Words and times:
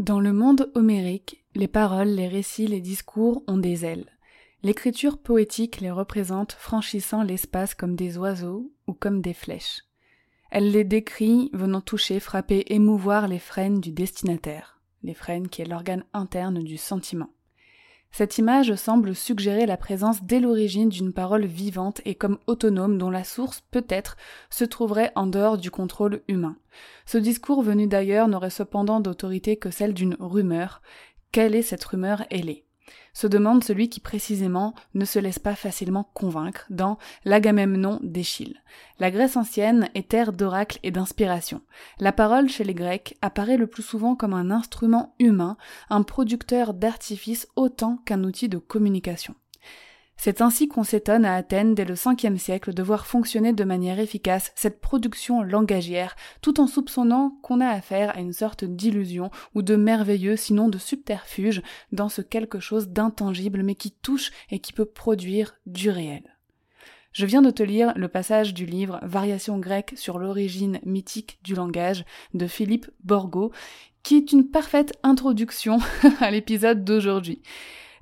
Dans 0.00 0.18
le 0.18 0.32
monde 0.32 0.72
homérique, 0.74 1.44
les 1.54 1.68
paroles, 1.68 2.08
les 2.08 2.26
récits, 2.26 2.66
les 2.66 2.80
discours 2.80 3.44
ont 3.46 3.58
des 3.58 3.84
ailes. 3.84 4.06
L'écriture 4.62 5.18
poétique 5.18 5.82
les 5.82 5.90
représente 5.90 6.52
franchissant 6.52 7.22
l'espace 7.22 7.74
comme 7.74 7.96
des 7.96 8.16
oiseaux 8.16 8.72
ou 8.86 8.94
comme 8.94 9.20
des 9.20 9.34
flèches. 9.34 9.82
Elle 10.50 10.70
les 10.70 10.84
décrit 10.84 11.50
venant 11.52 11.82
toucher, 11.82 12.18
frapper, 12.18 12.64
émouvoir 12.68 13.28
les 13.28 13.38
frênes 13.38 13.78
du 13.78 13.92
destinataire, 13.92 14.80
les 15.02 15.12
frênes 15.12 15.48
qui 15.48 15.60
est 15.60 15.66
l'organe 15.66 16.06
interne 16.14 16.64
du 16.64 16.78
sentiment. 16.78 17.28
Cette 18.12 18.38
image 18.38 18.74
semble 18.74 19.14
suggérer 19.14 19.66
la 19.66 19.76
présence 19.76 20.22
dès 20.22 20.40
l'origine 20.40 20.88
d'une 20.88 21.12
parole 21.12 21.46
vivante 21.46 22.00
et 22.04 22.14
comme 22.14 22.38
autonome 22.46 22.98
dont 22.98 23.10
la 23.10 23.24
source, 23.24 23.62
peut-être, 23.70 24.16
se 24.50 24.64
trouverait 24.64 25.12
en 25.14 25.26
dehors 25.26 25.58
du 25.58 25.70
contrôle 25.70 26.22
humain. 26.26 26.56
Ce 27.06 27.18
discours 27.18 27.62
venu 27.62 27.86
d'ailleurs 27.86 28.28
n'aurait 28.28 28.50
cependant 28.50 29.00
d'autorité 29.00 29.56
que 29.56 29.70
celle 29.70 29.94
d'une 29.94 30.16
rumeur. 30.18 30.82
Quelle 31.32 31.54
est 31.54 31.62
cette 31.62 31.84
rumeur 31.84 32.24
ailée? 32.30 32.64
Se 33.12 33.26
demande 33.26 33.64
celui 33.64 33.88
qui 33.88 34.00
précisément 34.00 34.74
ne 34.94 35.04
se 35.04 35.18
laisse 35.18 35.38
pas 35.38 35.54
facilement 35.54 36.10
convaincre 36.14 36.66
dans 36.70 36.98
l'Agamemnon 37.24 37.98
d'Échille. 38.02 38.62
La 38.98 39.10
Grèce 39.10 39.36
ancienne 39.36 39.88
est 39.94 40.08
terre 40.08 40.32
d'oracles 40.32 40.78
et 40.82 40.90
d'inspiration. 40.90 41.62
La 41.98 42.12
parole 42.12 42.48
chez 42.48 42.64
les 42.64 42.74
Grecs 42.74 43.16
apparaît 43.22 43.56
le 43.56 43.66
plus 43.66 43.82
souvent 43.82 44.14
comme 44.14 44.34
un 44.34 44.50
instrument 44.50 45.14
humain, 45.18 45.56
un 45.88 46.02
producteur 46.02 46.74
d'artifice 46.74 47.48
autant 47.56 47.98
qu'un 48.04 48.24
outil 48.24 48.48
de 48.48 48.58
communication. 48.58 49.34
C'est 50.22 50.42
ainsi 50.42 50.68
qu'on 50.68 50.84
s'étonne 50.84 51.24
à 51.24 51.34
Athènes 51.34 51.74
dès 51.74 51.86
le 51.86 51.96
5 51.96 52.26
siècle 52.36 52.74
de 52.74 52.82
voir 52.82 53.06
fonctionner 53.06 53.54
de 53.54 53.64
manière 53.64 53.98
efficace 53.98 54.52
cette 54.54 54.78
production 54.78 55.42
langagière, 55.42 56.14
tout 56.42 56.60
en 56.60 56.66
soupçonnant 56.66 57.38
qu'on 57.40 57.62
a 57.62 57.68
affaire 57.68 58.14
à 58.14 58.20
une 58.20 58.34
sorte 58.34 58.64
d'illusion 58.64 59.30
ou 59.54 59.62
de 59.62 59.76
merveilleux, 59.76 60.36
sinon 60.36 60.68
de 60.68 60.76
subterfuge, 60.76 61.62
dans 61.92 62.10
ce 62.10 62.20
quelque 62.20 62.60
chose 62.60 62.88
d'intangible 62.88 63.62
mais 63.62 63.74
qui 63.74 63.92
touche 63.92 64.30
et 64.50 64.58
qui 64.58 64.74
peut 64.74 64.84
produire 64.84 65.54
du 65.64 65.88
réel. 65.88 66.36
Je 67.12 67.24
viens 67.24 67.40
de 67.40 67.50
te 67.50 67.62
lire 67.62 67.94
le 67.96 68.08
passage 68.08 68.52
du 68.52 68.66
livre 68.66 69.00
Variation 69.00 69.56
grecque 69.56 69.94
sur 69.96 70.18
l'origine 70.18 70.80
mythique 70.84 71.38
du 71.42 71.54
langage 71.54 72.04
de 72.34 72.46
Philippe 72.46 72.90
Borgo, 73.04 73.52
qui 74.02 74.18
est 74.18 74.32
une 74.32 74.50
parfaite 74.50 74.92
introduction 75.02 75.78
à 76.20 76.30
l'épisode 76.30 76.84
d'aujourd'hui. 76.84 77.40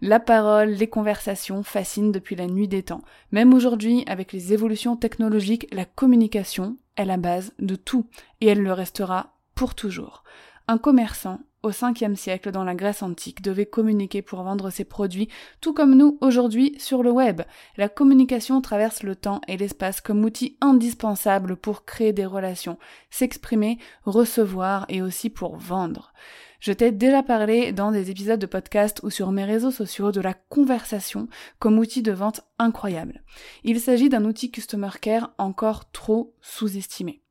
La 0.00 0.20
parole, 0.20 0.70
les 0.70 0.86
conversations 0.86 1.64
fascinent 1.64 2.12
depuis 2.12 2.36
la 2.36 2.46
nuit 2.46 2.68
des 2.68 2.84
temps. 2.84 3.02
Même 3.32 3.52
aujourd'hui, 3.52 4.04
avec 4.06 4.32
les 4.32 4.52
évolutions 4.52 4.94
technologiques, 4.94 5.66
la 5.72 5.84
communication 5.84 6.76
est 6.96 7.04
la 7.04 7.16
base 7.16 7.52
de 7.58 7.74
tout, 7.74 8.06
et 8.40 8.46
elle 8.46 8.62
le 8.62 8.72
restera 8.72 9.34
pour 9.56 9.74
toujours. 9.74 10.22
Un 10.68 10.78
commerçant, 10.78 11.40
au 11.64 11.72
5 11.72 12.04
siècle 12.14 12.52
dans 12.52 12.62
la 12.62 12.76
Grèce 12.76 13.02
antique, 13.02 13.42
devait 13.42 13.66
communiquer 13.66 14.22
pour 14.22 14.42
vendre 14.42 14.70
ses 14.70 14.84
produits, 14.84 15.28
tout 15.60 15.74
comme 15.74 15.96
nous 15.96 16.16
aujourd'hui 16.20 16.76
sur 16.78 17.02
le 17.02 17.10
web. 17.10 17.42
La 17.76 17.88
communication 17.88 18.60
traverse 18.60 19.02
le 19.02 19.16
temps 19.16 19.40
et 19.48 19.56
l'espace 19.56 20.00
comme 20.00 20.24
outil 20.24 20.56
indispensable 20.60 21.56
pour 21.56 21.84
créer 21.84 22.12
des 22.12 22.26
relations, 22.26 22.78
s'exprimer, 23.10 23.78
recevoir 24.04 24.86
et 24.88 25.02
aussi 25.02 25.28
pour 25.28 25.56
vendre. 25.56 26.12
Je 26.60 26.72
t'ai 26.72 26.90
déjà 26.90 27.22
parlé 27.22 27.72
dans 27.72 27.92
des 27.92 28.10
épisodes 28.10 28.40
de 28.40 28.46
podcast 28.46 29.00
ou 29.04 29.10
sur 29.10 29.30
mes 29.30 29.44
réseaux 29.44 29.70
sociaux 29.70 30.10
de 30.10 30.20
la 30.20 30.34
conversation 30.34 31.28
comme 31.58 31.78
outil 31.78 32.02
de 32.02 32.12
vente 32.12 32.40
incroyable. 32.58 33.22
Il 33.62 33.80
s'agit 33.80 34.08
d'un 34.08 34.24
outil 34.24 34.50
Customer 34.50 34.90
Care 35.00 35.32
encore 35.38 35.90
trop 35.92 36.34
sous-estimé. 36.40 37.22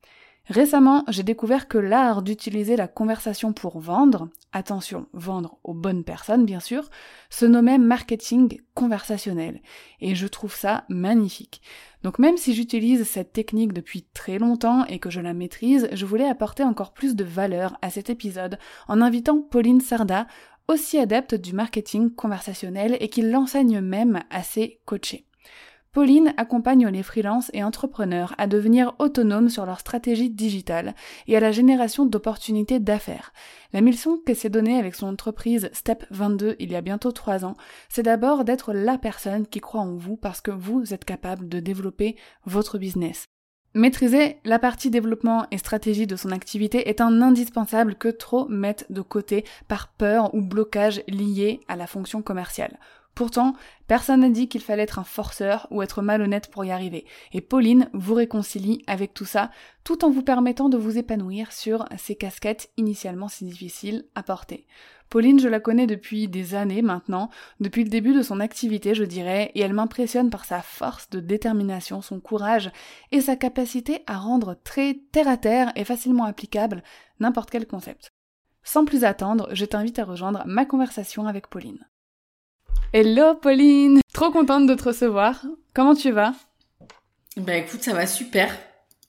Récemment, 0.49 1.03
j'ai 1.09 1.23
découvert 1.23 1.67
que 1.67 1.77
l'art 1.77 2.21
d'utiliser 2.21 2.77
la 2.77 2.87
conversation 2.87 3.51
pour 3.51 3.79
vendre, 3.79 4.29
attention, 4.53 5.07
vendre 5.11 5.57
aux 5.65 5.73
bonnes 5.73 6.05
personnes 6.05 6.45
bien 6.45 6.61
sûr, 6.61 6.89
se 7.29 7.45
nommait 7.45 7.77
marketing 7.77 8.61
conversationnel. 8.73 9.61
Et 9.99 10.15
je 10.15 10.25
trouve 10.25 10.55
ça 10.55 10.85
magnifique. 10.87 11.61
Donc 12.03 12.17
même 12.17 12.37
si 12.37 12.53
j'utilise 12.53 13.03
cette 13.03 13.33
technique 13.33 13.73
depuis 13.73 14.05
très 14.13 14.39
longtemps 14.39 14.85
et 14.85 14.99
que 14.99 15.09
je 15.09 15.19
la 15.19 15.33
maîtrise, 15.33 15.89
je 15.91 16.05
voulais 16.05 16.29
apporter 16.29 16.63
encore 16.63 16.93
plus 16.93 17.15
de 17.15 17.25
valeur 17.25 17.77
à 17.81 17.89
cet 17.89 18.09
épisode 18.09 18.57
en 18.87 19.01
invitant 19.01 19.41
Pauline 19.41 19.81
Sarda, 19.81 20.27
aussi 20.69 20.97
adepte 20.97 21.35
du 21.35 21.53
marketing 21.53 22.13
conversationnel 22.13 22.95
et 23.01 23.09
qui 23.09 23.21
l'enseigne 23.21 23.81
même 23.81 24.23
à 24.29 24.43
ses 24.43 24.79
coachés. 24.85 25.26
Pauline 25.97 26.35
accompagne 26.37 26.87
les 26.89 27.01
freelances 27.01 27.49
et 27.55 27.63
entrepreneurs 27.63 28.35
à 28.37 28.45
devenir 28.45 28.93
autonomes 28.99 29.49
sur 29.49 29.65
leur 29.65 29.79
stratégie 29.79 30.29
digitale 30.29 30.93
et 31.25 31.35
à 31.35 31.39
la 31.39 31.51
génération 31.51 32.05
d'opportunités 32.05 32.79
d'affaires. 32.79 33.33
La 33.73 33.81
mission 33.81 34.19
qu'elle 34.19 34.35
s'est 34.35 34.51
donnée 34.51 34.77
avec 34.77 34.93
son 34.93 35.07
entreprise 35.07 35.71
Step 35.73 36.05
22 36.11 36.55
il 36.59 36.71
y 36.71 36.75
a 36.75 36.81
bientôt 36.81 37.11
trois 37.11 37.45
ans, 37.45 37.57
c'est 37.89 38.03
d'abord 38.03 38.43
d'être 38.43 38.73
la 38.73 38.99
personne 38.99 39.47
qui 39.47 39.59
croit 39.59 39.81
en 39.81 39.95
vous 39.95 40.17
parce 40.17 40.39
que 40.39 40.51
vous 40.51 40.93
êtes 40.93 41.03
capable 41.03 41.49
de 41.49 41.59
développer 41.59 42.15
votre 42.45 42.77
business. 42.77 43.25
Maîtriser 43.73 44.37
la 44.45 44.59
partie 44.59 44.91
développement 44.91 45.47
et 45.49 45.57
stratégie 45.57 46.05
de 46.05 46.15
son 46.15 46.29
activité 46.29 46.89
est 46.89 47.01
un 47.01 47.23
indispensable 47.23 47.95
que 47.95 48.09
trop 48.09 48.47
mettent 48.49 48.85
de 48.91 49.01
côté 49.01 49.45
par 49.67 49.87
peur 49.87 50.35
ou 50.35 50.41
blocage 50.41 51.01
lié 51.07 51.59
à 51.67 51.75
la 51.75 51.87
fonction 51.87 52.21
commerciale. 52.21 52.77
Pourtant, 53.17 53.55
personne 53.87 54.19
n'a 54.19 54.29
dit 54.29 54.47
qu'il 54.47 54.61
fallait 54.61 54.83
être 54.83 54.99
un 54.99 55.03
forceur 55.03 55.65
ou 55.71 55.81
être 55.81 56.03
malhonnête 56.03 56.51
pour 56.51 56.63
y 56.65 56.69
arriver. 56.69 57.03
Et 57.33 57.41
Pauline 57.41 57.89
vous 57.93 58.13
réconcilie 58.13 58.83
avec 58.85 59.15
tout 59.15 59.25
ça, 59.25 59.49
tout 59.83 60.05
en 60.05 60.11
vous 60.11 60.21
permettant 60.21 60.69
de 60.69 60.77
vous 60.77 60.99
épanouir 60.99 61.51
sur 61.51 61.85
ces 61.97 62.13
casquettes 62.13 62.69
initialement 62.77 63.27
si 63.27 63.45
difficiles 63.45 64.05
à 64.13 64.21
porter. 64.21 64.67
Pauline, 65.09 65.39
je 65.39 65.47
la 65.47 65.59
connais 65.59 65.87
depuis 65.87 66.27
des 66.27 66.53
années 66.53 66.83
maintenant, 66.83 67.31
depuis 67.59 67.83
le 67.83 67.89
début 67.89 68.13
de 68.13 68.21
son 68.21 68.39
activité, 68.39 68.93
je 68.93 69.03
dirais, 69.03 69.49
et 69.55 69.61
elle 69.61 69.73
m'impressionne 69.73 70.29
par 70.29 70.45
sa 70.45 70.61
force 70.61 71.09
de 71.09 71.19
détermination, 71.19 72.03
son 72.03 72.19
courage 72.19 72.69
et 73.11 73.21
sa 73.21 73.35
capacité 73.35 74.03
à 74.05 74.19
rendre 74.19 74.55
très 74.63 74.93
terre 75.11 75.27
à 75.27 75.37
terre 75.37 75.71
et 75.75 75.85
facilement 75.85 76.25
applicable 76.25 76.83
n'importe 77.19 77.49
quel 77.49 77.65
concept. 77.65 78.11
Sans 78.61 78.85
plus 78.85 79.05
attendre, 79.05 79.49
je 79.53 79.65
t'invite 79.65 79.97
à 79.97 80.05
rejoindre 80.05 80.43
ma 80.45 80.65
conversation 80.65 81.25
avec 81.25 81.47
Pauline. 81.47 81.83
Hello 82.93 83.35
Pauline 83.35 83.99
Trop 84.13 84.31
contente 84.31 84.65
de 84.65 84.73
te 84.73 84.83
recevoir. 84.85 85.45
Comment 85.73 85.93
tu 85.93 86.11
vas? 86.11 86.33
Bah 87.37 87.55
écoute, 87.55 87.83
ça 87.83 87.93
va 87.93 88.07
super. 88.07 88.57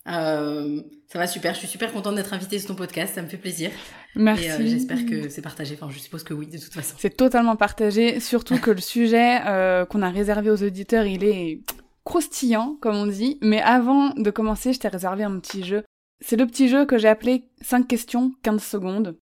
Euh, 0.06 0.82
ça 1.06 1.18
va 1.18 1.26
super. 1.26 1.54
Je 1.54 1.60
suis 1.60 1.68
super 1.68 1.92
contente 1.92 2.14
d'être 2.14 2.34
invitée 2.34 2.58
sur 2.58 2.68
ton 2.68 2.74
podcast. 2.74 3.14
Ça 3.14 3.22
me 3.22 3.28
fait 3.28 3.38
plaisir. 3.38 3.70
Merci. 4.14 4.44
Et 4.44 4.50
euh, 4.50 4.66
j'espère 4.66 5.06
que 5.06 5.28
c'est 5.30 5.40
partagé. 5.40 5.78
Enfin, 5.80 5.90
je 5.90 5.98
suppose 5.98 6.24
que 6.24 6.34
oui, 6.34 6.46
de 6.46 6.58
toute 6.58 6.74
façon. 6.74 6.96
C'est 6.98 7.16
totalement 7.16 7.56
partagé. 7.56 8.20
Surtout 8.20 8.58
que 8.58 8.70
le 8.70 8.80
sujet 8.80 9.40
euh, 9.46 9.86
qu'on 9.86 10.02
a 10.02 10.10
réservé 10.10 10.50
aux 10.50 10.62
auditeurs, 10.62 11.06
il 11.06 11.24
est 11.24 11.60
croustillant, 12.04 12.76
comme 12.80 12.96
on 12.96 13.06
dit. 13.06 13.38
Mais 13.40 13.62
avant 13.62 14.10
de 14.10 14.30
commencer, 14.30 14.72
je 14.74 14.80
t'ai 14.80 14.88
réservé 14.88 15.24
un 15.24 15.38
petit 15.38 15.64
jeu. 15.64 15.84
C'est 16.20 16.36
le 16.36 16.46
petit 16.46 16.68
jeu 16.68 16.84
que 16.84 16.98
j'ai 16.98 17.08
appelé 17.08 17.44
5 17.62 17.86
questions, 17.86 18.32
15 18.42 18.62
secondes. 18.62 19.16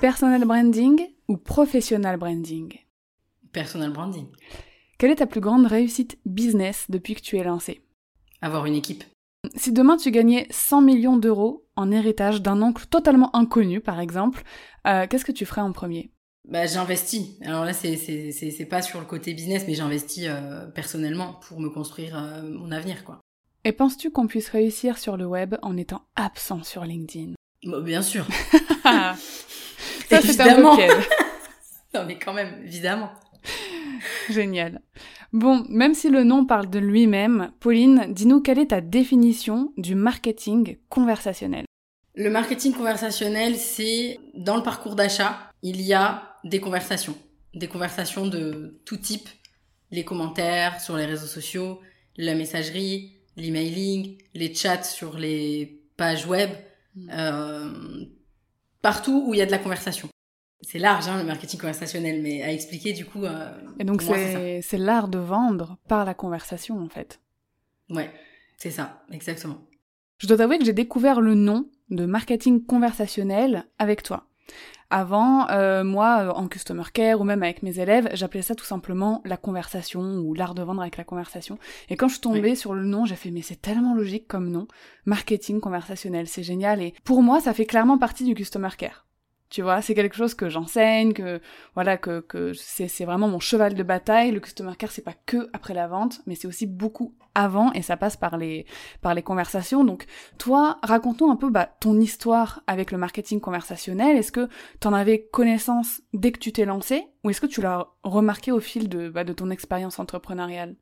Personal 0.00 0.44
branding 0.44 1.00
ou 1.28 1.36
professional 1.36 2.16
branding? 2.18 2.85
Personal 3.56 3.90
branding. 3.90 4.26
Quelle 4.98 5.12
est 5.12 5.16
ta 5.16 5.26
plus 5.26 5.40
grande 5.40 5.64
réussite 5.64 6.18
business 6.26 6.84
depuis 6.90 7.14
que 7.14 7.22
tu 7.22 7.38
es 7.38 7.42
lancé 7.42 7.80
Avoir 8.42 8.66
une 8.66 8.74
équipe. 8.74 9.02
Si 9.54 9.72
demain 9.72 9.96
tu 9.96 10.10
gagnais 10.10 10.46
100 10.50 10.82
millions 10.82 11.16
d'euros 11.16 11.64
en 11.74 11.90
héritage 11.90 12.42
d'un 12.42 12.60
oncle 12.60 12.84
totalement 12.84 13.34
inconnu, 13.34 13.80
par 13.80 13.98
exemple, 13.98 14.42
euh, 14.86 15.06
qu'est-ce 15.06 15.24
que 15.24 15.32
tu 15.32 15.46
ferais 15.46 15.62
en 15.62 15.72
premier? 15.72 16.10
Bah, 16.46 16.66
j'investis. 16.66 17.38
Alors 17.40 17.64
là, 17.64 17.72
c'est, 17.72 18.68
pas 18.68 18.82
sur 18.82 19.00
le 19.00 19.06
côté 19.06 19.32
business, 19.32 19.64
mais 19.66 19.72
j'investis 19.72 20.26
euh, 20.28 20.66
personnellement 20.66 21.40
pour 21.48 21.58
me 21.58 21.70
construire 21.70 22.14
euh, 22.18 22.42
mon 22.42 22.70
avenir, 22.72 23.04
quoi. 23.04 23.20
Et 23.64 23.72
penses-tu 23.72 24.10
qu'on 24.10 24.26
puisse 24.26 24.50
réussir 24.50 24.98
sur 24.98 25.16
le 25.16 25.24
web 25.24 25.54
en 25.62 25.78
étant 25.78 26.02
absent 26.14 26.62
sur 26.62 26.84
LinkedIn? 26.84 27.32
Bah, 27.64 27.80
Bien 27.80 28.02
sûr. 28.02 28.26
Ça, 28.82 30.20
c'est 30.20 30.40
un 30.42 30.60
non, 31.96 32.04
mais 32.06 32.18
quand 32.18 32.34
même, 32.34 32.62
évidemment. 32.62 33.10
Génial. 34.30 34.80
Bon, 35.32 35.64
même 35.68 35.94
si 35.94 36.08
le 36.08 36.24
nom 36.24 36.46
parle 36.46 36.70
de 36.70 36.78
lui-même, 36.78 37.50
Pauline, 37.60 38.06
dis-nous 38.10 38.40
quelle 38.40 38.58
est 38.58 38.68
ta 38.68 38.80
définition 38.80 39.72
du 39.76 39.94
marketing 39.94 40.78
conversationnel? 40.88 41.64
Le 42.14 42.30
marketing 42.30 42.72
conversationnel, 42.72 43.56
c'est 43.56 44.18
dans 44.34 44.56
le 44.56 44.62
parcours 44.62 44.94
d'achat, 44.96 45.50
il 45.62 45.82
y 45.82 45.92
a 45.92 46.36
des 46.44 46.60
conversations, 46.60 47.16
des 47.54 47.68
conversations 47.68 48.26
de 48.26 48.80
tout 48.84 48.96
type, 48.96 49.28
les 49.90 50.04
commentaires 50.04 50.80
sur 50.80 50.96
les 50.96 51.04
réseaux 51.04 51.26
sociaux, 51.26 51.80
la 52.16 52.34
messagerie, 52.34 53.18
l'emailing, 53.36 54.18
les 54.34 54.54
chats 54.54 54.82
sur 54.82 55.18
les 55.18 55.82
pages 55.96 56.26
web, 56.26 56.50
mm. 56.94 57.10
euh, 57.12 58.04
partout 58.80 59.24
où 59.26 59.34
il 59.34 59.38
y 59.38 59.42
a 59.42 59.46
de 59.46 59.50
la 59.50 59.58
conversation. 59.58 60.08
C'est 60.62 60.78
large, 60.78 61.06
hein, 61.08 61.18
le 61.18 61.24
marketing 61.24 61.60
conversationnel, 61.60 62.22
mais 62.22 62.42
à 62.42 62.52
expliquer 62.52 62.92
du 62.92 63.04
coup. 63.04 63.24
Euh, 63.24 63.50
Et 63.78 63.84
donc 63.84 64.02
c'est 64.02 64.78
l'art 64.78 65.08
de 65.08 65.18
vendre 65.18 65.78
par 65.88 66.04
la 66.04 66.14
conversation 66.14 66.78
en 66.80 66.88
fait. 66.88 67.20
Ouais, 67.90 68.10
c'est 68.56 68.70
ça, 68.70 69.04
exactement. 69.12 69.58
Je 70.18 70.26
dois 70.26 70.38
t'avouer 70.38 70.58
que 70.58 70.64
j'ai 70.64 70.72
découvert 70.72 71.20
le 71.20 71.34
nom 71.34 71.68
de 71.90 72.06
marketing 72.06 72.64
conversationnel 72.64 73.66
avec 73.78 74.02
toi. 74.02 74.26
Avant, 74.88 75.48
euh, 75.50 75.82
moi, 75.82 76.20
euh, 76.20 76.30
en 76.30 76.46
customer 76.46 76.84
care 76.92 77.20
ou 77.20 77.24
même 77.24 77.42
avec 77.42 77.62
mes 77.62 77.80
élèves, 77.80 78.08
j'appelais 78.14 78.42
ça 78.42 78.54
tout 78.54 78.64
simplement 78.64 79.20
la 79.24 79.36
conversation 79.36 80.00
ou 80.18 80.32
l'art 80.32 80.54
de 80.54 80.62
vendre 80.62 80.80
avec 80.80 80.96
la 80.96 81.02
conversation. 81.02 81.58
Et 81.88 81.96
quand 81.96 82.06
je 82.06 82.14
suis 82.14 82.20
tombée 82.20 82.54
sur 82.54 82.72
le 82.72 82.84
nom, 82.84 83.04
j'ai 83.04 83.16
fait 83.16 83.32
mais 83.32 83.42
c'est 83.42 83.60
tellement 83.60 83.94
logique 83.94 84.28
comme 84.28 84.48
nom, 84.48 84.68
marketing 85.04 85.60
conversationnel, 85.60 86.28
c'est 86.28 86.44
génial. 86.44 86.80
Et 86.80 86.94
pour 87.04 87.22
moi, 87.22 87.40
ça 87.40 87.52
fait 87.52 87.66
clairement 87.66 87.98
partie 87.98 88.24
du 88.24 88.34
customer 88.34 88.68
care. 88.78 89.05
Tu 89.48 89.62
vois, 89.62 89.80
c'est 89.80 89.94
quelque 89.94 90.16
chose 90.16 90.34
que 90.34 90.48
j'enseigne, 90.48 91.12
que 91.12 91.40
voilà, 91.74 91.96
que, 91.96 92.20
que 92.20 92.52
c'est 92.54 93.04
vraiment 93.04 93.28
mon 93.28 93.38
cheval 93.38 93.74
de 93.74 93.82
bataille. 93.84 94.32
Le 94.32 94.40
customer 94.40 94.72
care, 94.76 94.90
c'est 94.90 95.04
pas 95.04 95.14
que 95.24 95.48
après 95.52 95.72
la 95.72 95.86
vente, 95.86 96.20
mais 96.26 96.34
c'est 96.34 96.48
aussi 96.48 96.66
beaucoup 96.66 97.14
avant 97.36 97.72
et 97.72 97.82
ça 97.82 97.96
passe 97.96 98.16
par 98.16 98.38
les 98.38 98.66
par 99.02 99.14
les 99.14 99.22
conversations. 99.22 99.84
Donc, 99.84 100.06
toi, 100.38 100.78
raconte-nous 100.82 101.30
un 101.30 101.36
peu 101.36 101.50
bah, 101.50 101.70
ton 101.80 102.00
histoire 102.00 102.62
avec 102.66 102.90
le 102.90 102.98
marketing 102.98 103.40
conversationnel. 103.40 104.16
Est-ce 104.16 104.32
que 104.32 104.48
tu 104.80 104.88
en 104.88 104.92
avais 104.92 105.22
connaissance 105.22 106.02
dès 106.12 106.32
que 106.32 106.40
tu 106.40 106.52
t'es 106.52 106.64
lancé, 106.64 107.04
ou 107.22 107.30
est-ce 107.30 107.40
que 107.40 107.46
tu 107.46 107.60
l'as 107.60 107.86
remarqué 108.02 108.50
au 108.50 108.60
fil 108.60 108.88
de 108.88 109.08
bah, 109.08 109.22
de 109.22 109.32
ton 109.32 109.50
expérience 109.50 110.00
entrepreneuriale? 110.00 110.74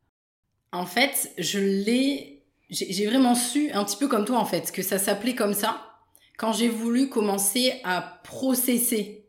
En 0.71 0.87
fait, 0.87 1.31
je 1.37 1.59
l'ai, 1.59 2.43
j'ai 2.69 3.05
vraiment 3.05 3.35
su 3.35 3.71
un 3.71 3.83
petit 3.83 3.97
peu 3.97 4.07
comme 4.07 4.25
toi 4.25 4.39
en 4.39 4.45
fait 4.45 4.71
que 4.71 4.81
ça 4.81 4.97
s'appelait 4.97 5.35
comme 5.35 5.53
ça 5.53 5.94
quand 6.37 6.53
j'ai 6.53 6.69
voulu 6.69 7.09
commencer 7.09 7.73
à 7.83 8.21
processer 8.23 9.25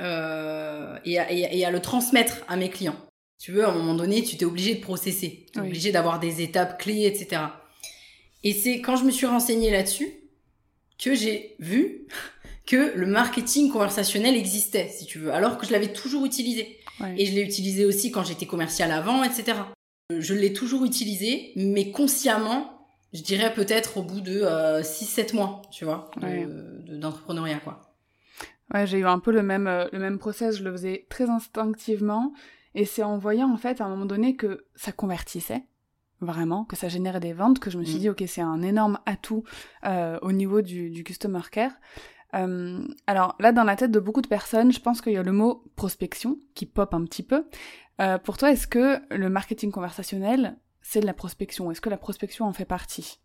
euh, 0.00 0.98
et, 1.04 1.18
à, 1.18 1.30
et, 1.30 1.64
à, 1.64 1.70
le 1.70 1.80
transmettre 1.80 2.38
à 2.48 2.56
mes 2.56 2.70
clients. 2.70 2.96
Tu 3.38 3.52
veux, 3.52 3.64
à 3.64 3.70
un 3.70 3.74
moment 3.74 3.94
donné, 3.94 4.22
tu 4.22 4.36
t'es 4.36 4.44
obligé 4.44 4.74
de 4.74 4.80
processer, 4.80 5.46
tu 5.52 5.58
es 5.58 5.62
obligé 5.62 5.92
d'avoir 5.92 6.20
des 6.20 6.40
étapes 6.42 6.80
clés, 6.80 7.04
etc. 7.06 7.42
Et 8.42 8.52
c'est 8.52 8.80
quand 8.80 8.96
je 8.96 9.04
me 9.04 9.10
suis 9.10 9.26
renseignée 9.26 9.70
là-dessus 9.70 10.10
que 10.98 11.14
j'ai 11.14 11.56
vu 11.58 12.06
que 12.66 12.92
le 12.94 13.06
marketing 13.06 13.70
conversationnel 13.70 14.36
existait, 14.36 14.88
si 14.88 15.04
tu 15.04 15.18
veux, 15.18 15.32
alors 15.32 15.58
que 15.58 15.66
je 15.66 15.72
l'avais 15.72 15.92
toujours 15.92 16.24
utilisé. 16.24 16.78
Et 17.16 17.24
je 17.24 17.34
l'ai 17.34 17.40
utilisé 17.40 17.86
aussi 17.86 18.10
quand 18.10 18.24
j'étais 18.24 18.44
commercial 18.44 18.92
avant, 18.92 19.24
etc. 19.24 19.58
Je 20.18 20.34
l'ai 20.34 20.52
toujours 20.52 20.84
utilisé, 20.84 21.52
mais 21.56 21.90
consciemment, 21.92 22.79
je 23.12 23.22
dirais 23.22 23.52
peut-être 23.52 23.98
au 23.98 24.02
bout 24.02 24.20
de 24.20 24.40
6-7 24.82 25.34
euh, 25.34 25.36
mois, 25.36 25.62
tu 25.70 25.84
vois, 25.84 26.10
d'entrepreneuriat, 26.16 27.56
de, 27.56 27.60
quoi. 27.60 27.80
Ouais, 28.72 28.86
j'ai 28.86 28.98
eu 28.98 29.06
un 29.06 29.18
peu 29.18 29.32
le 29.32 29.42
même, 29.42 29.66
euh, 29.66 29.86
le 29.92 29.98
même 29.98 30.18
process, 30.18 30.58
je 30.58 30.64
le 30.64 30.70
faisais 30.72 31.06
très 31.08 31.28
instinctivement, 31.28 32.32
et 32.74 32.84
c'est 32.84 33.02
en 33.02 33.18
voyant, 33.18 33.52
en 33.52 33.56
fait, 33.56 33.80
à 33.80 33.84
un 33.86 33.88
moment 33.88 34.06
donné, 34.06 34.36
que 34.36 34.66
ça 34.76 34.92
convertissait, 34.92 35.64
vraiment, 36.20 36.64
que 36.64 36.76
ça 36.76 36.88
générait 36.88 37.20
des 37.20 37.32
ventes, 37.32 37.58
que 37.58 37.70
je 37.70 37.78
me 37.78 37.84
suis 37.84 37.96
mm. 37.96 38.00
dit, 38.00 38.08
ok, 38.10 38.22
c'est 38.26 38.42
un 38.42 38.62
énorme 38.62 38.98
atout 39.06 39.42
euh, 39.84 40.18
au 40.22 40.32
niveau 40.32 40.62
du, 40.62 40.90
du 40.90 41.02
customer 41.02 41.40
care. 41.50 41.72
Euh, 42.34 42.86
alors 43.06 43.36
là, 43.40 43.52
dans 43.52 43.64
la 43.64 43.76
tête 43.76 43.90
de 43.90 44.00
beaucoup 44.00 44.22
de 44.22 44.28
personnes, 44.28 44.72
je 44.72 44.80
pense 44.80 45.00
qu'il 45.00 45.12
y 45.12 45.16
a 45.16 45.22
le 45.22 45.32
mot 45.32 45.64
prospection 45.76 46.38
qui 46.54 46.66
pop 46.66 46.94
un 46.94 47.04
petit 47.04 47.22
peu. 47.22 47.46
Euh, 48.00 48.18
pour 48.18 48.36
toi, 48.36 48.50
est-ce 48.50 48.66
que 48.66 49.00
le 49.14 49.28
marketing 49.28 49.70
conversationnel, 49.70 50.56
c'est 50.82 51.00
de 51.00 51.06
la 51.06 51.14
prospection 51.14 51.70
Est-ce 51.70 51.80
que 51.80 51.90
la 51.90 51.96
prospection 51.96 52.46
en 52.46 52.52
fait 52.52 52.64
partie? 52.64 53.18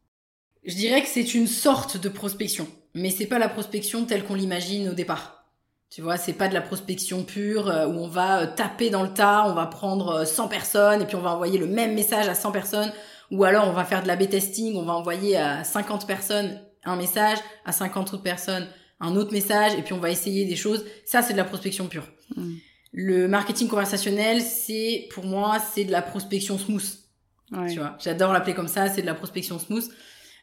Je 0.63 0.75
dirais 0.75 1.01
que 1.01 1.07
c'est 1.07 1.35
une 1.35 1.47
sorte 1.47 1.97
de 1.97 2.09
prospection, 2.09 2.67
mais 2.93 3.11
c'est 3.11 3.27
pas 3.27 3.39
la 3.39 3.49
prospection 3.49 4.05
telle 4.05 4.23
qu'on 4.23 4.33
l'imagine 4.33 4.89
au 4.89 4.93
départ. 4.93 5.45
Tu 5.91 6.01
vois, 6.01 6.17
c'est 6.17 6.33
pas 6.33 6.47
de 6.47 6.53
la 6.53 6.61
prospection 6.61 7.23
pure 7.23 7.69
euh, 7.69 7.87
où 7.87 7.91
on 7.91 8.07
va 8.07 8.41
euh, 8.41 8.47
taper 8.47 8.89
dans 8.89 9.03
le 9.03 9.13
tas, 9.13 9.45
on 9.47 9.53
va 9.53 9.67
prendre 9.67 10.25
100 10.25 10.45
euh, 10.45 10.47
personnes 10.47 11.01
et 11.01 11.05
puis 11.05 11.15
on 11.15 11.21
va 11.21 11.31
envoyer 11.31 11.59
le 11.59 11.67
même 11.67 11.93
message 11.93 12.27
à 12.27 12.35
100 12.35 12.51
personnes 12.51 12.91
ou 13.31 13.43
alors 13.43 13.67
on 13.67 13.71
va 13.71 13.85
faire 13.85 14.01
de 14.01 14.07
la 14.07 14.15
B-testing, 14.15 14.75
on 14.75 14.83
va 14.83 14.93
envoyer 14.93 15.37
à 15.37 15.63
50 15.63 16.07
personnes 16.07 16.59
un 16.83 16.95
message, 16.95 17.37
à 17.65 17.71
50 17.71 18.13
autres 18.13 18.23
personnes 18.23 18.67
un 18.99 19.15
autre 19.15 19.33
message 19.33 19.73
et 19.77 19.81
puis 19.81 19.93
on 19.93 19.99
va 19.99 20.09
essayer 20.09 20.45
des 20.45 20.55
choses. 20.55 20.85
Ça, 21.05 21.21
c'est 21.21 21.33
de 21.33 21.37
la 21.37 21.43
prospection 21.43 21.87
pure. 21.87 22.07
Hmm. 22.35 22.55
Le 22.91 23.27
marketing 23.27 23.67
conversationnel, 23.67 24.41
c'est 24.41 25.07
pour 25.11 25.25
moi, 25.25 25.57
c'est 25.73 25.83
de 25.83 25.91
la 25.91 26.01
prospection 26.01 26.57
smooth. 26.57 27.04
Tu 27.51 27.79
vois, 27.79 27.95
j'adore 27.99 28.33
l'appeler 28.33 28.53
comme 28.55 28.67
ça, 28.67 28.89
c'est 28.89 29.01
de 29.01 29.05
la 29.05 29.13
prospection 29.13 29.59
smooth. 29.59 29.89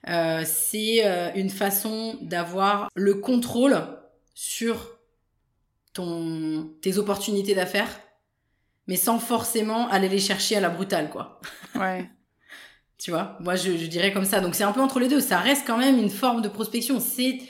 Euh, 0.08 0.42
c'est 0.44 1.04
euh, 1.04 1.30
une 1.34 1.50
façon 1.50 2.18
d'avoir 2.22 2.88
le 2.94 3.14
contrôle 3.14 3.76
sur 4.34 4.98
ton 5.92 6.72
tes 6.80 6.98
opportunités 6.98 7.54
d'affaires, 7.54 8.00
mais 8.86 8.96
sans 8.96 9.18
forcément 9.18 9.88
aller 9.88 10.08
les 10.08 10.18
chercher 10.18 10.56
à 10.56 10.60
la 10.60 10.70
brutale, 10.70 11.10
quoi. 11.10 11.40
Ouais. 11.74 12.08
tu 12.98 13.10
vois, 13.10 13.36
moi 13.40 13.56
je, 13.56 13.76
je 13.76 13.86
dirais 13.86 14.12
comme 14.12 14.24
ça. 14.24 14.40
Donc 14.40 14.54
c'est 14.54 14.64
un 14.64 14.72
peu 14.72 14.80
entre 14.80 15.00
les 15.00 15.08
deux. 15.08 15.20
Ça 15.20 15.38
reste 15.38 15.66
quand 15.66 15.78
même 15.78 15.98
une 15.98 16.10
forme 16.10 16.42
de 16.42 16.48
prospection. 16.48 17.00
C'est 17.00 17.40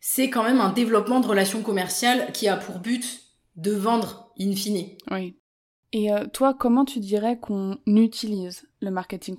c'est 0.00 0.30
quand 0.30 0.42
même 0.42 0.60
un 0.60 0.72
développement 0.72 1.20
de 1.20 1.26
relations 1.26 1.62
commerciales 1.62 2.32
qui 2.32 2.48
a 2.48 2.56
pour 2.56 2.78
but 2.78 3.20
de 3.56 3.72
vendre 3.72 4.32
in 4.40 4.54
fine. 4.56 4.96
Oui. 5.10 5.36
Et 5.92 6.12
euh, 6.12 6.26
toi, 6.32 6.54
comment 6.54 6.84
tu 6.84 7.00
dirais 7.00 7.38
qu'on 7.38 7.78
utilise 7.86 8.68
le 8.80 8.90
marketing 8.90 9.36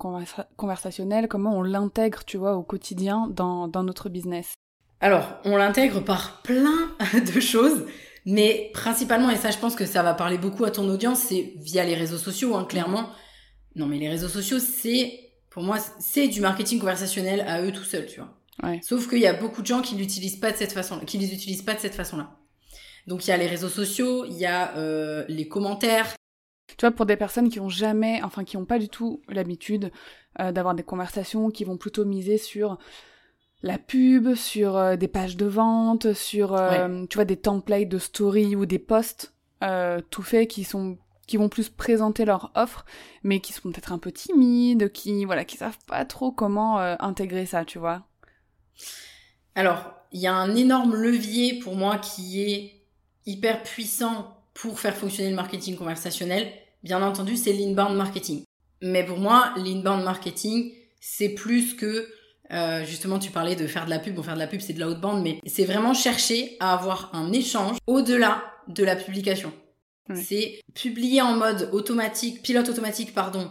conversationnel? 0.58 1.28
Comment 1.30 1.58
on 1.58 1.62
l'intègre, 1.62 2.26
tu 2.26 2.38
vois, 2.38 2.56
au 2.56 2.64
quotidien 2.64 3.28
dans, 3.30 3.68
dans 3.70 3.84
notre 3.84 4.10
business? 4.10 4.54
Alors, 5.00 5.40
on 5.46 5.56
l'intègre 5.56 6.04
par 6.04 6.42
plein 6.42 6.92
de 7.14 7.40
choses, 7.40 7.86
mais 8.26 8.70
principalement, 8.74 9.30
et 9.30 9.38
ça, 9.38 9.50
je 9.50 9.58
pense 9.58 9.76
que 9.76 9.86
ça 9.86 10.04
va 10.04 10.14
parler 10.14 10.38
beaucoup 10.38 10.66
à 10.66 10.72
ton 10.72 10.88
audience, 10.90 11.20
c'est 11.20 11.54
via 11.58 11.86
les 11.86 11.96
réseaux 11.96 12.18
sociaux, 12.18 12.56
hein, 12.56 12.66
clairement. 12.66 13.10
Non, 13.76 13.88
mais 13.88 13.98
les 13.98 14.10
réseaux 14.10 14.28
sociaux, 14.28 14.60
c'est, 14.60 15.32
pour 15.50 15.64
moi, 15.64 15.78
c'est 16.00 16.28
du 16.28 16.42
marketing 16.42 16.80
conversationnel 16.80 17.42
à 17.48 17.62
eux 17.62 17.72
tout 17.72 17.86
seuls, 17.86 18.08
tu 18.08 18.20
vois. 18.20 18.38
Ouais. 18.62 18.80
Sauf 18.84 19.10
qu'il 19.10 19.20
y 19.20 19.28
a 19.28 19.34
beaucoup 19.34 19.62
de 19.62 19.68
gens 19.68 19.82
qui 19.82 19.96
l'utilisent 19.96 20.36
pas 20.36 20.52
de 20.52 20.58
cette 20.58 20.74
façon, 20.74 21.00
qui 21.00 21.18
les 21.18 21.34
utilisent 21.34 21.64
pas 21.64 21.74
de 21.74 21.80
cette 21.80 21.96
façon-là. 21.96 22.36
Donc 23.08 23.26
il 23.26 23.30
y 23.30 23.34
a 23.34 23.38
les 23.38 23.48
réseaux 23.48 23.70
sociaux, 23.70 24.26
il 24.26 24.38
y 24.38 24.46
a 24.46 24.76
euh, 24.78 25.26
les 25.28 25.48
commentaires, 25.48 26.14
tu 26.78 26.86
vois, 26.86 26.92
pour 26.92 27.06
des 27.06 27.16
personnes 27.18 27.50
qui 27.50 27.60
ont 27.60 27.70
jamais, 27.70 28.22
enfin 28.24 28.44
qui 28.44 28.58
n'ont 28.58 28.66
pas 28.66 28.80
du 28.80 28.90
tout 28.90 29.22
l'habitude 29.28 29.92
euh, 30.40 30.52
d'avoir 30.52 30.76
des 30.76 30.84
conversations, 30.84 31.50
qui 31.52 31.64
vont 31.64 31.78
plutôt 31.78 32.06
miser 32.06 32.38
sur 32.38 32.78
la 33.64 33.78
pub, 33.78 34.34
sur 34.36 34.78
euh, 34.78 34.96
des 34.96 35.08
pages 35.08 35.38
de 35.38 35.46
vente, 35.46 36.14
sur 36.14 36.56
euh, 36.56 37.06
tu 37.10 37.18
vois 37.18 37.26
des 37.26 37.38
templates 37.38 37.90
de 37.90 37.98
story 37.98 38.56
ou 38.56 38.66
des 38.66 38.80
posts 38.80 39.34
tout 40.10 40.24
faits 40.24 40.48
qui 40.48 40.64
sont 40.64 40.98
qui 41.28 41.38
vont 41.38 41.50
plus 41.50 41.70
présenter 41.70 42.26
leur 42.26 42.52
offre, 42.56 42.84
mais 43.24 43.40
qui 43.40 43.54
sont 43.54 43.72
peut-être 43.72 43.94
un 43.94 44.00
peu 44.00 44.12
timides, 44.12 44.92
qui 44.92 45.24
voilà, 45.24 45.46
qui 45.46 45.56
savent 45.56 45.78
pas 45.86 46.04
trop 46.04 46.32
comment 46.32 46.80
intégrer 46.80 47.46
ça, 47.46 47.64
tu 47.64 47.78
vois. 47.78 48.02
Alors, 49.54 49.94
il 50.12 50.20
y 50.20 50.28
a 50.28 50.34
un 50.34 50.56
énorme 50.56 50.96
levier 50.96 51.60
pour 51.60 51.76
moi 51.76 52.00
qui 52.00 52.42
est 52.42 52.82
hyper 53.26 53.64
puissant 53.64 54.41
pour 54.54 54.80
faire 54.80 54.96
fonctionner 54.96 55.30
le 55.30 55.36
marketing 55.36 55.76
conversationnel, 55.76 56.52
bien 56.84 57.02
entendu, 57.02 57.38
c'est 57.38 57.54
l'inbound 57.54 57.96
marketing. 57.96 58.44
Mais 58.82 59.06
pour 59.06 59.18
moi, 59.18 59.54
l'inbound 59.58 60.04
marketing, 60.04 60.72
c'est 61.00 61.30
plus 61.30 61.76
que 61.76 62.08
euh, 62.52 62.84
justement, 62.86 63.18
tu 63.18 63.32
parlais 63.32 63.56
de 63.56 63.66
faire 63.66 63.86
de 63.86 63.90
la 63.90 64.00
pub. 64.00 64.16
Bon, 64.16 64.24
faire 64.24 64.34
de 64.34 64.40
la 64.40 64.48
pub, 64.48 64.60
c'est 64.60 64.74
de 64.74 64.80
la 64.80 64.90
haute 64.90 65.00
bande, 65.00 65.24
mais 65.24 65.40
c'est 65.46 65.64
vraiment 65.64 65.94
chercher 65.94 66.58
à 66.60 66.74
avoir 66.74 67.10
un 67.14 67.32
échange 67.32 67.78
au-delà 67.88 68.44
de 68.68 68.84
la 68.84 68.96
publication. 68.96 69.54
C'est 70.14 70.60
publier 70.74 71.22
en 71.22 71.38
mode 71.38 71.70
automatique, 71.72 72.42
pilote 72.42 72.68
automatique, 72.68 73.14
pardon, 73.14 73.50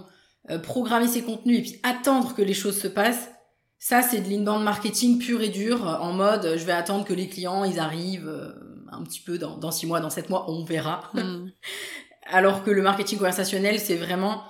euh, 0.50 0.58
programmer 0.58 1.08
ses 1.08 1.22
contenus 1.22 1.58
et 1.58 1.62
puis 1.62 1.80
attendre 1.82 2.34
que 2.34 2.42
les 2.42 2.52
choses 2.52 2.78
se 2.78 2.88
passent. 2.88 3.30
Ça, 3.78 4.02
c'est 4.02 4.20
de 4.20 4.28
l'inbound 4.28 4.62
marketing 4.62 5.18
pur 5.18 5.40
et 5.40 5.48
dur, 5.48 5.86
en 5.86 6.12
mode 6.12 6.56
je 6.58 6.64
vais 6.66 6.72
attendre 6.72 7.06
que 7.06 7.14
les 7.14 7.28
clients, 7.28 7.64
ils 7.64 7.78
arrivent. 7.78 8.28
Euh, 8.28 8.69
un 8.92 9.02
petit 9.02 9.20
peu 9.20 9.38
dans, 9.38 9.56
dans 9.56 9.70
six 9.70 9.86
mois, 9.86 10.00
dans 10.00 10.10
sept 10.10 10.30
mois, 10.30 10.50
on 10.50 10.64
verra. 10.64 11.10
Hmm. 11.14 11.50
Alors 12.26 12.62
que 12.62 12.70
le 12.70 12.82
marketing 12.82 13.18
conversationnel, 13.18 13.80
c'est 13.80 13.96
vraiment 13.96 14.44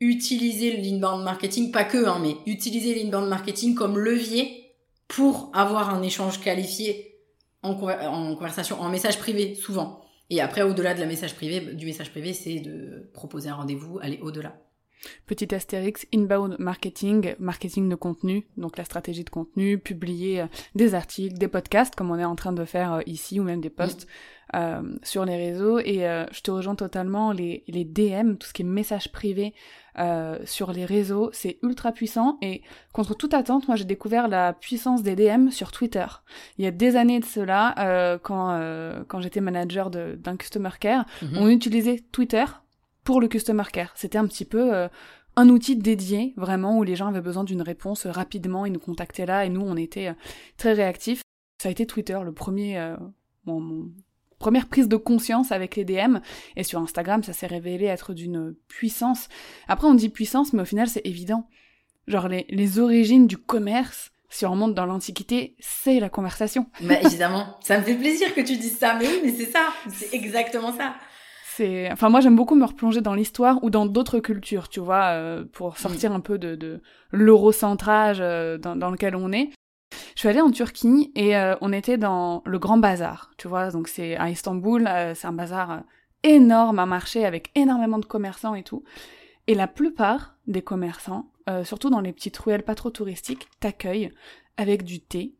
utiliser 0.00 0.76
l'inbound 0.76 1.22
marketing, 1.22 1.70
pas 1.70 1.84
que, 1.84 2.06
hein, 2.06 2.18
mais 2.20 2.36
utiliser 2.46 2.94
l'inbound 2.94 3.28
marketing 3.28 3.74
comme 3.74 3.98
levier 3.98 4.74
pour 5.08 5.50
avoir 5.54 5.90
un 5.94 6.02
échange 6.02 6.40
qualifié 6.40 7.18
en, 7.62 7.72
en 7.72 8.34
conversation, 8.34 8.80
en 8.80 8.88
message 8.88 9.18
privé, 9.18 9.54
souvent. 9.54 10.00
Et 10.30 10.40
après, 10.40 10.62
au-delà 10.62 10.94
de 10.94 11.00
la 11.00 11.06
message 11.06 11.34
privé, 11.34 11.60
du 11.60 11.86
message 11.86 12.10
privé, 12.10 12.32
c'est 12.32 12.60
de 12.60 13.10
proposer 13.12 13.48
un 13.48 13.56
rendez-vous, 13.56 13.98
aller 14.00 14.18
au-delà. 14.22 14.54
Petit 15.26 15.54
astérix, 15.54 16.06
inbound 16.14 16.56
marketing, 16.58 17.34
marketing 17.38 17.88
de 17.88 17.94
contenu, 17.94 18.46
donc 18.56 18.76
la 18.76 18.84
stratégie 18.84 19.24
de 19.24 19.30
contenu, 19.30 19.78
publier 19.78 20.42
euh, 20.42 20.46
des 20.74 20.94
articles, 20.94 21.38
des 21.38 21.48
podcasts 21.48 21.94
comme 21.94 22.10
on 22.10 22.18
est 22.18 22.24
en 22.24 22.36
train 22.36 22.52
de 22.52 22.64
faire 22.64 22.94
euh, 22.94 23.00
ici 23.06 23.40
ou 23.40 23.44
même 23.44 23.60
des 23.60 23.70
posts 23.70 24.06
euh, 24.54 24.82
sur 25.02 25.24
les 25.24 25.36
réseaux. 25.36 25.78
Et 25.78 26.00
je 26.32 26.40
te 26.40 26.50
rejoins 26.50 26.74
totalement, 26.74 27.32
les, 27.32 27.64
les 27.68 27.84
DM, 27.84 28.34
tout 28.34 28.48
ce 28.48 28.52
qui 28.52 28.62
est 28.62 28.64
messages 28.64 29.10
privés 29.12 29.54
sur 30.44 30.72
les 30.72 30.86
réseaux, 30.86 31.30
c'est 31.32 31.58
ultra 31.62 31.92
puissant. 31.92 32.38
Et 32.42 32.62
contre 32.92 33.14
toute 33.14 33.34
attente, 33.34 33.68
moi 33.68 33.76
j'ai 33.76 33.84
découvert 33.84 34.28
la 34.28 34.52
puissance 34.52 35.02
des 35.02 35.14
DM 35.14 35.50
sur 35.50 35.72
Twitter. 35.72 36.06
Il 36.58 36.64
y 36.64 36.68
a 36.68 36.70
des 36.70 36.96
années 36.96 37.20
de 37.20 37.24
cela, 37.24 38.18
quand, 38.22 39.04
quand 39.08 39.20
j'étais 39.20 39.40
manager 39.40 39.90
d'un 39.90 40.36
customer 40.36 40.70
care, 40.80 41.04
mhm. 41.22 41.36
on 41.36 41.48
utilisait 41.48 42.00
Twitter 42.12 42.44
pour 43.04 43.20
le 43.20 43.28
customer 43.28 43.64
care. 43.72 43.92
C'était 43.94 44.18
un 44.18 44.26
petit 44.26 44.44
peu 44.44 44.74
euh, 44.74 44.88
un 45.36 45.48
outil 45.48 45.76
dédié 45.76 46.34
vraiment 46.36 46.78
où 46.78 46.82
les 46.82 46.96
gens 46.96 47.08
avaient 47.08 47.20
besoin 47.20 47.44
d'une 47.44 47.62
réponse 47.62 48.06
rapidement, 48.06 48.66
ils 48.66 48.72
nous 48.72 48.80
contactaient 48.80 49.26
là 49.26 49.44
et 49.44 49.48
nous 49.48 49.62
on 49.62 49.76
était 49.76 50.08
euh, 50.08 50.14
très 50.56 50.72
réactifs. 50.72 51.22
Ça 51.62 51.68
a 51.68 51.72
été 51.72 51.86
Twitter 51.86 52.18
le 52.24 52.32
premier 52.32 52.78
euh, 52.78 52.96
mon, 53.46 53.90
première 54.38 54.66
prise 54.66 54.88
de 54.88 54.96
conscience 54.96 55.52
avec 55.52 55.76
les 55.76 55.84
DM 55.84 56.18
et 56.56 56.64
sur 56.64 56.80
Instagram 56.80 57.22
ça 57.22 57.32
s'est 57.32 57.46
révélé 57.46 57.86
être 57.86 58.12
d'une 58.14 58.54
puissance. 58.68 59.28
Après 59.68 59.86
on 59.86 59.94
dit 59.94 60.08
puissance 60.08 60.52
mais 60.52 60.62
au 60.62 60.66
final 60.66 60.88
c'est 60.88 61.06
évident. 61.06 61.48
Genre 62.06 62.28
les, 62.28 62.46
les 62.48 62.78
origines 62.78 63.26
du 63.26 63.36
commerce 63.36 64.12
si 64.32 64.46
on 64.46 64.52
remonte 64.52 64.74
dans 64.74 64.86
l'Antiquité, 64.86 65.56
c'est 65.58 65.98
la 65.98 66.08
conversation. 66.08 66.66
Bah 66.82 67.00
évidemment, 67.02 67.58
ça 67.64 67.78
me 67.78 67.82
fait 67.82 67.96
plaisir 67.96 68.32
que 68.32 68.40
tu 68.40 68.56
dises 68.56 68.78
ça, 68.78 68.94
mais 68.94 69.08
oui, 69.08 69.20
mais 69.24 69.32
c'est 69.32 69.50
ça, 69.50 69.72
c'est 69.88 70.14
exactement 70.14 70.72
ça 70.72 70.94
enfin 71.92 72.08
moi 72.08 72.20
j'aime 72.20 72.36
beaucoup 72.36 72.54
me 72.54 72.64
replonger 72.64 73.00
dans 73.00 73.14
l'histoire 73.14 73.62
ou 73.62 73.70
dans 73.70 73.86
d'autres 73.86 74.18
cultures, 74.20 74.68
tu 74.68 74.80
vois, 74.80 75.12
euh, 75.12 75.44
pour 75.52 75.78
sortir 75.78 76.12
un 76.12 76.20
peu 76.20 76.38
de, 76.38 76.54
de 76.54 76.80
l'eurocentrage 77.10 78.18
euh, 78.20 78.58
dans, 78.58 78.90
lequel 78.90 79.16
on 79.16 79.32
est. 79.32 79.50
Je 80.14 80.20
suis 80.20 80.28
allée 80.28 80.40
en 80.40 80.50
Turquie 80.50 81.12
et 81.14 81.36
euh, 81.36 81.54
on 81.60 81.72
était 81.72 81.98
dans 81.98 82.42
le 82.44 82.58
Grand 82.58 82.78
Bazar, 82.78 83.30
tu 83.36 83.48
vois, 83.48 83.70
donc 83.70 83.88
c'est 83.88 84.16
à 84.16 84.30
Istanbul, 84.30 84.88
c'est 85.14 85.26
un 85.26 85.32
bazar 85.32 85.82
énorme, 86.22 86.78
un 86.78 86.86
marché 86.86 87.24
avec 87.24 87.50
énormément 87.54 87.98
de 87.98 88.04
commerçants 88.04 88.54
et 88.54 88.62
tout. 88.62 88.84
Et 89.46 89.54
la 89.54 89.66
plupart 89.66 90.36
des 90.46 90.62
commerçants, 90.62 91.30
surtout 91.64 91.90
dans 91.90 92.00
les 92.00 92.12
petites 92.12 92.36
ruelles 92.36 92.62
pas 92.62 92.74
trop 92.74 92.90
touristiques, 92.90 93.48
t'accueillent 93.58 94.12
avec 94.56 94.84
du 94.84 95.00
thé, 95.00 95.34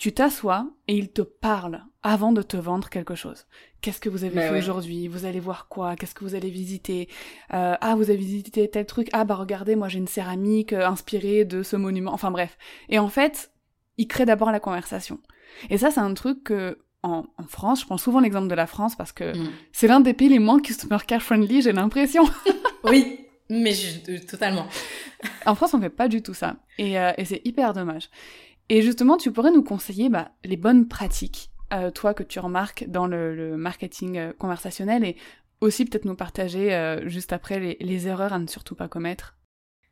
tu 0.00 0.12
t'assois 0.12 0.66
et 0.88 0.96
ils 0.96 1.10
te 1.12 1.20
parlent 1.20 1.84
avant 2.02 2.32
de 2.32 2.40
te 2.40 2.56
vendre 2.56 2.88
quelque 2.88 3.14
chose. 3.14 3.44
Qu'est-ce 3.82 4.00
que 4.00 4.08
vous 4.08 4.24
avez 4.24 4.40
fait 4.40 4.58
aujourd'hui? 4.58 5.08
Vous 5.08 5.26
allez 5.26 5.40
voir 5.40 5.68
quoi? 5.68 5.94
Qu'est-ce 5.94 6.14
que 6.14 6.24
vous 6.24 6.34
allez 6.34 6.48
visiter? 6.48 7.10
Euh, 7.52 7.76
Ah, 7.82 7.96
vous 7.96 8.04
avez 8.04 8.16
visité 8.16 8.66
tel 8.70 8.86
truc? 8.86 9.10
Ah, 9.12 9.24
bah 9.24 9.34
regardez, 9.34 9.76
moi 9.76 9.88
j'ai 9.88 9.98
une 9.98 10.08
céramique 10.08 10.72
euh, 10.72 10.88
inspirée 10.88 11.44
de 11.44 11.62
ce 11.62 11.76
monument. 11.76 12.14
Enfin 12.14 12.30
bref. 12.30 12.56
Et 12.88 12.98
en 12.98 13.10
fait, 13.10 13.52
ils 13.98 14.08
créent 14.08 14.24
d'abord 14.24 14.50
la 14.50 14.58
conversation. 14.58 15.18
Et 15.68 15.76
ça, 15.76 15.90
c'est 15.90 16.00
un 16.00 16.14
truc 16.14 16.44
que 16.44 16.78
en, 17.02 17.26
France, 17.46 17.82
je 17.82 17.84
prends 17.84 17.98
souvent 17.98 18.20
l'exemple 18.20 18.48
de 18.48 18.54
la 18.54 18.66
France 18.66 18.96
parce 18.96 19.12
que 19.12 19.36
mm. 19.36 19.50
c'est 19.72 19.86
l'un 19.86 20.00
des 20.00 20.14
pays 20.14 20.30
les 20.30 20.38
moins 20.38 20.60
customer 20.62 20.96
care 21.06 21.20
friendly, 21.20 21.60
j'ai 21.60 21.72
l'impression. 21.72 22.24
oui, 22.84 23.26
mais 23.50 23.72
je, 23.72 24.26
totalement. 24.26 24.66
en 25.44 25.54
France, 25.54 25.74
on 25.74 25.80
fait 25.82 25.90
pas 25.90 26.08
du 26.08 26.22
tout 26.22 26.32
ça. 26.32 26.56
Et, 26.78 26.98
euh, 26.98 27.12
et 27.18 27.26
c'est 27.26 27.42
hyper 27.44 27.74
dommage. 27.74 28.08
Et 28.70 28.82
justement, 28.82 29.16
tu 29.16 29.32
pourrais 29.32 29.50
nous 29.50 29.64
conseiller 29.64 30.08
bah, 30.08 30.30
les 30.44 30.56
bonnes 30.56 30.86
pratiques, 30.86 31.50
euh, 31.72 31.90
toi 31.90 32.14
que 32.14 32.22
tu 32.22 32.38
remarques 32.38 32.84
dans 32.86 33.08
le, 33.08 33.56
marketing 33.56 34.16
euh, 34.16 34.32
conversationnel, 34.32 35.04
et 35.04 35.16
aussi 35.60 35.84
peut-être 35.84 36.04
nous 36.04 36.14
partager 36.14 36.72
euh, 36.72 37.06
juste 37.08 37.32
après 37.32 37.58
les, 37.58 37.76
les, 37.80 38.06
erreurs 38.06 38.32
à 38.32 38.38
ne 38.38 38.46
surtout 38.46 38.76
pas 38.76 38.86
commettre. 38.86 39.36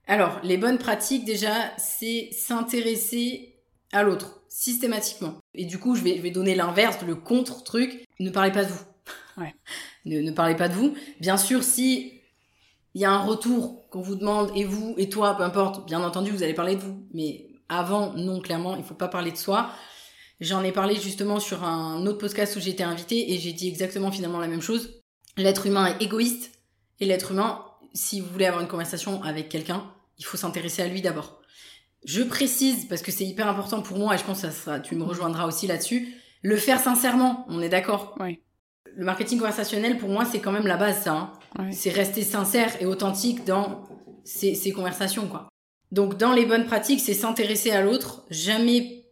Alors, 0.07 0.39
les 0.45 0.57
bonnes 0.57 0.79
pratiques, 0.79 1.25
déjà, 1.25 1.77
c'est 1.77 2.29
s'intéresser 2.31 3.57
à 3.93 4.05
l'autre, 4.05 4.43
systématiquement. 4.49 5.39
Et 5.55 5.65
du 5.65 5.79
coup, 5.79 5.97
je 5.97 6.05
vais, 6.05 6.17
je 6.17 6.23
vais 6.23 6.31
donner 6.31 6.55
l'inverse, 6.55 6.99
le 7.05 7.17
contre-truc, 7.17 8.05
ne 8.21 8.31
parlez 8.31 8.53
pas 8.53 8.65
de 8.65 8.71
vous. 8.71 8.85
Ouais. 9.39 9.57
ne, 10.05 10.21
ne 10.21 10.31
parlez 10.31 10.55
pas 10.55 10.69
de 10.69 10.75
vous. 10.75 10.95
Bien 11.19 11.37
sûr, 11.37 11.65
si 11.65 12.13
il 12.95 13.01
y 13.01 13.05
a 13.05 13.11
un 13.11 13.25
retour 13.25 13.89
qu'on 13.91 14.03
vous 14.03 14.15
demande, 14.15 14.53
et 14.55 14.65
vous, 14.65 14.95
et 14.99 15.09
toi, 15.09 15.37
peu 15.37 15.43
importe, 15.43 15.85
bien 15.85 16.03
entendu, 16.05 16.31
vous 16.31 16.45
allez 16.45 16.55
parler 16.55 16.77
de 16.77 16.81
vous. 16.81 17.05
Mais 17.13 17.48
avant, 17.69 18.13
non, 18.15 18.41
clairement, 18.41 18.77
il 18.77 18.85
faut 18.85 18.95
pas 18.95 19.09
parler 19.09 19.31
de 19.31 19.37
soi. 19.37 19.71
J'en 20.41 20.63
ai 20.63 20.73
parlé 20.73 20.95
justement 20.97 21.41
sur 21.41 21.65
un 21.65 22.07
autre 22.07 22.19
podcast 22.19 22.55
où 22.57 22.61
j'étais 22.61 22.85
invitée 22.85 23.33
et 23.33 23.39
j'ai 23.39 23.53
dit 23.53 23.69
exactement 23.69 24.11
finalement 24.11 24.39
la 24.39 24.47
même 24.47 24.63
chose. 24.63 25.03
L'être 25.37 25.67
humain 25.67 25.87
est 25.87 26.03
égoïste 26.03 26.53
et 27.01 27.07
l'être 27.07 27.33
humain, 27.33 27.65
si 27.93 28.21
vous 28.21 28.29
voulez 28.29 28.47
avoir 28.47 28.63
une 28.63 28.69
conversation 28.69 29.23
avec 29.23 29.49
quelqu'un, 29.49 29.85
il 30.19 30.25
faut 30.25 30.37
s'intéresser 30.37 30.83
à 30.83 30.89
lui 30.89 31.03
d'abord. 31.03 31.41
Je 32.05 32.23
précise 32.23 32.87
parce 32.87 33.03
que 33.03 33.11
c'est 33.11 33.25
hyper 33.25 33.49
important 33.49 33.83
pour 33.83 33.99
moi 33.99 34.15
et 34.15 34.19
je 34.19 34.25
pense 34.25 34.43
que 34.43 34.49
ça 34.49 34.53
sera, 34.53 34.81
tu 34.81 34.95
me 34.95 35.03
rejoindras 35.03 35.47
aussi 35.47 35.67
là-dessus. 35.67 36.15
Le 36.43 36.57
faire 36.57 36.79
sincèrement, 36.79 37.45
on 37.49 37.61
est 37.61 37.69
d'accord. 37.69 38.15
Oui. 38.21 38.41
Le 38.95 39.05
marketing 39.05 39.39
conversationnel 39.39 39.99
pour 39.99 40.09
moi 40.09 40.25
c'est 40.25 40.41
quand 40.41 40.53
même 40.53 40.67
la 40.67 40.77
base 40.77 41.03
ça. 41.03 41.33
Hein. 41.59 41.71
C'est 41.73 41.91
rester 41.91 42.23
sincère 42.23 42.81
et 42.81 42.87
authentique 42.87 43.45
dans 43.45 43.85
ces, 44.25 44.55
ces 44.55 44.71
conversations 44.71 45.27
quoi. 45.27 45.49
Donc 45.93 46.17
dans 46.17 46.33
les 46.33 46.45
bonnes 46.45 46.67
pratiques, 46.67 47.01
c'est 47.01 47.15
s'intéresser 47.15 47.71
à 47.71 47.83
l'autre, 47.83 48.25
jamais 48.31 49.05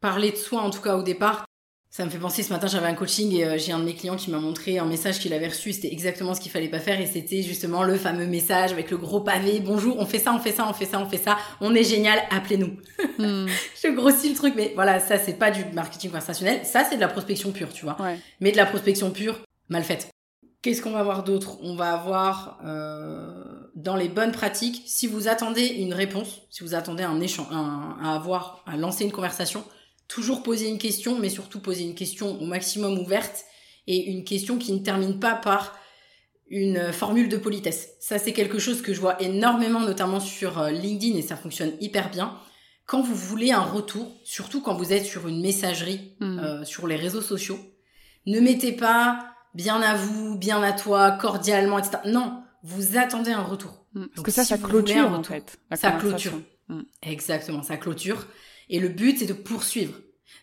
parler 0.00 0.30
de 0.30 0.36
soi 0.36 0.60
en 0.60 0.70
tout 0.70 0.80
cas 0.80 0.96
au 0.96 1.02
départ. 1.02 1.44
Ça 1.90 2.06
me 2.06 2.10
fait 2.10 2.18
penser, 2.18 2.42
ce 2.42 2.50
matin 2.50 2.68
j'avais 2.68 2.86
un 2.86 2.94
coaching 2.94 3.34
et 3.34 3.44
euh, 3.44 3.58
j'ai 3.58 3.70
un 3.70 3.78
de 3.78 3.84
mes 3.84 3.94
clients 3.94 4.16
qui 4.16 4.30
m'a 4.30 4.38
montré 4.38 4.78
un 4.78 4.86
message 4.86 5.18
qu'il 5.18 5.34
avait 5.34 5.48
reçu, 5.48 5.74
c'était 5.74 5.92
exactement 5.92 6.34
ce 6.34 6.40
qu'il 6.40 6.50
fallait 6.50 6.70
pas 6.70 6.78
faire 6.78 6.98
et 6.98 7.06
c'était 7.06 7.42
justement 7.42 7.82
le 7.82 7.96
fameux 7.96 8.24
message 8.26 8.72
avec 8.72 8.90
le 8.90 8.96
gros 8.96 9.20
pavé, 9.20 9.60
bonjour, 9.60 9.98
on 9.98 10.06
fait 10.06 10.18
ça, 10.18 10.32
on 10.34 10.38
fait 10.38 10.52
ça, 10.52 10.66
on 10.66 10.72
fait 10.72 10.86
ça, 10.86 10.98
on 10.98 11.06
fait 11.06 11.18
ça, 11.18 11.36
on 11.60 11.74
est 11.74 11.84
génial, 11.84 12.18
appelez-nous. 12.30 12.76
Hmm. 13.18 13.46
Je 13.80 13.88
grossis 13.88 14.30
le 14.30 14.34
truc, 14.34 14.54
mais 14.56 14.72
voilà, 14.74 14.98
ça 14.98 15.18
c'est 15.18 15.34
pas 15.34 15.50
du 15.50 15.64
marketing 15.74 16.10
conversationnel, 16.10 16.64
ça 16.64 16.82
c'est 16.88 16.96
de 16.96 17.00
la 17.00 17.08
prospection 17.08 17.52
pure, 17.52 17.70
tu 17.70 17.84
vois. 17.84 17.98
Mais 18.40 18.52
de 18.52 18.56
la 18.56 18.64
prospection 18.64 19.10
pure, 19.10 19.38
mal 19.68 19.84
faite. 19.84 20.08
Qu'est-ce 20.62 20.80
qu'on 20.80 20.92
va 20.92 21.02
voir 21.02 21.24
d'autre? 21.24 21.58
On 21.62 21.76
va 21.76 21.92
avoir 21.92 22.58
euh, 22.64 23.61
dans 23.74 23.96
les 23.96 24.08
bonnes 24.08 24.32
pratiques, 24.32 24.82
si 24.86 25.06
vous 25.06 25.28
attendez 25.28 25.66
une 25.66 25.94
réponse, 25.94 26.42
si 26.50 26.62
vous 26.62 26.74
attendez 26.74 27.02
un 27.02 27.20
échange, 27.20 27.46
à 27.50 28.14
avoir, 28.14 28.62
à 28.66 28.76
lancer 28.76 29.04
une 29.04 29.12
conversation, 29.12 29.64
toujours 30.08 30.42
poser 30.42 30.68
une 30.68 30.78
question, 30.78 31.18
mais 31.18 31.30
surtout 31.30 31.60
poser 31.60 31.84
une 31.84 31.94
question 31.94 32.40
au 32.40 32.44
maximum 32.44 32.98
ouverte 32.98 33.44
et 33.86 34.10
une 34.10 34.24
question 34.24 34.58
qui 34.58 34.72
ne 34.72 34.78
termine 34.78 35.18
pas 35.18 35.34
par 35.34 35.76
une 36.48 36.92
formule 36.92 37.30
de 37.30 37.38
politesse. 37.38 37.94
Ça, 37.98 38.18
c'est 38.18 38.34
quelque 38.34 38.58
chose 38.58 38.82
que 38.82 38.92
je 38.92 39.00
vois 39.00 39.20
énormément, 39.22 39.80
notamment 39.80 40.20
sur 40.20 40.58
euh, 40.58 40.70
LinkedIn, 40.70 41.16
et 41.16 41.22
ça 41.22 41.34
fonctionne 41.34 41.72
hyper 41.80 42.10
bien. 42.10 42.38
Quand 42.84 43.00
vous 43.00 43.14
voulez 43.14 43.52
un 43.52 43.62
retour, 43.62 44.12
surtout 44.22 44.60
quand 44.60 44.74
vous 44.74 44.92
êtes 44.92 45.06
sur 45.06 45.26
une 45.28 45.40
messagerie, 45.40 46.14
hmm. 46.20 46.38
euh, 46.38 46.64
sur 46.64 46.86
les 46.86 46.96
réseaux 46.96 47.22
sociaux, 47.22 47.58
ne 48.26 48.38
mettez 48.38 48.72
pas 48.72 49.32
bien 49.54 49.80
à 49.80 49.94
vous, 49.94 50.36
bien 50.36 50.62
à 50.62 50.72
toi, 50.72 51.12
cordialement, 51.12 51.78
etc. 51.78 51.98
Non, 52.04 52.41
vous 52.62 52.96
attendez 52.96 53.32
un 53.32 53.42
retour. 53.42 53.86
Mm. 53.94 54.06
Parce 54.14 54.24
que 54.24 54.30
ça, 54.30 54.44
ça 54.44 54.58
clôture 54.58 55.10
en 55.10 55.22
fait. 55.22 55.58
ça 55.74 55.92
clôture. 55.92 56.40
Mm. 56.68 56.80
Exactement, 57.02 57.62
ça 57.62 57.76
clôture. 57.76 58.26
Et 58.68 58.80
le 58.80 58.88
but, 58.88 59.18
c'est 59.18 59.26
de 59.26 59.32
poursuivre. 59.32 59.94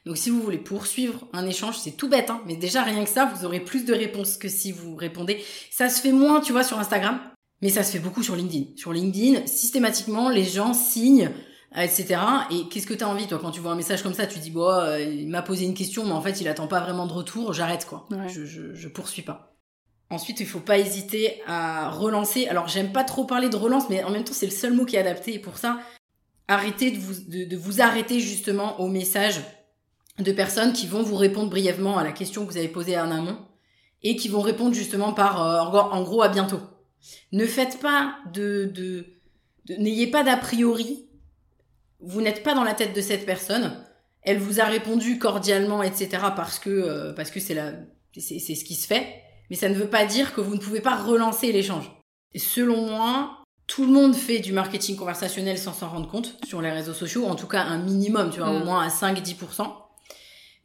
Donc 0.05 0.17
si 0.17 0.29
vous 0.29 0.41
voulez 0.41 0.57
poursuivre 0.57 1.27
un 1.33 1.45
échange, 1.45 1.77
c'est 1.77 1.91
tout 1.91 2.09
bête, 2.09 2.29
hein, 2.29 2.41
mais 2.45 2.55
déjà 2.55 2.83
rien 2.83 3.03
que 3.03 3.09
ça, 3.09 3.25
vous 3.25 3.45
aurez 3.45 3.59
plus 3.59 3.85
de 3.85 3.93
réponses 3.93 4.37
que 4.37 4.47
si 4.47 4.71
vous 4.71 4.95
répondez. 4.95 5.43
Ça 5.71 5.89
se 5.89 6.01
fait 6.01 6.11
moins, 6.11 6.41
tu 6.41 6.51
vois, 6.51 6.63
sur 6.63 6.79
Instagram, 6.79 7.19
mais 7.61 7.69
ça 7.69 7.83
se 7.83 7.91
fait 7.91 7.99
beaucoup 7.99 8.23
sur 8.23 8.35
LinkedIn. 8.35 8.75
Sur 8.75 8.93
LinkedIn, 8.93 9.47
systématiquement, 9.47 10.29
les 10.29 10.43
gens 10.43 10.73
signent 10.73 11.31
etc. 11.75 12.19
Et 12.51 12.67
qu'est-ce 12.69 12.87
que 12.87 12.93
tu 12.93 13.03
as 13.03 13.09
envie, 13.09 13.27
toi, 13.27 13.39
quand 13.39 13.51
tu 13.51 13.59
vois 13.59 13.71
un 13.71 13.75
message 13.75 14.03
comme 14.03 14.13
ça, 14.13 14.27
tu 14.27 14.39
dis, 14.39 14.51
bon, 14.51 14.69
euh, 14.69 14.99
il 14.99 15.29
m'a 15.29 15.41
posé 15.41 15.65
une 15.65 15.73
question, 15.73 16.05
mais 16.05 16.11
en 16.11 16.21
fait, 16.21 16.41
il 16.41 16.47
attend 16.47 16.67
pas 16.67 16.79
vraiment 16.79 17.05
de 17.05 17.13
retour, 17.13 17.53
j'arrête, 17.53 17.85
quoi. 17.85 18.07
Je, 18.27 18.45
je, 18.45 18.73
je, 18.73 18.87
poursuis 18.87 19.21
pas. 19.21 19.48
Ensuite, 20.09 20.39
il 20.39 20.47
faut 20.47 20.59
pas 20.59 20.79
hésiter 20.79 21.41
à 21.45 21.89
relancer. 21.91 22.47
Alors, 22.47 22.67
j'aime 22.67 22.91
pas 22.91 23.03
trop 23.03 23.25
parler 23.25 23.49
de 23.49 23.55
relance, 23.55 23.89
mais 23.89 24.03
en 24.03 24.09
même 24.09 24.23
temps, 24.23 24.33
c'est 24.33 24.47
le 24.47 24.51
seul 24.51 24.73
mot 24.73 24.85
qui 24.85 24.95
est 24.95 24.99
adapté. 24.99 25.35
Et 25.35 25.39
pour 25.39 25.57
ça, 25.57 25.79
arrêtez 26.47 26.91
de 26.91 27.55
vous, 27.55 27.81
arrêter 27.81 28.19
justement 28.19 28.79
aux 28.79 28.87
messages 28.87 29.41
de 30.17 30.31
personnes 30.31 30.73
qui 30.73 30.87
vont 30.87 31.03
vous 31.03 31.15
répondre 31.15 31.49
brièvement 31.49 31.97
à 31.97 32.03
la 32.03 32.11
question 32.11 32.45
que 32.45 32.51
vous 32.51 32.57
avez 32.57 32.67
posée 32.67 32.99
en 32.99 33.11
amont 33.11 33.37
et 34.01 34.15
qui 34.15 34.29
vont 34.29 34.41
répondre 34.41 34.73
justement 34.73 35.13
par, 35.13 35.45
euh, 35.45 35.79
en 35.79 36.01
gros, 36.03 36.23
à 36.23 36.29
bientôt. 36.29 36.61
Ne 37.31 37.45
faites 37.45 37.79
pas 37.79 38.15
de 38.33 39.05
n'ayez 39.77 40.07
pas 40.07 40.23
d'a 40.23 40.35
priori 40.35 41.09
vous 41.99 42.21
n'êtes 42.21 42.43
pas 42.43 42.53
dans 42.53 42.63
la 42.63 42.73
tête 42.73 42.95
de 42.95 43.01
cette 43.01 43.25
personne. 43.25 43.83
Elle 44.21 44.39
vous 44.39 44.59
a 44.59 44.65
répondu 44.65 45.17
cordialement, 45.19 45.83
etc. 45.83 46.09
parce 46.35 46.59
que 46.59 46.69
euh, 46.69 47.13
parce 47.13 47.31
que 47.31 47.39
c'est 47.39 47.53
la 47.53 47.73
c'est 48.17 48.39
ce 48.39 48.65
qui 48.65 48.75
se 48.75 48.87
fait. 48.87 49.21
Mais 49.49 49.55
ça 49.55 49.69
ne 49.69 49.75
veut 49.75 49.89
pas 49.89 50.05
dire 50.05 50.33
que 50.33 50.41
vous 50.41 50.55
ne 50.55 50.59
pouvez 50.59 50.81
pas 50.81 50.95
relancer 50.95 51.51
l'échange. 51.51 51.91
Et 52.33 52.39
selon 52.39 52.87
moi, 52.87 53.43
tout 53.67 53.85
le 53.85 53.91
monde 53.91 54.15
fait 54.15 54.39
du 54.39 54.51
marketing 54.51 54.95
conversationnel 54.95 55.57
sans 55.57 55.73
s'en 55.73 55.89
rendre 55.89 56.09
compte 56.09 56.37
sur 56.45 56.61
les 56.61 56.71
réseaux 56.71 56.93
sociaux, 56.93 57.25
en 57.25 57.35
tout 57.35 57.47
cas 57.47 57.61
un 57.61 57.77
minimum, 57.77 58.31
tu 58.31 58.39
vois, 58.39 58.49
au 58.49 58.59
mm. 58.59 58.65
moins 58.65 58.81
à 58.81 58.89
5-10%. 58.89 59.67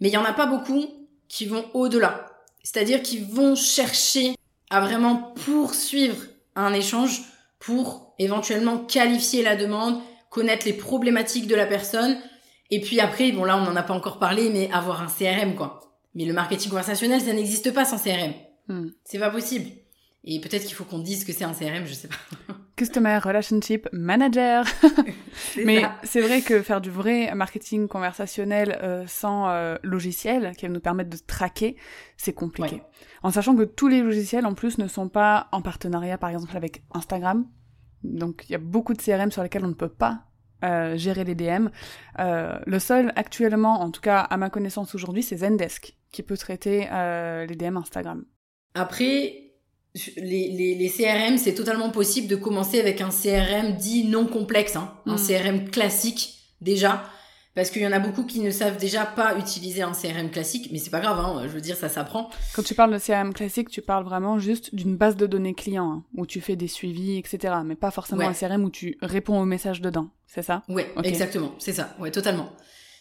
Mais 0.00 0.08
il 0.08 0.14
y 0.14 0.16
en 0.16 0.24
a 0.24 0.32
pas 0.32 0.46
beaucoup 0.46 0.86
qui 1.28 1.46
vont 1.46 1.64
au-delà. 1.74 2.26
C'est-à-dire 2.62 3.02
qui 3.02 3.18
vont 3.18 3.54
chercher 3.54 4.34
à 4.70 4.80
vraiment 4.80 5.34
poursuivre 5.44 6.16
un 6.56 6.72
échange 6.72 7.22
pour 7.58 8.14
éventuellement 8.18 8.78
qualifier 8.78 9.42
la 9.42 9.56
demande, 9.56 10.00
connaître 10.30 10.66
les 10.66 10.72
problématiques 10.72 11.46
de 11.46 11.54
la 11.54 11.66
personne. 11.66 12.18
Et 12.70 12.80
puis 12.80 13.00
après, 13.00 13.32
bon 13.32 13.44
là, 13.44 13.56
on 13.56 13.64
n'en 13.64 13.76
a 13.76 13.82
pas 13.82 13.94
encore 13.94 14.18
parlé, 14.18 14.50
mais 14.50 14.70
avoir 14.72 15.02
un 15.02 15.06
CRM, 15.06 15.54
quoi. 15.54 15.80
Mais 16.14 16.24
le 16.24 16.32
marketing 16.32 16.70
conversationnel, 16.70 17.20
ça 17.20 17.32
n'existe 17.32 17.72
pas 17.72 17.84
sans 17.84 17.98
CRM. 17.98 18.32
Hmm. 18.68 18.88
C'est 19.04 19.18
pas 19.18 19.30
possible. 19.30 19.70
Et 20.26 20.40
peut-être 20.40 20.64
qu'il 20.64 20.74
faut 20.74 20.84
qu'on 20.84 21.00
dise 21.00 21.24
que 21.24 21.32
c'est 21.32 21.44
un 21.44 21.52
CRM, 21.52 21.84
je 21.84 21.92
sais 21.92 22.08
pas. 22.08 22.14
Customer 22.76 23.18
Relationship 23.18 23.88
Manager. 23.92 24.64
Mais 25.64 25.82
c'est 26.02 26.22
vrai 26.22 26.40
que 26.40 26.62
faire 26.62 26.80
du 26.80 26.90
vrai 26.90 27.32
marketing 27.34 27.88
conversationnel 27.88 28.78
euh, 28.82 29.04
sans 29.06 29.48
euh, 29.48 29.76
logiciel 29.82 30.56
qui 30.56 30.66
va 30.66 30.72
nous 30.72 30.80
permettre 30.80 31.10
de 31.10 31.18
traquer, 31.24 31.76
c'est 32.16 32.32
compliqué. 32.32 32.82
En 33.22 33.30
sachant 33.30 33.54
que 33.54 33.62
tous 33.62 33.86
les 33.86 34.00
logiciels 34.00 34.46
en 34.46 34.54
plus 34.54 34.78
ne 34.78 34.88
sont 34.88 35.08
pas 35.08 35.48
en 35.52 35.60
partenariat 35.60 36.16
par 36.16 36.30
exemple 36.30 36.56
avec 36.56 36.82
Instagram. 36.92 37.46
Donc 38.02 38.44
il 38.48 38.52
y 38.52 38.56
a 38.56 38.58
beaucoup 38.58 38.94
de 38.94 39.02
CRM 39.02 39.30
sur 39.30 39.42
lesquels 39.42 39.64
on 39.64 39.68
ne 39.68 39.74
peut 39.74 39.88
pas 39.88 40.24
euh, 40.64 40.96
gérer 40.96 41.24
les 41.24 41.34
DM. 41.34 41.68
le 42.18 42.78
seul 42.78 43.12
actuellement, 43.14 43.82
en 43.82 43.90
tout 43.90 44.00
cas 44.00 44.20
à 44.20 44.36
ma 44.38 44.48
connaissance 44.48 44.94
aujourd'hui, 44.94 45.22
c'est 45.22 45.36
Zendesk 45.36 45.96
qui 46.10 46.22
peut 46.22 46.36
traiter 46.36 46.88
les 47.46 47.56
DM 47.56 47.76
Instagram. 47.76 48.24
Après, 48.74 49.44
les, 50.16 50.50
les, 50.50 50.74
les, 50.74 50.88
CRM, 50.88 51.38
c'est 51.38 51.54
totalement 51.54 51.90
possible 51.90 52.26
de 52.26 52.36
commencer 52.36 52.80
avec 52.80 53.00
un 53.00 53.10
CRM 53.10 53.76
dit 53.76 54.04
non 54.04 54.26
complexe, 54.26 54.76
hein, 54.76 54.92
un 55.06 55.14
mm. 55.14 55.26
CRM 55.26 55.70
classique 55.70 56.34
déjà, 56.60 57.04
parce 57.54 57.70
qu'il 57.70 57.82
y 57.82 57.86
en 57.86 57.92
a 57.92 58.00
beaucoup 58.00 58.24
qui 58.24 58.40
ne 58.40 58.50
savent 58.50 58.76
déjà 58.76 59.06
pas 59.06 59.38
utiliser 59.38 59.82
un 59.82 59.92
CRM 59.92 60.30
classique, 60.30 60.70
mais 60.72 60.78
c'est 60.78 60.90
pas 60.90 60.98
grave, 60.98 61.20
hein, 61.20 61.42
je 61.44 61.48
veux 61.48 61.60
dire 61.60 61.76
ça 61.76 61.88
s'apprend. 61.88 62.28
Quand 62.54 62.64
tu 62.64 62.74
parles 62.74 62.92
de 62.92 62.98
CRM 62.98 63.32
classique, 63.32 63.68
tu 63.68 63.82
parles 63.82 64.04
vraiment 64.04 64.38
juste 64.38 64.74
d'une 64.74 64.96
base 64.96 65.14
de 65.16 65.26
données 65.26 65.54
client 65.54 65.92
hein, 65.92 66.04
où 66.16 66.26
tu 66.26 66.40
fais 66.40 66.56
des 66.56 66.68
suivis, 66.68 67.16
etc. 67.16 67.54
Mais 67.64 67.76
pas 67.76 67.92
forcément 67.92 68.26
un 68.26 68.34
CRM 68.34 68.64
où 68.64 68.70
tu 68.70 68.98
réponds 69.00 69.40
aux 69.40 69.44
messages 69.44 69.80
dedans, 69.80 70.08
c'est 70.26 70.42
ça? 70.42 70.64
Ouais, 70.68 70.92
exactement, 71.04 71.52
c'est 71.58 71.72
ça, 71.72 71.94
ouais, 72.00 72.10
totalement. 72.10 72.50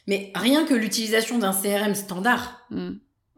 Mais 0.06 0.32
rien 0.36 0.66
que 0.66 0.74
l'utilisation 0.74 1.40
d'un 1.40 1.54
CRM 1.54 1.96
standard. 1.96 2.62
Mm. 2.70 2.92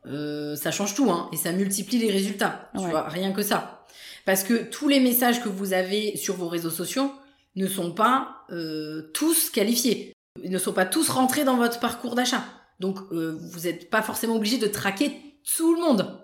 Euh, 0.08 0.56
ça 0.56 0.72
change 0.72 0.96
tout, 0.96 1.10
hein, 1.10 1.30
et 1.34 1.38
ça 1.38 1.52
multiplie 1.52 1.98
les 1.98 2.12
résultats. 2.12 2.70
Tu 2.78 2.88
vois, 2.88 3.08
rien 3.08 3.32
que 3.32 3.42
ça. 3.42 3.86
Parce 4.26 4.44
que 4.44 4.64
tous 4.70 4.88
les 4.88 5.00
messages 5.00 5.44
que 5.44 5.50
vous 5.50 5.74
avez 5.74 6.18
sur 6.18 6.36
vos 6.36 6.48
réseaux 6.48 6.70
sociaux 6.70 7.12
ne 7.56 7.68
sont 7.68 7.92
pas 7.92 8.46
euh, 8.52 9.10
tous 9.14 9.50
qualifiés, 9.50 10.14
Ils 10.44 10.52
ne 10.52 10.58
sont 10.58 10.74
pas 10.74 10.86
tous 10.86 11.10
rentrés 11.10 11.46
dans 11.46 11.58
votre 11.58 11.80
parcours 11.80 12.16
d'achat. 12.16 12.44
Donc, 12.80 13.00
euh, 13.12 13.38
vous 13.40 13.62
n'êtes 13.62 13.90
pas 13.90 14.02
forcément 14.02 14.36
obligé 14.36 14.58
de 14.58 14.68
traquer 14.68 15.12
tout 15.56 15.74
le 15.76 15.82
monde. 15.82 16.20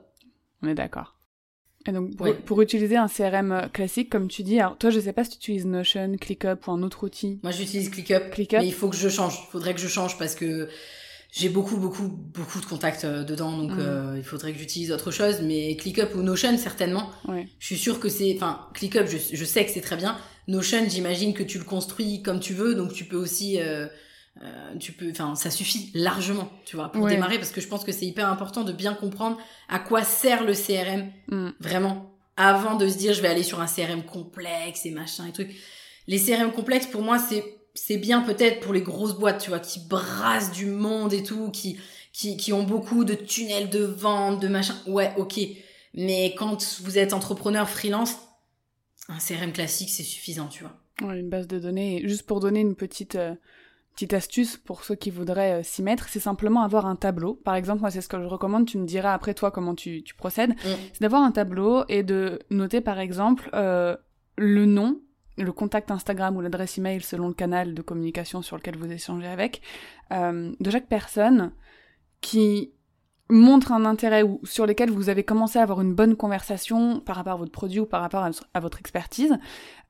On 0.62 0.68
est 0.68 0.76
d'accord. 0.76 1.16
Et 1.88 1.92
donc, 1.92 2.16
pour, 2.46 2.62
utiliser 2.62 2.98
un 2.98 3.08
CRM 3.08 3.70
classique, 3.74 4.10
comme 4.10 4.28
tu 4.28 4.44
dis, 4.44 4.60
alors 4.60 4.78
toi, 4.78 4.92
je 4.92 5.00
sais 5.00 5.14
pas 5.14 5.24
si 5.24 5.32
tu 5.32 5.38
utilises 5.38 5.66
Notion, 5.66 6.16
ClickUp 6.20 6.68
ou 6.68 6.72
un 6.72 6.84
autre 6.84 7.06
outil. 7.06 7.40
Moi, 7.42 7.52
j'utilise 7.52 7.90
ClickUp. 7.90 8.30
ClickUp? 8.32 8.60
Mais 8.60 8.68
il 8.68 8.74
faut 8.74 8.90
que 8.90 8.96
je 8.96 9.10
change. 9.10 9.40
Il 9.48 9.52
faudrait 9.52 9.74
que 9.74 9.80
je 9.80 9.88
change 9.88 10.18
parce 10.20 10.36
que 10.36 10.70
j'ai 11.32 11.48
beaucoup 11.48 11.78
beaucoup 11.78 12.10
beaucoup 12.10 12.60
de 12.60 12.66
contacts 12.66 13.06
euh, 13.06 13.24
dedans 13.24 13.58
donc 13.58 13.72
mm. 13.72 13.80
euh, 13.80 14.16
il 14.18 14.24
faudrait 14.24 14.52
que 14.52 14.60
j'utilise 14.60 14.92
autre 14.92 15.12
chose 15.12 15.40
mais 15.42 15.78
ClickUp 15.78 16.14
ou 16.16 16.22
Notion 16.22 16.58
certainement. 16.58 17.10
Je 17.60 17.66
suis 17.66 17.78
sûre 17.78 18.00
que 18.00 18.10
c'est 18.10 18.34
enfin 18.36 18.68
ClickUp 18.74 19.08
je, 19.08 19.18
je 19.34 19.46
sais 19.46 19.66
que 19.66 19.72
c'est 19.72 19.82
très 19.82 19.96
bien. 19.96 20.18
Notion 20.48 20.84
j'imagine 20.90 21.34
que 21.34 21.44
tu 21.44 21.58
le 21.58 21.64
construis 21.64 22.22
comme 22.22 22.42
tu 22.42 22.54
veux 22.54 22.76
donc 22.76 22.94
tu 22.94 23.06
peux 23.06 23.16
aussi 23.16 23.62
euh, 23.62 23.88
euh 24.42 24.76
tu 24.78 24.92
peux 24.92 25.10
enfin 25.10 25.36
ça 25.36 25.50
suffit 25.50 25.92
largement 25.94 26.52
tu 26.66 26.76
vois 26.76 26.92
pour 26.92 27.08
démarrer 27.08 27.38
parce 27.38 27.52
que 27.52 27.62
je 27.62 27.68
pense 27.68 27.86
que 27.86 27.94
c'est 27.94 28.06
hyper 28.06 28.28
important 28.28 28.66
de 28.66 28.74
bien 28.74 28.94
comprendre 28.94 29.38
à 29.70 29.80
quoi 29.80 30.04
sert 30.04 30.44
le 30.44 30.54
CRM 30.54 31.12
mm. 31.30 31.54
vraiment. 31.62 32.14
Avant 32.36 32.76
de 32.76 32.90
se 32.90 32.98
dire 32.98 33.14
je 33.14 33.22
vais 33.22 33.30
aller 33.30 33.44
sur 33.44 33.62
un 33.62 33.68
CRM 33.68 34.04
complexe 34.04 34.86
et 34.86 34.92
machin 34.92 35.28
et 35.28 35.32
trucs. 35.32 35.56
Les 36.08 36.20
CRM 36.20 36.52
complexes 36.52 36.88
pour 36.88 37.04
moi 37.04 37.20
c'est 37.20 37.61
c'est 37.74 37.98
bien 37.98 38.22
peut-être 38.22 38.60
pour 38.60 38.74
les 38.74 38.82
grosses 38.82 39.18
boîtes, 39.18 39.42
tu 39.42 39.50
vois, 39.50 39.60
qui 39.60 39.80
brassent 39.80 40.52
du 40.52 40.68
monde 40.68 41.14
et 41.14 41.24
tout, 41.24 41.50
qui, 41.52 41.78
qui, 42.14 42.38
qui 42.38 42.54
ont 42.54 42.64
beaucoup 42.64 43.04
de 43.06 43.14
tunnels 43.14 43.70
de 43.70 43.84
vente, 43.84 44.42
de 44.42 44.48
machin. 44.48 44.76
Ouais, 44.88 45.14
ok. 45.18 45.40
Mais 45.94 46.34
quand 46.38 46.80
vous 46.82 46.98
êtes 46.98 47.14
entrepreneur 47.14 47.70
freelance, 47.70 48.18
un 49.10 49.18
CRM 49.18 49.52
classique, 49.52 49.90
c'est 49.90 50.04
suffisant, 50.04 50.48
tu 50.48 50.64
vois. 50.64 50.74
Ouais, 51.08 51.20
une 51.20 51.30
base 51.30 51.48
de 51.48 51.60
données. 51.60 52.02
juste 52.08 52.24
pour 52.24 52.40
donner 52.40 52.60
une 52.60 52.76
petite, 52.76 53.16
euh, 53.16 53.34
petite 53.96 54.14
astuce 54.14 54.58
pour 54.58 54.84
ceux 54.84 54.96
qui 54.96 55.10
voudraient 55.10 55.60
euh, 55.60 55.64
s'y 55.64 55.82
mettre, 55.82 56.08
c'est 56.10 56.20
simplement 56.20 56.62
avoir 56.64 56.86
un 56.86 56.96
tableau. 56.96 57.34
Par 57.34 57.56
exemple, 57.56 57.82
moi, 57.82 57.92
c'est 57.92 58.02
ce 58.02 58.08
que 58.08 58.22
je 58.22 58.28
recommande. 58.28 58.68
Tu 58.68 58.78
me 58.78 58.86
diras 58.86 59.14
après 59.14 59.34
toi 59.34 59.52
comment 59.52 59.76
tu, 59.76 60.04
tu 60.04 60.16
procèdes. 60.16 60.52
Mm. 60.52 60.76
C'est 60.94 61.02
d'avoir 61.02 61.24
un 61.24 61.32
tableau 61.32 61.84
et 61.90 62.04
de 62.04 62.40
noter, 62.50 62.82
par 62.82 63.00
exemple, 63.00 63.50
euh, 63.54 63.96
le 64.38 64.66
nom 64.66 65.02
le 65.38 65.52
contact 65.52 65.92
Instagram 65.92 66.36
ou 66.36 66.42
l'adresse 66.42 66.78
email 66.78 67.02
selon 67.02 67.28
le 67.28 67.34
canal 67.34 67.74
de 67.74 67.82
communication 67.82 68.42
sur 68.42 68.58
lequel 68.58 68.78
vous 68.78 68.92
échangez 68.92 69.28
avec, 69.28 69.62
euh, 70.12 70.54
de 70.60 70.72
chaque 70.72 70.88
personne 70.88 71.52
qui 72.20 72.74
montre 73.30 73.72
un 73.72 73.86
intérêt 73.86 74.24
ou 74.24 74.40
sur 74.44 74.66
lequel 74.66 74.92
vous 74.92 75.10
avez 75.10 75.24
commencé 75.24 75.58
à 75.58 75.64
avoir 75.64 75.82
une 75.82 75.94
bonne 75.94 76.16
conversation 76.16 77.00
par 77.00 77.16
rapport 77.16 77.34
à 77.34 77.38
votre 77.38 77.52
produit 77.52 77.80
ou 77.80 77.86
par 77.86 78.02
rapport 78.02 78.28
à, 78.54 78.60
votre 78.60 78.80
expertise, 78.80 79.38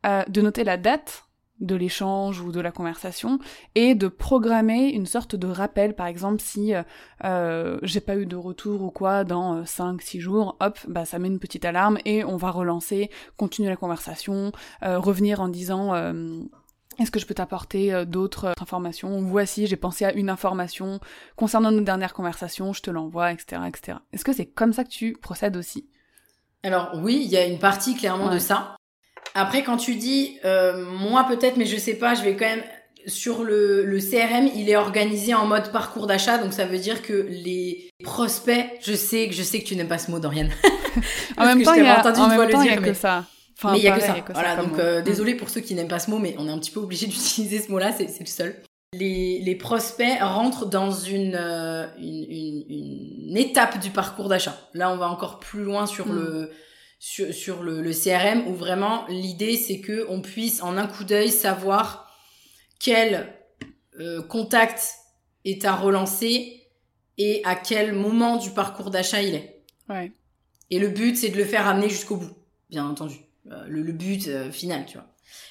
euh, 0.06 0.24
de 0.28 0.42
noter 0.42 0.64
la 0.64 0.78
date 0.78 1.26
de 1.62 1.76
l'échange 1.76 2.41
ou 2.41 2.52
de 2.52 2.60
la 2.60 2.71
conversation 2.71 3.39
et 3.76 3.95
de 3.95 4.08
programmer 4.08 4.89
une 4.89 5.06
sorte 5.06 5.36
de 5.36 5.47
rappel 5.47 5.95
par 5.95 6.08
exemple 6.08 6.41
si 6.41 6.74
euh, 6.74 6.84
euh 7.24 7.78
j'ai 7.84 8.02
pas 8.02 8.17
eu 8.17 8.26
de 8.26 8.36
retour 8.36 8.82
ou 8.82 8.91
quoi 8.91 9.24
dans 9.24 9.65
5 9.65 9.93
euh, 9.93 9.97
6 10.02 10.19
jours 10.19 10.58
hop 10.60 10.80
bah 10.88 11.06
ça 11.06 11.19
met 11.19 11.28
une 11.28 11.39
petite 11.39 11.63
alarme 11.63 12.00
et 12.04 12.24
on 12.24 12.36
va 12.36 12.52
relancer 12.52 13.10
continuer 13.38 13.69
la 13.69 13.78
conversation 13.78 14.52
euh, 14.84 15.00
revenir 15.00 15.39
en 15.39 15.47
disant 15.47 15.93
est-ce 17.00 17.12
que 17.12 17.19
je 17.19 17.26
peux 17.26 17.34
t'apporter 17.34 18.06
d'autres 18.06 18.54
informations 18.60 19.21
Voici, 19.21 19.65
j'ai 19.65 19.78
pensé 19.78 20.06
à 20.06 20.13
une 20.13 20.30
information 20.30 21.00
concernant 21.36 21.71
nos 21.71 21.82
dernières 21.82 22.13
conversations, 22.13 22.74
je 22.74 22.82
te 22.82 22.91
l'envoie, 22.91 23.32
etc., 23.32 23.62
etc. 23.67 23.97
Est-ce 24.12 24.26
que 24.26 24.34
c'est 24.34 24.45
comme 24.45 24.74
ça 24.74 24.84
que 24.84 24.89
tu 24.89 25.13
procèdes 25.13 25.58
aussi? 25.58 25.88
Alors 26.63 26.91
oui, 26.95 27.21
il 27.24 27.30
y 27.32 27.38
a 27.38 27.45
une 27.45 27.60
partie 27.60 27.95
clairement 27.95 28.32
de 28.32 28.39
ça. 28.39 28.76
Après, 29.34 29.63
quand 29.63 29.78
tu 29.78 29.96
dis, 29.96 30.38
euh, 30.46 30.86
moi 30.86 31.26
peut-être, 31.28 31.58
mais 31.58 31.65
je 31.65 31.78
sais 31.78 31.96
pas, 31.96 32.15
je 32.15 32.24
vais 32.24 32.36
quand 32.36 32.46
même 32.46 32.63
sur 33.08 33.44
le, 33.44 33.84
le 33.86 34.00
CRM, 34.00 34.48
il 34.56 34.70
est 34.70 34.76
organisé 34.76 35.34
en 35.34 35.46
mode 35.46 35.72
parcours 35.72 36.08
d'achat, 36.08 36.38
donc 36.38 36.54
ça 36.54 36.65
veut 36.65 36.78
dire 36.78 37.02
que 37.02 37.13
les 37.30 37.89
prospects, 38.04 38.65
je 38.82 38.94
sais 38.94 39.28
que 39.28 39.34
je 39.34 39.44
sais 39.44 39.60
que 39.60 39.65
tu 39.65 39.76
n'aimes 39.76 39.88
pas 39.88 39.98
ce 39.98 40.12
mot, 40.12 40.20
Dorian. 40.20 40.48
en 41.38 41.46
même 41.46 41.63
temps, 41.63 41.74
il 41.74 41.84
y 41.84 41.88
a, 41.88 42.02
en 42.02 42.28
même 42.28 42.50
temps, 42.50 42.62
il 42.62 42.72
y 42.72 42.74
a 42.74 42.78
que 42.78 42.94
ça. 42.94 43.26
mais 43.63 43.78
il 43.78 43.84
y 43.84 43.88
a 43.88 43.98
que 43.98 44.02
ça. 44.02 44.15
voilà, 44.34 44.56
donc 44.56 44.78
euh, 44.78 45.02
désolé 45.02 45.36
pour 45.36 45.50
ceux 45.50 45.62
qui 45.62 45.74
n'aiment 45.74 45.88
pas 45.88 46.00
ce 46.00 46.12
mot, 46.12 46.20
mais 46.20 46.36
on 46.38 46.48
est 46.48 46.52
un 46.52 46.60
petit 46.60 46.72
peu 46.72 46.80
obligé 46.80 47.08
d'utiliser 47.08 47.60
ce 47.60 47.72
mot-là, 47.72 47.91
c'est 47.91 48.20
le 48.20 48.26
seul. 48.26 48.56
Les, 48.94 49.39
les 49.39 49.56
prospects 49.56 50.20
rentrent 50.20 50.65
dans 50.65 50.91
une, 50.91 51.38
euh, 51.39 51.88
une, 51.98 52.26
une, 52.30 52.65
une, 53.30 53.38
étape 53.38 53.80
du 53.80 53.89
parcours 53.89 54.28
d'achat. 54.28 54.58
Là, 54.74 54.91
on 54.91 54.98
va 54.98 55.08
encore 55.08 55.39
plus 55.39 55.63
loin 55.63 55.86
sur 55.86 56.08
mm. 56.08 56.15
le 56.15 56.52
sur, 57.02 57.34
sur 57.34 57.64
le, 57.64 57.82
le, 57.82 57.92
CRM 57.94 58.48
où 58.48 58.54
vraiment 58.54 59.08
l'idée 59.08 59.58
c'est 59.58 59.82
que 59.82 60.06
on 60.08 60.22
puisse 60.22 60.62
en 60.62 60.78
un 60.78 60.86
coup 60.86 61.04
d'œil 61.04 61.32
savoir 61.32 62.16
quel 62.80 63.34
euh, 64.00 64.22
contact 64.22 64.94
est 65.44 65.66
à 65.66 65.76
relancer 65.76 66.62
et 67.18 67.42
à 67.44 67.56
quel 67.56 67.94
moment 67.94 68.38
du 68.38 68.52
parcours 68.52 68.92
d'achat 68.92 69.24
il 69.24 69.34
est. 69.34 69.64
Ouais. 69.90 70.12
Et 70.70 70.78
le 70.78 70.90
but 70.90 71.18
c'est 71.18 71.30
de 71.30 71.38
le 71.38 71.44
faire 71.44 71.68
amener 71.68 71.90
jusqu'au 71.90 72.18
bout, 72.18 72.38
bien 72.70 72.86
entendu. 72.86 73.16
Euh, 73.52 73.66
le, 73.68 73.82
le, 73.82 73.94
but 73.94 74.28
euh, 74.28 74.52
final, 74.52 74.86
tu 74.86 75.00
vois. 75.00 75.08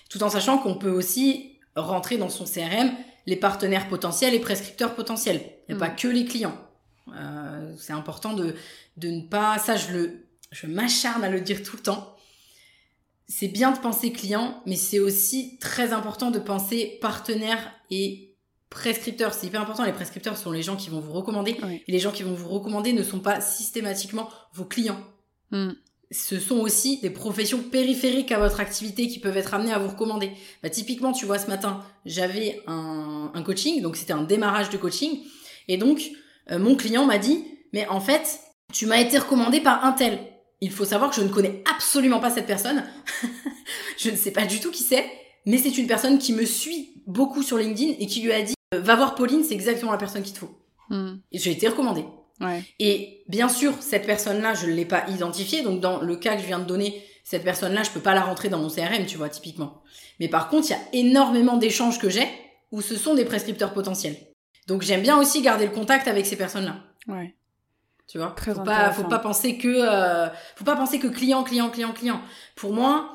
Tout 0.09 0.23
en 0.23 0.31
sachant 0.31 0.59
qu'on 0.59 0.77
peut 0.77 0.93
aussi 0.93 1.59
rentrer 1.75 2.17
dans 2.17 2.29
son 2.29 2.45
CRM 2.45 2.93
les 3.27 3.37
partenaires 3.37 3.89
potentiels 3.89 4.35
et 4.35 4.39
prescripteurs 4.39 4.95
potentiels. 4.95 5.41
Il 5.69 5.75
n'y 5.75 5.83
a 5.83 5.85
pas 5.85 5.93
mm. 5.93 5.97
que 5.97 6.09
les 6.09 6.25
clients. 6.27 6.57
C'est 7.77 7.93
important 7.93 8.35
de, 8.35 8.55
de 8.99 9.09
ne 9.09 9.23
pas, 9.23 9.59
ça 9.59 9.75
je 9.75 9.93
le, 9.93 10.30
je 10.51 10.67
m'acharne 10.67 11.25
à 11.25 11.31
le 11.31 11.41
dire 11.41 11.63
tout 11.63 11.77
le 11.77 11.83
temps. 11.83 12.17
C'est 13.29 13.49
bien 13.49 13.71
de 13.71 13.79
penser 13.79 14.13
client, 14.13 14.61
mais 14.67 14.77
c'est 14.77 14.99
aussi 14.99 15.57
très 15.59 15.93
important 15.93 16.31
de 16.31 16.41
penser 16.41 16.99
partenaire 17.01 17.73
et 17.91 18.35
prescripteur. 18.71 19.33
C'est 19.33 19.47
hyper 19.47 19.61
important. 19.61 19.85
Les 19.85 19.93
prescripteurs 19.93 20.37
sont 20.37 20.51
les 20.51 20.63
gens 20.63 20.77
qui 20.77 20.91
vont 20.91 21.01
vous 21.01 21.13
recommander. 21.13 21.57
Et 21.87 21.93
les 21.93 21.99
gens 22.01 22.11
qui 22.11 22.25
vont 22.25 22.35
vous 22.35 22.49
recommander 22.49 22.93
ne 22.93 23.05
sont 23.05 23.21
pas 23.21 23.41
systématiquement 23.41 24.29
vos 24.53 24.65
clients. 24.65 25.01
Hmm. 25.53 25.71
Ce 26.11 26.41
sont 26.41 26.59
aussi 26.59 26.99
des 27.01 27.11
professions 27.11 27.63
périphériques 27.63 28.33
à 28.33 28.41
votre 28.41 28.59
activité 28.59 29.07
qui 29.07 29.21
peuvent 29.21 29.37
être 29.37 29.55
amenées 29.55 29.73
à 29.73 29.79
vous 29.79 29.91
recommander. 29.91 30.33
Bah, 30.65 30.71
typiquement, 30.71 31.13
tu 31.13 31.25
vois, 31.25 31.39
ce 31.39 31.47
matin, 31.47 31.85
j'avais 32.05 32.61
un, 32.67 33.31
un, 33.33 33.43
coaching, 33.45 33.81
donc 33.81 33.97
c'était 33.97 34.13
un 34.13 34.25
démarrage 34.25 34.71
de 34.71 34.77
coaching. 34.77 35.21
Et 35.69 35.77
donc, 35.77 36.11
euh, 36.51 36.59
mon 36.59 36.75
client 36.75 37.07
m'a 37.07 37.19
dit, 37.19 37.45
mais 37.73 37.87
en 37.87 38.01
fait, 38.01 38.41
tu 38.73 38.87
m'as 38.87 38.99
été 38.99 39.19
recommandé 39.19 39.61
par 39.61 39.85
un 39.85 39.93
tel 39.93 40.19
il 40.61 40.71
faut 40.71 40.85
savoir 40.85 41.11
que 41.11 41.17
je 41.17 41.23
ne 41.23 41.29
connais 41.29 41.63
absolument 41.75 42.21
pas 42.21 42.31
cette 42.31 42.47
personne. 42.47 42.85
je 43.99 44.11
ne 44.11 44.17
sais 44.17 44.31
pas 44.31 44.47
du 44.47 44.61
tout 44.61 44.71
qui 44.71 44.83
c'est, 44.83 45.05
mais 45.47 45.59
c'est 45.59 45.79
une 45.79 45.87
personne 45.87 46.19
qui 46.19 46.33
me 46.33 46.45
suit 46.45 47.03
beaucoup 47.07 47.43
sur 47.43 47.57
LinkedIn 47.57 47.95
et 47.99 48.07
qui 48.07 48.21
lui 48.23 48.33
a 48.33 48.43
dit 48.43 48.55
euh, 48.75 48.81
va 48.81 48.97
voir 48.97 49.15
Pauline, 49.15 49.45
c'est 49.45 49.55
exactement 49.55 49.93
la 49.93 49.99
personne 49.99 50.23
qu'il 50.23 50.35
te 50.35 50.39
faut. 50.39 50.55
Hmm. 50.91 51.17
Et 51.33 51.39
j'ai 51.39 51.53
été 51.53 51.69
recommandée. 51.69 52.05
Ouais. 52.41 52.63
Et 52.79 53.25
bien 53.29 53.49
sûr, 53.49 53.75
cette 53.81 54.07
personne-là, 54.07 54.55
je 54.55 54.67
ne 54.67 54.73
l'ai 54.73 54.85
pas 54.85 55.05
identifiée. 55.09 55.63
Donc 55.63 55.81
dans 55.81 56.01
le 56.01 56.17
cas 56.17 56.37
que 56.37 56.43
je 56.43 56.47
viens 56.47 56.59
de 56.59 56.65
donner, 56.65 57.03
Cette 57.23 57.45
personne-là, 57.45 57.85
je 57.85 57.91
peux 57.91 58.01
pas 58.01 58.15
la 58.15 58.23
rentrer 58.23 58.49
dans 58.49 58.59
mon 58.59 58.69
CRM, 58.69 59.07
tu 59.07 59.17
vois, 59.17 59.29
typiquement. 59.29 59.83
Mais 60.19 60.29
par 60.29 60.49
contre, 60.49 60.69
il 60.69 60.71
y 60.71 60.75
a 60.75 60.81
énormément 60.93 61.59
d'échanges 61.59 61.99
que 62.01 62.11
j'ai 62.11 62.27
où 62.73 62.81
ce 62.83 62.97
sont 62.97 63.15
des 63.15 63.25
prescripteurs 63.25 63.73
potentiels. 63.73 64.17
Donc 64.67 64.83
j'aime 64.83 65.03
bien 65.03 65.19
aussi 65.19 65.43
garder 65.43 65.67
le 65.67 65.73
contact 65.73 66.09
avec 66.09 66.27
ces 66.27 66.37
personnes-là. 66.37 66.77
Ouais. 67.07 67.37
Tu 68.11 68.19
vois, 68.19 68.33
Très 68.33 68.55
faut 68.55 68.65
pas, 68.65 68.91
faut 68.91 69.05
pas 69.05 69.21
penser 69.21 69.57
que, 69.57 69.69
euh, 69.69 70.29
faut 70.57 70.65
pas 70.65 70.75
penser 70.75 70.99
que 70.99 71.07
client, 71.07 71.45
client, 71.45 71.71
client, 71.71 71.93
client. 71.93 72.21
Pour 72.57 72.73
moi, 72.73 73.15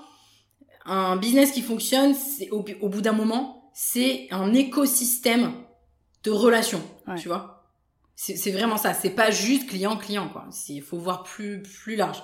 un 0.85 1.17
business 1.17 1.51
qui 1.51 1.61
fonctionne, 1.61 2.13
c'est 2.13 2.49
au, 2.51 2.63
au 2.79 2.87
bout 2.87 3.01
d'un 3.01 3.11
moment, 3.11 3.69
c'est 3.73 4.29
un 4.31 4.53
écosystème 4.53 5.51
de 6.23 6.31
relations. 6.31 6.81
Ouais. 7.07 7.15
Tu 7.15 7.27
vois, 7.27 7.67
c'est 8.15 8.51
vraiment 8.51 8.77
ça. 8.77 8.93
C'est 8.93 9.09
pas 9.09 9.31
juste 9.31 9.67
client, 9.67 9.97
client 9.97 10.29
quoi. 10.29 10.47
Il 10.69 10.81
faut 10.81 10.97
voir 10.97 11.23
plus, 11.23 11.61
plus 11.61 11.97
large. 11.97 12.23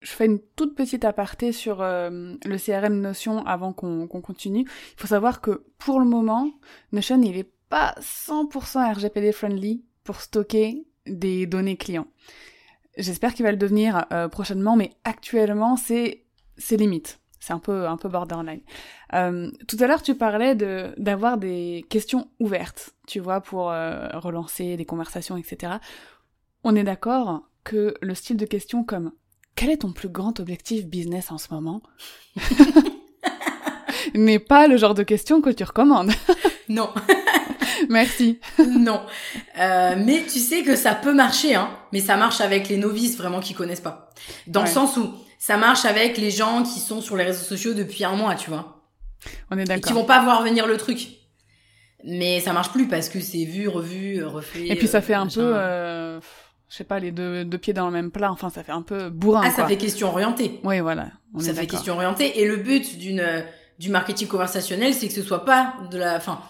Je 0.00 0.10
fais 0.10 0.26
une 0.26 0.40
toute 0.56 0.74
petite 0.74 1.04
aparté 1.04 1.52
sur 1.52 1.82
euh, 1.82 2.34
le 2.44 2.58
CRM 2.58 3.00
Notion 3.00 3.46
avant 3.46 3.72
qu'on 3.72 4.08
qu'on 4.08 4.20
continue. 4.20 4.62
Il 4.62 5.00
faut 5.00 5.06
savoir 5.06 5.40
que 5.40 5.64
pour 5.78 6.00
le 6.00 6.06
moment, 6.06 6.50
Notion, 6.90 7.22
il 7.22 7.36
est 7.36 7.52
pas 7.68 7.94
100% 8.00 8.94
RGPD 8.94 9.30
friendly 9.30 9.84
pour 10.02 10.20
stocker 10.20 10.87
des 11.08 11.46
données 11.46 11.76
clients. 11.76 12.06
J'espère 12.96 13.34
qu'il 13.34 13.44
va 13.44 13.52
le 13.52 13.56
devenir 13.56 14.06
euh, 14.12 14.28
prochainement, 14.28 14.76
mais 14.76 14.92
actuellement, 15.04 15.76
c'est 15.76 16.24
c'est 16.56 16.76
limite. 16.76 17.20
C'est 17.38 17.52
un 17.52 17.60
peu 17.60 17.86
un 17.86 17.96
peu 17.96 18.08
borderline. 18.08 18.60
Euh, 19.14 19.50
tout 19.68 19.76
à 19.80 19.86
l'heure, 19.86 20.02
tu 20.02 20.14
parlais 20.14 20.54
de 20.54 20.92
d'avoir 20.96 21.38
des 21.38 21.84
questions 21.88 22.28
ouvertes, 22.40 22.94
tu 23.06 23.20
vois, 23.20 23.40
pour 23.40 23.70
euh, 23.70 24.08
relancer 24.14 24.76
des 24.76 24.84
conversations, 24.84 25.36
etc. 25.36 25.74
On 26.64 26.74
est 26.74 26.84
d'accord 26.84 27.48
que 27.62 27.94
le 28.02 28.14
style 28.14 28.36
de 28.36 28.46
questions 28.46 28.82
comme 28.82 29.12
quel 29.54 29.70
est 29.70 29.78
ton 29.78 29.92
plus 29.92 30.08
grand 30.08 30.40
objectif 30.40 30.86
business 30.86 31.30
en 31.30 31.38
ce 31.38 31.52
moment 31.52 31.82
n'est 34.14 34.38
pas 34.38 34.66
le 34.68 34.76
genre 34.76 34.94
de 34.94 35.02
question 35.02 35.40
que 35.40 35.50
tu 35.50 35.64
recommandes. 35.64 36.12
Non, 36.68 36.90
Merci. 37.88 38.38
non. 38.66 39.00
Euh, 39.58 39.94
mais 39.98 40.22
tu 40.30 40.38
sais 40.38 40.62
que 40.62 40.76
ça 40.76 40.94
peut 40.94 41.12
marcher, 41.14 41.54
hein. 41.54 41.70
Mais 41.92 42.00
ça 42.00 42.16
marche 42.16 42.40
avec 42.40 42.68
les 42.68 42.76
novices 42.76 43.16
vraiment 43.16 43.40
qui 43.40 43.54
connaissent 43.54 43.80
pas. 43.80 44.10
Dans 44.46 44.60
Ouais. 44.60 44.66
le 44.66 44.72
sens 44.72 44.96
où 44.96 45.12
ça 45.38 45.56
marche 45.56 45.84
avec 45.84 46.18
les 46.18 46.30
gens 46.30 46.62
qui 46.62 46.80
sont 46.80 47.00
sur 47.00 47.16
les 47.16 47.24
réseaux 47.24 47.44
sociaux 47.44 47.74
depuis 47.74 48.04
un 48.04 48.14
mois, 48.16 48.34
tu 48.34 48.50
vois. 48.50 48.82
On 49.50 49.56
est 49.58 49.62
et 49.62 49.64
qui 49.64 49.68
d'accord. 49.68 49.92
vont 49.94 50.04
pas 50.04 50.22
voir 50.22 50.42
venir 50.42 50.66
le 50.66 50.76
truc. 50.76 51.08
Mais 52.04 52.40
ça 52.40 52.52
marche 52.52 52.70
plus 52.70 52.86
parce 52.88 53.08
que 53.08 53.20
c'est 53.20 53.44
vu, 53.44 53.68
revu, 53.68 54.24
refait. 54.24 54.68
Et 54.68 54.76
puis 54.76 54.86
ça 54.86 54.98
euh, 54.98 55.02
fait 55.02 55.14
un 55.14 55.24
machin. 55.24 55.40
peu, 55.40 55.52
euh, 55.56 56.20
je 56.68 56.76
sais 56.76 56.84
pas, 56.84 57.00
les 57.00 57.10
deux, 57.10 57.44
deux 57.44 57.58
pieds 57.58 57.72
dans 57.72 57.86
le 57.86 57.92
même 57.92 58.10
plat. 58.12 58.30
Enfin, 58.30 58.50
ça 58.50 58.62
fait 58.62 58.72
un 58.72 58.82
peu 58.82 59.10
bourrin. 59.10 59.42
Ah, 59.44 59.50
ça 59.50 59.56
quoi. 59.56 59.66
fait 59.68 59.76
question 59.76 60.08
orientée. 60.08 60.60
Oui, 60.62 60.78
voilà. 60.80 61.08
On 61.34 61.40
ça 61.40 61.46
est 61.46 61.48
fait 61.48 61.54
d'accord. 61.62 61.70
question 61.70 61.94
orientée. 61.94 62.40
Et 62.40 62.46
le 62.46 62.56
but 62.56 62.98
d'une 62.98 63.20
euh, 63.20 63.40
du 63.80 63.90
marketing 63.90 64.28
conversationnel, 64.28 64.94
c'est 64.94 65.08
que 65.08 65.12
ce 65.14 65.22
soit 65.22 65.44
pas 65.44 65.74
de 65.90 65.98
la, 65.98 66.16
enfin, 66.16 66.40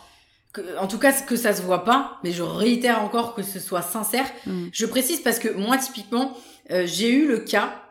que, 0.52 0.78
en 0.78 0.86
tout 0.86 0.98
cas 0.98 1.12
que 1.12 1.36
ça 1.36 1.54
se 1.54 1.62
voit 1.62 1.84
pas. 1.84 2.18
Mais 2.24 2.32
je 2.32 2.42
réitère 2.42 3.02
encore 3.02 3.34
que 3.34 3.42
ce 3.42 3.58
soit 3.58 3.82
sincère. 3.82 4.26
Mm. 4.46 4.66
Je 4.72 4.86
précise 4.86 5.20
parce 5.20 5.38
que 5.38 5.48
moi, 5.48 5.76
typiquement, 5.78 6.36
euh, 6.70 6.84
j'ai 6.86 7.10
eu 7.10 7.26
le 7.26 7.38
cas 7.38 7.82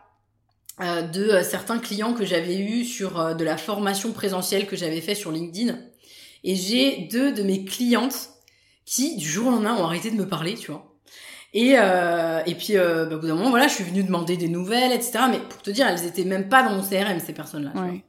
euh, 0.80 1.02
de 1.02 1.24
euh, 1.24 1.42
certains 1.42 1.78
clients 1.78 2.14
que 2.14 2.24
j'avais 2.24 2.58
eu 2.58 2.84
sur 2.84 3.34
de 3.34 3.44
la 3.44 3.56
formation 3.56 4.12
présentielle 4.12 4.66
que 4.66 4.76
j'avais 4.76 5.00
fait 5.00 5.14
sur 5.14 5.32
LinkedIn. 5.32 5.78
Et 6.44 6.54
j'ai 6.54 7.08
deux 7.10 7.32
de 7.32 7.42
mes 7.42 7.64
clientes 7.64 8.30
qui, 8.84 9.16
du 9.16 9.28
jour 9.28 9.48
au 9.48 9.50
lendemain, 9.50 9.76
ont 9.76 9.84
arrêté 9.84 10.10
de 10.10 10.16
me 10.16 10.28
parler, 10.28 10.54
tu 10.54 10.70
vois. 10.70 10.94
Et, 11.54 11.74
euh, 11.76 12.40
et 12.46 12.54
puis, 12.54 12.74
bah, 12.74 13.04
au 13.10 13.18
bout 13.18 13.26
d'un 13.26 13.34
moment, 13.34 13.50
voilà, 13.50 13.68
je 13.68 13.74
suis 13.74 13.84
venue 13.84 14.04
demander 14.04 14.36
des 14.36 14.48
nouvelles, 14.48 14.92
etc. 14.92 15.20
Mais 15.30 15.38
pour 15.38 15.62
te 15.62 15.70
dire, 15.70 15.86
elles 15.88 16.06
étaient 16.06 16.24
même 16.24 16.48
pas 16.48 16.62
dans 16.62 16.70
mon 16.70 16.82
CRM, 16.82 17.18
ces 17.18 17.32
personnes-là. 17.32 17.72
Ouais. 17.80 18.04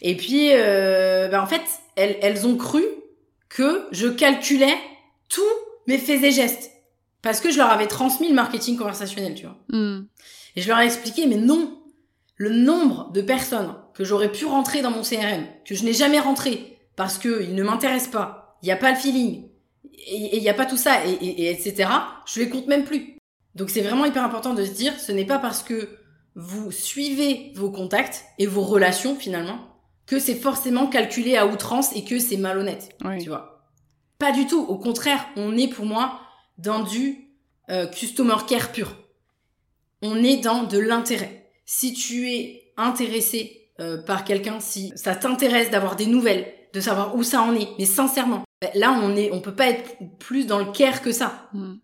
Et 0.00 0.16
puis, 0.16 0.50
euh, 0.52 1.28
bah, 1.28 1.42
en 1.42 1.46
fait, 1.46 1.62
elles, 1.96 2.16
elles 2.22 2.46
ont 2.46 2.56
cru 2.56 2.84
que 3.48 3.86
je 3.92 4.08
calculais 4.08 4.76
tous 5.28 5.42
mes 5.86 5.98
faits 5.98 6.22
et 6.22 6.30
gestes. 6.32 6.70
Parce 7.22 7.40
que 7.40 7.50
je 7.50 7.56
leur 7.58 7.70
avais 7.70 7.86
transmis 7.86 8.28
le 8.28 8.34
marketing 8.34 8.76
conversationnel, 8.76 9.34
tu 9.34 9.46
vois. 9.46 9.56
Mm. 9.70 10.06
Et 10.56 10.60
je 10.62 10.68
leur 10.68 10.78
ai 10.80 10.86
expliqué, 10.86 11.26
mais 11.26 11.36
non, 11.36 11.78
le 12.36 12.50
nombre 12.50 13.10
de 13.12 13.20
personnes 13.22 13.74
que 13.94 14.04
j'aurais 14.04 14.30
pu 14.30 14.44
rentrer 14.44 14.82
dans 14.82 14.90
mon 14.90 15.02
CRM, 15.02 15.46
que 15.66 15.74
je 15.74 15.84
n'ai 15.84 15.92
jamais 15.92 16.20
rentré, 16.20 16.78
parce 16.96 17.18
que 17.18 17.42
ils 17.42 17.54
ne 17.54 17.62
m'intéressent 17.64 18.10
pas, 18.12 18.58
il 18.62 18.66
n'y 18.66 18.72
a 18.72 18.76
pas 18.76 18.90
le 18.92 18.96
feeling, 18.96 19.48
et 20.06 20.36
il 20.36 20.42
n'y 20.42 20.48
a 20.48 20.54
pas 20.54 20.66
tout 20.66 20.76
ça, 20.76 21.04
et, 21.06 21.10
et- 21.12 21.42
et 21.42 21.50
etc., 21.50 21.88
je 22.26 22.40
les 22.40 22.48
compte 22.48 22.66
même 22.68 22.84
plus. 22.84 23.16
Donc 23.56 23.70
c'est 23.70 23.80
vraiment 23.82 24.04
hyper 24.04 24.24
important 24.24 24.54
de 24.54 24.64
se 24.64 24.70
dire, 24.70 24.98
ce 25.00 25.10
n'est 25.10 25.24
pas 25.26 25.38
parce 25.38 25.62
que 25.64 25.88
vous 26.36 26.70
suivez 26.70 27.52
vos 27.56 27.70
contacts 27.70 28.24
et 28.38 28.46
vos 28.46 28.62
relations 28.62 29.16
finalement, 29.16 29.58
que 30.08 30.18
c'est 30.18 30.34
forcément 30.34 30.86
calculé 30.88 31.36
à 31.36 31.46
outrance 31.46 31.94
et 31.94 32.02
que 32.04 32.18
c'est 32.18 32.36
malhonnête 32.38 32.88
Oui. 33.04 33.22
tu 33.22 33.28
vois. 33.28 33.68
Pas 34.18 34.32
du 34.32 34.46
tout. 34.46 34.60
Au 34.60 34.78
contraire, 34.78 35.24
on 35.36 35.56
est 35.56 35.68
pour 35.68 35.84
moi 35.86 36.18
dans 36.56 36.82
du 36.82 37.28
euh, 37.70 37.86
customer 37.86 38.34
care 38.48 38.72
pur. 38.72 38.96
On 40.02 40.16
est 40.22 40.38
dans 40.38 40.64
de 40.64 40.78
l'intérêt. 40.78 41.50
Si 41.66 41.92
tu 41.92 42.28
es 42.30 42.72
intéressé 42.76 43.70
euh, 43.80 44.02
par 44.02 44.24
quelqu'un, 44.24 44.58
si 44.60 44.92
ça 44.96 45.14
t'intéresse 45.14 45.70
d'avoir 45.70 45.94
des 45.96 46.06
nouvelles, 46.06 46.46
de 46.72 46.80
savoir 46.80 47.14
où 47.14 47.22
ça 47.22 47.42
en 47.42 47.54
est, 47.54 47.68
mais 47.78 47.84
sincèrement, 47.84 48.42
ben, 48.60 48.70
là 48.74 48.98
on 49.02 49.14
est, 49.16 49.30
on 49.32 49.40
peut 49.40 49.54
pas 49.54 49.68
être 49.68 49.96
plus 50.18 50.46
dans 50.46 50.58
le 50.58 50.72
care 50.72 51.02
que 51.02 51.12
ça, 51.12 51.48
Mm. 51.52 51.74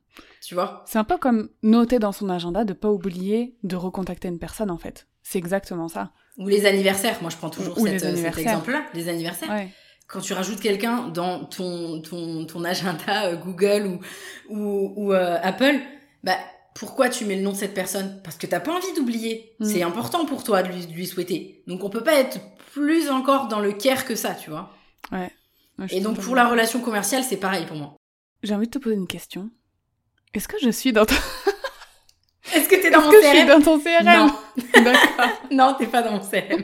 tu 0.42 0.54
vois? 0.54 0.82
C'est 0.86 0.98
un 0.98 1.04
peu 1.04 1.18
comme 1.18 1.50
noter 1.62 1.98
dans 1.98 2.12
son 2.12 2.28
agenda 2.30 2.64
de 2.64 2.72
pas 2.72 2.90
oublier 2.90 3.56
de 3.62 3.76
recontacter 3.76 4.28
une 4.28 4.38
personne, 4.38 4.70
en 4.70 4.78
fait. 4.78 5.06
C'est 5.22 5.38
exactement 5.38 5.88
ça. 5.88 6.12
Ou 6.36 6.48
les 6.48 6.66
anniversaires. 6.66 7.18
Moi, 7.20 7.30
je 7.30 7.36
prends 7.36 7.50
toujours 7.50 7.78
cette, 7.78 8.02
euh, 8.04 8.16
cet 8.16 8.38
exemple-là, 8.38 8.84
les 8.94 9.08
anniversaires. 9.08 9.50
Ouais. 9.50 9.68
quand 10.06 10.20
tu 10.20 10.32
rajoutes 10.32 10.60
quelqu'un 10.60 11.08
dans 11.08 11.44
ton 11.44 12.00
ton 12.02 12.44
ton 12.44 12.64
agenda 12.64 13.26
euh, 13.26 13.36
Google 13.36 13.86
ou 13.86 14.00
ou, 14.48 14.92
ou 14.96 15.12
euh, 15.12 15.38
Apple, 15.42 15.80
bah 16.22 16.36
pourquoi 16.74 17.08
tu 17.08 17.24
mets 17.24 17.36
le 17.36 17.42
nom 17.42 17.52
de 17.52 17.56
cette 17.56 17.74
personne? 17.74 18.20
Parce 18.24 18.36
que 18.36 18.46
t'as 18.46 18.60
pas 18.60 18.72
envie 18.72 18.92
d'oublier. 18.96 19.54
Mm. 19.60 19.64
C'est 19.64 19.82
important 19.82 20.26
pour 20.26 20.42
toi 20.42 20.62
de 20.62 20.72
lui, 20.72 20.86
de 20.86 20.92
lui 20.92 21.06
souhaiter. 21.06 21.62
Donc 21.68 21.84
on 21.84 21.90
peut 21.90 22.02
pas 22.02 22.18
être 22.18 22.40
plus 22.72 23.10
encore 23.10 23.46
dans 23.46 23.60
le 23.60 23.72
care 23.72 24.04
que 24.04 24.16
ça, 24.16 24.34
tu 24.34 24.50
vois. 24.50 24.74
Ouais, 25.12 25.30
Et 25.90 26.00
donc 26.00 26.18
pour 26.18 26.34
la 26.34 26.48
relation 26.48 26.80
commerciale, 26.80 27.22
c'est 27.22 27.36
pareil 27.36 27.66
pour 27.66 27.76
moi. 27.76 27.94
J'ai 28.42 28.54
envie 28.54 28.66
de 28.66 28.72
te 28.72 28.78
poser 28.78 28.96
une 28.96 29.06
question. 29.06 29.50
Est-ce 30.34 30.48
que 30.48 30.56
je 30.60 30.70
suis 30.70 30.92
dans 30.92 31.06
ton, 31.06 31.14
Est-ce 32.52 32.68
que 32.68 32.76
t'es 32.76 32.90
dans 32.90 32.98
Est-ce 32.98 33.06
mon 33.06 33.10
que 33.12 33.22
je 33.22 33.26
suis 33.28 33.38
CRM 33.38 33.48
dans 33.48 33.60
ton 33.62 33.78
CRM 33.78 34.04
Non, 34.04 34.34
D'accord. 34.84 35.28
non, 35.50 35.74
t'es 35.78 35.86
pas 35.86 36.02
dans 36.02 36.12
mon 36.12 36.20
CRM. 36.20 36.62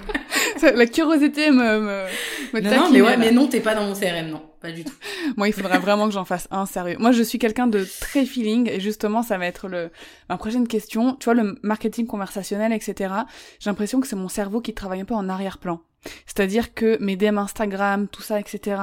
La 0.76 0.86
curiosité 0.86 1.50
me, 1.50 1.80
me, 1.80 2.04
me 2.52 2.60
Non, 2.60 2.70
non, 2.76 2.90
mais 2.90 3.00
ouais, 3.00 3.16
mais 3.16 3.30
non, 3.32 3.46
t'es 3.48 3.60
pas 3.60 3.74
dans 3.74 3.84
mon 3.84 3.94
CRM, 3.94 4.28
non, 4.28 4.42
pas 4.60 4.70
du 4.72 4.84
tout. 4.84 4.92
Moi, 5.36 5.48
il 5.48 5.54
faudrait 5.54 5.78
vraiment 5.78 6.06
que 6.06 6.12
j'en 6.12 6.26
fasse 6.26 6.48
un 6.50 6.66
sérieux. 6.66 6.96
Moi, 6.98 7.12
je 7.12 7.22
suis 7.22 7.38
quelqu'un 7.38 7.66
de 7.66 7.86
très 8.00 8.26
feeling 8.26 8.68
et 8.70 8.78
justement, 8.78 9.22
ça 9.22 9.38
va 9.38 9.46
être 9.46 9.68
le 9.68 9.90
ma 10.28 10.36
prochaine 10.36 10.68
question. 10.68 11.14
Tu 11.14 11.24
vois, 11.24 11.34
le 11.34 11.58
marketing 11.62 12.06
conversationnel, 12.06 12.72
etc. 12.74 13.14
J'ai 13.58 13.70
l'impression 13.70 14.00
que 14.00 14.06
c'est 14.06 14.16
mon 14.16 14.28
cerveau 14.28 14.60
qui 14.60 14.74
travaille 14.74 15.00
un 15.00 15.04
peu 15.06 15.14
en 15.14 15.28
arrière-plan. 15.30 15.80
C'est-à-dire 16.26 16.74
que 16.74 16.98
mes 17.00 17.16
DM 17.16 17.38
Instagram, 17.38 18.06
tout 18.08 18.22
ça, 18.22 18.38
etc. 18.38 18.80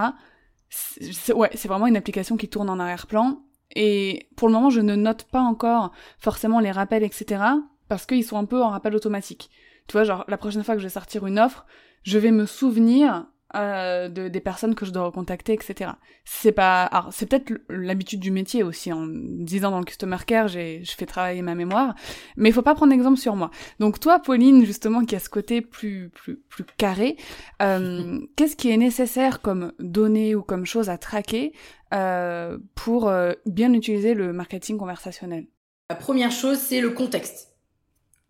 c'est- 0.69 1.33
ouais, 1.33 1.49
c'est 1.55 1.67
vraiment 1.67 1.87
une 1.87 1.97
application 1.97 2.37
qui 2.37 2.47
tourne 2.49 2.69
en 2.69 2.79
arrière-plan. 2.79 3.39
Et 3.79 4.27
pour 4.35 4.47
le 4.47 4.55
moment, 4.55 4.71
je 4.71 4.81
ne 4.81 4.95
note 4.95 5.25
pas 5.25 5.39
encore 5.39 5.91
forcément 6.17 6.59
les 6.59 6.71
rappels, 6.71 7.03
etc. 7.03 7.43
Parce 7.87 8.07
qu'ils 8.07 8.23
sont 8.23 8.37
un 8.37 8.45
peu 8.45 8.63
en 8.63 8.69
rappel 8.69 8.95
automatique. 8.95 9.51
Tu 9.87 9.93
vois, 9.93 10.03
genre, 10.03 10.25
la 10.27 10.37
prochaine 10.37 10.63
fois 10.63 10.73
que 10.73 10.81
je 10.81 10.87
vais 10.87 10.91
sortir 10.91 11.27
une 11.27 11.37
offre, 11.37 11.67
je 12.01 12.17
vais 12.17 12.31
me 12.31 12.47
souvenir 12.47 13.27
euh, 13.55 14.09
de, 14.09 14.27
des 14.27 14.39
personnes 14.41 14.75
que 14.75 14.85
je 14.85 14.91
dois 14.91 15.03
recontacter, 15.05 15.53
etc. 15.53 15.91
C'est 16.25 16.51
pas, 16.51 16.83
alors 16.83 17.13
c'est 17.13 17.25
peut-être 17.27 17.53
l'habitude 17.69 18.19
du 18.19 18.29
métier 18.31 18.61
aussi. 18.63 18.91
En 18.91 19.07
10 19.07 19.63
ans 19.65 19.71
dans 19.71 19.79
le 19.79 19.85
customer 19.85 20.17
care, 20.25 20.47
j'ai, 20.47 20.83
je 20.83 20.91
fais 20.91 21.05
travailler 21.05 21.41
ma 21.41 21.55
mémoire, 21.55 21.95
mais 22.35 22.49
il 22.49 22.53
faut 22.53 22.61
pas 22.61 22.75
prendre 22.75 22.91
exemple 22.93 23.17
sur 23.17 23.35
moi. 23.35 23.49
Donc 23.79 23.99
toi, 23.99 24.19
Pauline, 24.19 24.65
justement, 24.65 25.05
qui 25.05 25.15
a 25.15 25.19
ce 25.19 25.29
côté 25.29 25.61
plus 25.61 26.09
plus 26.13 26.37
plus 26.49 26.65
carré, 26.77 27.15
euh, 27.61 28.19
qu'est-ce 28.35 28.55
qui 28.57 28.69
est 28.69 28.77
nécessaire 28.77 29.41
comme 29.41 29.71
données 29.79 30.35
ou 30.35 30.41
comme 30.43 30.65
chose 30.65 30.89
à 30.89 30.97
traquer 30.97 31.53
euh, 31.93 32.57
pour 32.75 33.07
euh, 33.07 33.31
bien 33.45 33.71
utiliser 33.73 34.13
le 34.13 34.33
marketing 34.33 34.77
conversationnel? 34.77 35.47
La 35.89 35.95
première 35.95 36.31
chose, 36.31 36.57
c'est 36.57 36.81
le 36.81 36.89
contexte. 36.89 37.53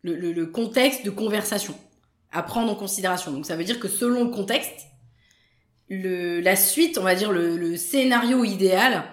Le, 0.04 0.16
le- 0.16 0.32
le 0.32 0.46
contexte 0.46 1.04
de 1.04 1.10
conversation 1.10 1.74
à 2.32 2.44
prendre 2.44 2.72
en 2.72 2.76
considération. 2.76 3.32
Donc 3.32 3.48
ça 3.48 3.56
veut 3.56 3.64
dire 3.64 3.80
que 3.80 3.88
selon 3.88 4.26
le 4.26 4.30
contexte, 4.30 4.86
le, 5.90 6.40
la 6.42 6.56
suite, 6.56 6.98
on 6.98 7.04
va 7.04 7.16
dire 7.16 7.32
le, 7.32 7.56
le 7.58 7.78
scénario 7.78 8.44
idéal 8.44 9.04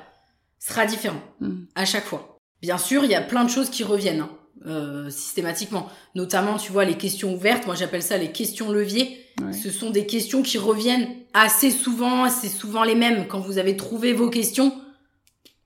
sera 0.59 0.87
différent 0.87 1.21
Hmm. 1.41 1.65
à 1.75 1.85
chaque 1.85 2.05
fois. 2.05 2.39
Bien 2.63 2.79
sûr, 2.79 3.05
il 3.05 3.11
y 3.11 3.15
a 3.15 3.21
plein 3.21 3.45
de 3.45 3.51
choses 3.51 3.69
qui 3.71 3.85
reviennent 3.85 4.23
hein, 4.23 4.31
euh, 4.67 5.11
systématiquement. 5.11 5.89
Notamment, 6.15 6.57
tu 6.57 6.73
vois, 6.73 6.85
les 6.87 6.97
questions 6.97 7.35
ouvertes. 7.35 7.67
Moi, 7.67 7.75
j'appelle 7.75 8.03
ça 8.03 8.17
les 8.17 8.33
questions 8.33 8.73
leviers. 8.73 9.21
Ouais. 9.43 9.53
Ce 9.53 9.71
sont 9.71 9.91
des 9.91 10.07
questions 10.07 10.43
qui 10.43 10.57
reviennent 10.59 11.09
assez 11.35 11.71
souvent. 11.71 12.29
C'est 12.31 12.49
souvent 12.49 12.83
les 12.85 12.95
mêmes. 12.95 13.27
Quand 13.29 13.41
vous 13.41 13.59
avez 13.59 13.77
trouvé 13.77 14.13
vos 14.13 14.31
questions, 14.31 14.73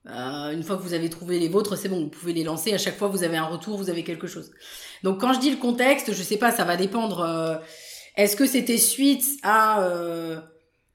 Euh, 0.07 0.51
une 0.51 0.63
fois 0.63 0.75
que 0.77 0.81
vous 0.81 0.93
avez 0.95 1.09
trouvé 1.09 1.37
les 1.39 1.49
vôtres, 1.49 1.75
c'est 1.77 1.89
bon, 1.89 1.99
vous 2.01 2.09
pouvez 2.09 2.33
les 2.33 2.43
lancer. 2.43 2.73
À 2.73 2.77
chaque 2.79 2.97
fois, 2.97 3.09
vous 3.09 3.23
avez 3.23 3.37
un 3.37 3.45
retour, 3.45 3.77
vous 3.77 3.89
avez 3.91 4.03
quelque 4.03 4.27
chose. 4.27 4.49
Donc, 5.03 5.19
quand 5.21 5.33
je 5.33 5.39
dis 5.39 5.51
le 5.51 5.57
contexte, 5.57 6.13
je 6.13 6.23
sais 6.23 6.37
pas, 6.37 6.51
ça 6.51 6.63
va 6.63 6.77
dépendre. 6.77 7.19
euh, 7.19 7.57
Est-ce 8.15 8.35
que 8.35 8.47
c'était 8.47 8.77
suite 8.79 9.25
à, 9.43 9.83
euh, 9.83 10.39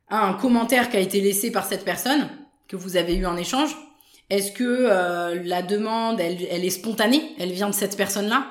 à 0.08 0.26
un 0.26 0.34
commentaire 0.34 0.90
qui 0.90 0.96
a 0.96 1.00
été 1.00 1.20
laissé 1.20 1.50
par 1.50 1.66
cette 1.66 1.84
personne 1.84 2.28
que 2.68 2.76
vous 2.76 2.96
avez 2.96 3.14
eu 3.14 3.26
en 3.26 3.36
échange 3.36 3.74
Est-ce 4.30 4.52
que 4.52 4.64
euh, 4.64 5.42
la 5.44 5.62
demande, 5.62 6.20
elle, 6.20 6.38
elle 6.50 6.64
est 6.64 6.70
spontanée 6.70 7.22
Elle 7.38 7.52
vient 7.52 7.68
de 7.68 7.74
cette 7.74 7.96
personne-là? 7.96 8.46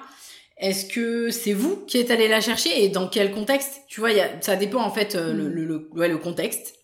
Est-ce 0.57 0.85
que 0.85 1.29
c'est 1.29 1.53
vous 1.53 1.77
qui 1.87 1.97
êtes 1.97 2.11
allé 2.11 2.27
la 2.27 2.39
chercher 2.41 2.83
et 2.83 2.89
dans 2.89 3.07
quel 3.07 3.31
contexte? 3.31 3.81
Tu 3.87 3.99
vois, 3.99 4.11
y 4.11 4.21
a, 4.21 4.29
ça 4.41 4.55
dépend 4.55 4.81
en 4.83 4.91
fait 4.91 5.15
euh, 5.15 5.33
le, 5.33 5.49
Mm. 5.49 5.53
le, 5.53 5.65
le, 5.65 5.89
ouais, 5.93 6.07
le 6.07 6.17
contexte. 6.17 6.75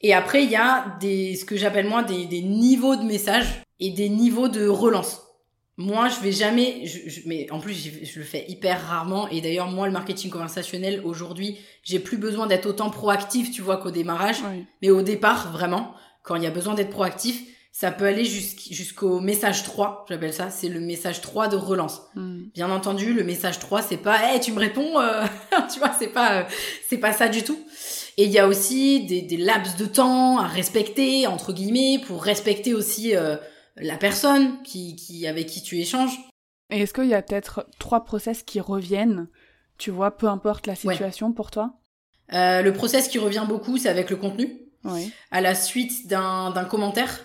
Et 0.00 0.14
après, 0.14 0.44
il 0.44 0.50
y 0.50 0.56
a 0.56 0.96
des, 1.00 1.34
ce 1.36 1.44
que 1.44 1.56
j'appelle 1.56 1.86
moi 1.86 2.02
des, 2.02 2.26
des 2.26 2.42
niveaux 2.42 2.96
de 2.96 3.02
messages 3.02 3.62
et 3.80 3.90
des 3.90 4.08
niveaux 4.08 4.48
de 4.48 4.66
relance. 4.68 5.22
Moi, 5.80 6.08
je 6.08 6.20
vais 6.24 6.32
jamais, 6.32 6.84
je, 6.86 7.08
je- 7.08 7.20
mais 7.26 7.50
en 7.52 7.60
plus, 7.60 7.72
je, 8.02 8.18
le 8.18 8.24
fais 8.24 8.44
hyper 8.48 8.84
rarement. 8.88 9.28
Et 9.28 9.40
d'ailleurs, 9.40 9.68
moi, 9.70 9.86
le 9.86 9.92
marketing 9.92 10.28
conversationnel, 10.30 11.00
aujourd'hui, 11.04 11.56
j'ai 11.84 12.00
plus 12.00 12.16
besoin 12.18 12.46
d'être 12.48 12.66
autant 12.66 12.90
proactif, 12.90 13.50
tu 13.52 13.62
vois, 13.62 13.76
qu'au 13.76 13.92
démarrage. 13.92 14.38
Oui. 14.50 14.64
Mais 14.82 14.90
au 14.90 15.02
départ, 15.02 15.52
vraiment, 15.52 15.94
quand 16.24 16.34
il 16.34 16.42
y 16.42 16.46
a 16.46 16.50
besoin 16.50 16.74
d'être 16.74 16.90
proactif, 16.90 17.42
ça 17.70 17.92
peut 17.92 18.06
aller 18.06 18.24
jusqu'- 18.24 18.72
jusqu'au 18.74 19.20
message 19.20 19.62
3, 19.62 20.04
j'appelle 20.08 20.32
ça. 20.32 20.50
C'est 20.50 20.68
le 20.68 20.80
message 20.80 21.20
3 21.20 21.46
de 21.46 21.54
relance. 21.56 22.02
Mm. 22.16 22.38
Bien 22.52 22.70
entendu, 22.72 23.12
le 23.14 23.22
message 23.22 23.60
3, 23.60 23.80
c'est 23.82 23.98
pas, 23.98 24.18
hey, 24.34 24.40
tu 24.40 24.50
me 24.50 24.58
réponds, 24.58 24.98
euh, 24.98 25.22
tu 25.72 25.78
vois, 25.78 25.92
c'est 25.96 26.08
pas, 26.08 26.40
euh, 26.40 26.42
c'est 26.88 26.98
pas 26.98 27.12
ça 27.12 27.28
du 27.28 27.44
tout. 27.44 27.58
Et 28.16 28.24
il 28.24 28.30
y 28.32 28.38
a 28.40 28.48
aussi 28.48 29.06
des, 29.06 29.22
des 29.22 29.36
laps 29.36 29.76
de 29.76 29.86
temps 29.86 30.38
à 30.40 30.48
respecter, 30.48 31.28
entre 31.28 31.52
guillemets, 31.52 32.02
pour 32.04 32.24
respecter 32.24 32.74
aussi 32.74 33.14
euh, 33.14 33.36
la 33.80 33.96
personne 33.96 34.62
qui, 34.62 34.96
qui, 34.96 35.26
avec 35.26 35.46
qui 35.46 35.62
tu 35.62 35.78
échanges. 35.78 36.18
Et 36.70 36.80
est-ce 36.82 36.92
qu'il 36.92 37.06
y 37.06 37.14
a 37.14 37.22
peut-être 37.22 37.66
trois 37.78 38.04
process 38.04 38.42
qui 38.42 38.60
reviennent, 38.60 39.28
tu 39.78 39.90
vois, 39.90 40.16
peu 40.16 40.26
importe 40.28 40.66
la 40.66 40.72
Ouais. 40.74 40.76
situation 40.92 41.32
pour 41.32 41.50
toi? 41.50 41.74
Euh, 42.34 42.60
le 42.62 42.72
process 42.72 43.08
qui 43.08 43.18
revient 43.18 43.44
beaucoup, 43.48 43.78
c'est 43.78 43.88
avec 43.88 44.10
le 44.10 44.16
contenu. 44.16 44.60
Oui. 44.84 45.10
À 45.30 45.40
la 45.40 45.54
suite 45.54 46.06
d'un 46.08 46.52
commentaire, 46.68 47.24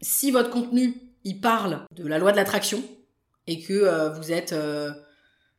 si 0.00 0.30
votre 0.30 0.50
contenu, 0.50 0.94
il 1.24 1.40
parle 1.40 1.84
de 1.92 2.06
la 2.06 2.18
loi 2.18 2.30
de 2.32 2.36
l'attraction, 2.36 2.82
et 3.48 3.60
que 3.60 3.72
euh, 3.72 4.10
vous 4.10 4.30
êtes, 4.32 4.52
euh, 4.52 4.92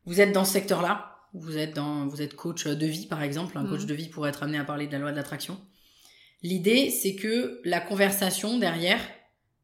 vous 0.06 0.21
êtes 0.21 0.32
dans 0.32 0.45
ce 0.45 0.54
secteur-là, 0.54 1.15
vous 1.34 1.58
êtes 1.58 1.76
dans, 1.76 2.08
vous 2.08 2.21
êtes 2.21 2.36
coach 2.36 2.65
de 2.65 2.86
vie 2.86 3.06
par 3.08 3.21
exemple, 3.21 3.58
un 3.58 3.65
coach 3.65 3.82
Mhm. 3.82 3.88
de 3.88 3.93
vie 3.93 4.08
pourrait 4.10 4.30
être 4.30 4.43
amené 4.43 4.58
à 4.58 4.63
parler 4.63 4.88
de 4.88 4.93
la 4.93 5.00
loi 5.00 5.12
de 5.12 5.17
l'attraction. 5.17 5.60
L'idée, 6.43 6.89
c'est 6.91 7.15
que 7.15 7.60
la 7.65 7.80
conversation 7.82 8.58
derrière, 8.58 9.00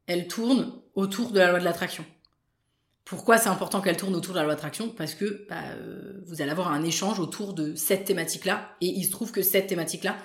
elle 0.08 0.28
tourne 0.28 0.74
autour 0.96 1.32
de 1.32 1.40
la 1.40 1.50
loi 1.50 1.60
de 1.60 1.66
l'attraction. 1.66 2.06
Pourquoi 3.06 3.38
c'est 3.38 3.50
important 3.50 3.82
qu'elle 3.82 3.98
tourne 3.98 4.16
autour 4.16 4.34
de 4.34 4.40
la 4.40 4.44
loi 4.44 4.54
de 4.54 4.58
l'attraction? 4.58 4.90
Parce 4.90 5.14
que 5.14 5.46
bah, 5.50 5.56
euh, 5.76 6.22
vous 6.26 6.42
allez 6.42 6.52
avoir 6.52 6.72
un 6.72 6.84
échange 6.84 7.20
autour 7.20 7.54
de 7.54 7.76
cette 7.76 8.06
thématique-là, 8.06 8.76
et 8.82 8.88
il 8.88 9.04
se 9.04 9.12
trouve 9.12 9.32
que 9.32 9.42
cette 9.42 9.68
thématique-là, 9.68 10.16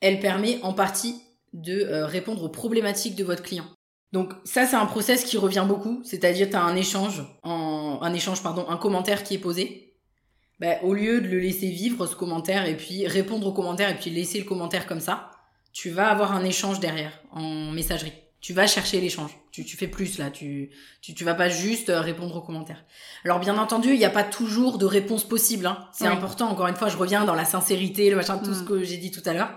elle 0.00 0.20
permet 0.20 0.58
en 0.62 0.72
partie 0.72 1.20
de 1.52 1.80
euh, 1.80 2.06
répondre 2.06 2.42
aux 2.42 2.48
problématiques 2.48 3.14
de 3.14 3.24
votre 3.24 3.42
client. 3.42 3.66
Donc 4.12 4.32
ça 4.44 4.64
c'est 4.66 4.76
un 4.76 4.86
process 4.86 5.24
qui 5.24 5.36
revient 5.36 5.66
beaucoup, 5.68 6.00
c'est-à-dire 6.02 6.48
tu 6.48 6.56
as 6.56 6.62
un 6.62 6.76
échange 6.76 7.22
un 7.44 8.14
échange 8.14 8.42
pardon, 8.42 8.66
un 8.68 8.76
commentaire 8.76 9.22
qui 9.22 9.34
est 9.34 9.38
posé. 9.38 9.96
Ben, 10.60 10.78
au 10.82 10.94
lieu 10.94 11.20
de 11.20 11.28
le 11.28 11.38
laisser 11.38 11.68
vivre 11.68 12.06
ce 12.06 12.16
commentaire 12.16 12.66
et 12.66 12.76
puis 12.76 13.06
répondre 13.06 13.46
au 13.46 13.52
commentaire 13.52 13.90
et 13.90 13.96
puis 13.96 14.10
laisser 14.10 14.38
le 14.40 14.44
commentaire 14.44 14.86
comme 14.86 15.00
ça, 15.00 15.30
tu 15.72 15.90
vas 15.90 16.08
avoir 16.08 16.32
un 16.32 16.44
échange 16.44 16.80
derrière 16.80 17.22
en 17.30 17.70
messagerie. 17.70 18.12
Tu 18.40 18.52
vas 18.52 18.66
chercher 18.68 19.00
l'échange. 19.00 19.30
Tu, 19.50 19.64
tu 19.64 19.76
fais 19.76 19.88
plus 19.88 20.18
là. 20.18 20.30
Tu, 20.30 20.70
tu, 21.02 21.12
tu 21.14 21.24
vas 21.24 21.34
pas 21.34 21.48
juste 21.48 21.88
euh, 21.90 22.00
répondre 22.00 22.36
aux 22.36 22.40
commentaires. 22.40 22.84
Alors 23.24 23.40
bien 23.40 23.58
entendu, 23.58 23.90
il 23.92 23.98
n'y 23.98 24.04
a 24.04 24.10
pas 24.10 24.22
toujours 24.22 24.78
de 24.78 24.86
réponse 24.86 25.24
possible. 25.24 25.66
Hein. 25.66 25.88
C'est 25.92 26.06
important. 26.06 26.48
Encore 26.48 26.68
une 26.68 26.76
fois, 26.76 26.88
je 26.88 26.96
reviens 26.96 27.24
dans 27.24 27.34
la 27.34 27.44
sincérité, 27.44 28.10
le 28.10 28.16
machin, 28.16 28.38
tout 28.38 28.50
Mm. 28.50 28.54
ce 28.54 28.62
que 28.62 28.82
j'ai 28.84 28.96
dit 28.96 29.10
tout 29.10 29.22
à 29.26 29.32
l'heure. 29.32 29.50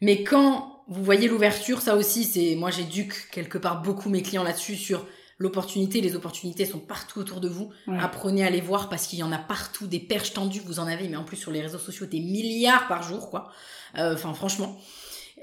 Mais 0.00 0.22
quand 0.22 0.82
vous 0.88 1.02
voyez 1.02 1.26
l'ouverture, 1.28 1.80
ça 1.80 1.96
aussi, 1.96 2.24
c'est 2.24 2.54
moi 2.54 2.70
j'éduque 2.70 3.28
quelque 3.30 3.58
part 3.58 3.82
beaucoup 3.82 4.08
mes 4.08 4.22
clients 4.22 4.44
là-dessus 4.44 4.76
sur 4.76 5.04
l'opportunité. 5.38 6.00
Les 6.00 6.14
opportunités 6.14 6.66
sont 6.66 6.78
partout 6.78 7.18
autour 7.18 7.40
de 7.40 7.48
vous. 7.48 7.70
Ouais. 7.88 7.98
Apprenez 8.00 8.44
à 8.44 8.50
les 8.50 8.60
voir 8.60 8.88
parce 8.88 9.06
qu'il 9.08 9.18
y 9.18 9.22
en 9.24 9.32
a 9.32 9.38
partout, 9.38 9.88
des 9.88 9.98
perches 10.00 10.32
tendues, 10.32 10.60
vous 10.64 10.78
en 10.78 10.86
avez, 10.86 11.08
mais 11.08 11.16
en 11.16 11.24
plus 11.24 11.36
sur 11.36 11.50
les 11.50 11.60
réseaux 11.60 11.78
sociaux, 11.78 12.06
des 12.06 12.20
milliards 12.20 12.86
par 12.86 13.02
jour, 13.02 13.30
quoi. 13.30 13.50
Euh, 13.98 14.14
Enfin, 14.14 14.32
franchement. 14.32 14.78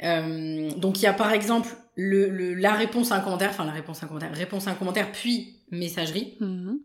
Euh, 0.03 0.71
donc 0.77 0.99
il 0.99 1.03
y 1.03 1.07
a 1.07 1.13
par 1.13 1.31
exemple 1.33 1.75
le, 1.97 2.29
le- 2.29 2.53
la 2.53 2.73
réponse 2.73 3.12
à 3.12 3.15
un 3.15 3.19
commentaire, 3.21 3.49
enfin 3.49 3.65
la 3.65 3.71
réponse 3.73 4.01
à 4.01 4.05
un 4.05 4.07
commentaire, 4.07 4.33
réponse 4.33 4.67
à 4.67 4.71
un 4.71 4.75
commentaire, 4.75 5.12
puis 5.12 5.63
messagerie. 5.71 6.38
Mhm. 6.39 6.79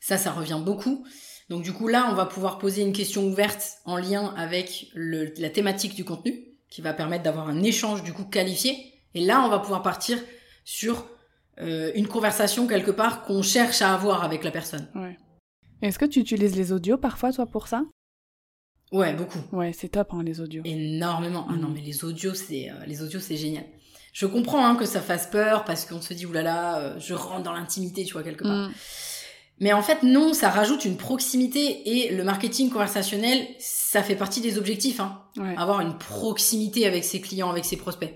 Ça, 0.00 0.16
ça 0.16 0.32
revient 0.32 0.60
beaucoup. 0.64 1.06
Donc 1.50 1.62
du 1.62 1.72
coup 1.72 1.86
là, 1.88 2.08
on 2.10 2.14
va 2.14 2.26
pouvoir 2.26 2.58
poser 2.58 2.82
une 2.82 2.92
question 2.92 3.24
ouverte 3.26 3.74
en 3.84 3.96
lien 3.98 4.34
avec 4.36 4.88
le- 4.94 5.32
la 5.38 5.50
thématique 5.50 5.94
du 5.94 6.04
contenu, 6.04 6.42
qui 6.70 6.80
va 6.80 6.92
permettre 6.92 7.22
d'avoir 7.22 7.48
un 7.48 7.62
échange 7.62 8.02
du 8.02 8.12
coup 8.12 8.24
qualifié. 8.24 8.76
Et 9.14 9.24
là, 9.24 9.42
on 9.44 9.48
va 9.48 9.58
pouvoir 9.60 9.82
partir 9.82 10.18
sur 10.64 11.06
euh, 11.60 11.92
une 11.94 12.06
conversation 12.08 12.66
quelque 12.66 12.90
part 12.90 13.24
qu'on 13.24 13.42
cherche 13.42 13.80
à 13.82 13.94
avoir 13.94 14.24
avec 14.24 14.42
la 14.44 14.50
personne. 14.50 14.88
Ouais. 14.94 15.16
Est-ce 15.82 15.98
que 15.98 16.04
tu 16.06 16.18
utilises 16.20 16.56
les 16.56 16.72
audios 16.72 16.98
parfois, 16.98 17.32
toi, 17.32 17.46
pour 17.46 17.68
ça? 17.68 17.84
Ouais, 18.92 19.14
beaucoup. 19.14 19.38
Ouais, 19.52 19.72
c'est 19.72 19.88
top, 19.88 20.08
hein, 20.12 20.22
les 20.22 20.40
audios. 20.40 20.62
Énormément. 20.64 21.46
Ah 21.50 21.54
non, 21.56 21.68
Mhm. 21.68 21.74
mais 21.74 21.80
les 21.82 22.04
audios, 22.04 22.34
c'est 22.34 22.70
euh, 22.70 22.74
les 22.86 23.02
audios, 23.02 23.20
c'est 23.20 23.36
génial. 23.36 23.64
Je 24.16 24.24
comprends 24.24 24.64
hein, 24.64 24.76
que 24.76 24.86
ça 24.86 25.02
fasse 25.02 25.26
peur 25.26 25.66
parce 25.66 25.84
qu'on 25.84 26.00
se 26.00 26.14
dit 26.14 26.24
oulala, 26.24 26.78
euh, 26.78 26.94
je 26.98 27.12
rentre 27.12 27.42
dans 27.42 27.52
l'intimité, 27.52 28.02
tu 28.02 28.14
vois 28.14 28.22
quelque 28.22 28.44
part. 28.44 28.68
Mm. 28.70 28.72
Mais 29.60 29.74
en 29.74 29.82
fait, 29.82 30.02
non, 30.02 30.32
ça 30.32 30.48
rajoute 30.48 30.86
une 30.86 30.96
proximité 30.96 31.82
et 31.90 32.14
le 32.14 32.24
marketing 32.24 32.70
conversationnel, 32.70 33.46
ça 33.58 34.02
fait 34.02 34.16
partie 34.16 34.40
des 34.40 34.56
objectifs. 34.56 35.00
Hein, 35.00 35.20
Ouais. 35.36 35.54
avoir 35.58 35.82
une 35.82 35.98
proximité 35.98 36.86
avec 36.86 37.04
ses 37.04 37.20
clients, 37.20 37.50
avec 37.50 37.66
ses 37.66 37.76
prospects. 37.76 38.10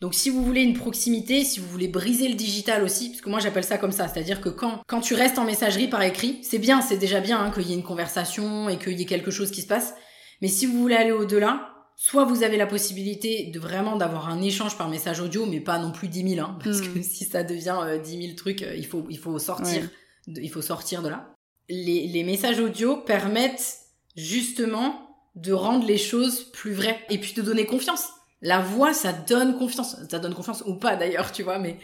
Donc 0.00 0.14
si 0.14 0.30
vous 0.30 0.42
voulez 0.42 0.62
une 0.62 0.72
proximité, 0.72 1.44
si 1.44 1.60
vous 1.60 1.68
voulez 1.68 1.88
briser 1.88 2.28
le 2.28 2.36
digital 2.36 2.82
aussi, 2.82 3.10
parce 3.10 3.20
que 3.20 3.28
moi 3.28 3.38
j'appelle 3.38 3.64
ça 3.64 3.76
comme 3.76 3.92
ça, 3.92 4.08
c'est-à-dire 4.08 4.40
que 4.40 4.48
quand, 4.48 4.80
quand 4.86 5.02
tu 5.02 5.12
restes 5.12 5.38
en 5.38 5.44
messagerie 5.44 5.88
par 5.88 6.02
écrit, 6.02 6.38
c'est 6.42 6.58
bien, 6.58 6.80
c'est 6.80 6.96
déjà 6.96 7.20
bien 7.20 7.38
hein, 7.38 7.50
qu'il 7.50 7.68
y 7.68 7.72
ait 7.72 7.76
une 7.76 7.82
conversation 7.82 8.70
et 8.70 8.78
qu'il 8.78 8.98
y 8.98 9.02
ait 9.02 9.06
quelque 9.06 9.30
chose 9.30 9.50
qui 9.50 9.60
se 9.60 9.66
passe, 9.66 9.94
mais 10.40 10.48
si 10.48 10.64
vous 10.64 10.80
voulez 10.80 10.96
aller 10.96 11.12
au-delà, 11.12 11.73
soit 11.96 12.24
vous 12.24 12.42
avez 12.42 12.56
la 12.56 12.66
possibilité 12.66 13.44
de 13.52 13.58
vraiment 13.60 13.96
d'avoir 13.96 14.28
un 14.28 14.42
échange 14.42 14.76
par 14.76 14.88
message 14.88 15.20
audio, 15.20 15.46
mais 15.46 15.60
pas 15.60 15.78
non 15.78 15.92
plus 15.92 16.08
10 16.08 16.30
000, 16.36 16.46
hein, 16.46 16.58
parce 16.62 16.80
Mm. 16.80 16.94
que 16.94 17.02
si 17.02 17.24
ça 17.24 17.42
devient 17.44 17.76
euh, 17.82 17.98
10 17.98 18.22
000 18.22 18.34
trucs, 18.36 18.62
euh, 18.62 18.74
il, 18.76 18.86
faut, 18.86 19.04
il 19.10 19.18
faut 19.18 19.38
sortir 19.38 19.82
Ouais. 19.82 19.88
de- 20.34 20.40
il 20.40 20.50
faut 20.50 20.62
sortir 20.62 21.02
de 21.02 21.08
là. 21.08 21.34
Les, 21.68 22.06
les 22.08 22.24
messages 22.24 22.58
audio 22.60 22.96
permettent 22.98 23.78
justement 24.16 25.00
de 25.34 25.52
rendre 25.52 25.86
les 25.86 25.98
choses 25.98 26.44
plus 26.52 26.72
vraies 26.72 26.98
et 27.10 27.18
puis 27.18 27.32
de 27.34 27.42
donner 27.42 27.66
confiance. 27.66 28.08
La 28.42 28.60
voix, 28.60 28.92
ça 28.92 29.12
donne 29.12 29.56
confiance. 29.58 29.96
Ça 30.10 30.18
donne 30.18 30.34
confiance 30.34 30.62
ou 30.66 30.74
pas 30.74 30.96
d'ailleurs, 30.96 31.32
tu 31.32 31.42
vois, 31.42 31.58
mais 31.58 31.78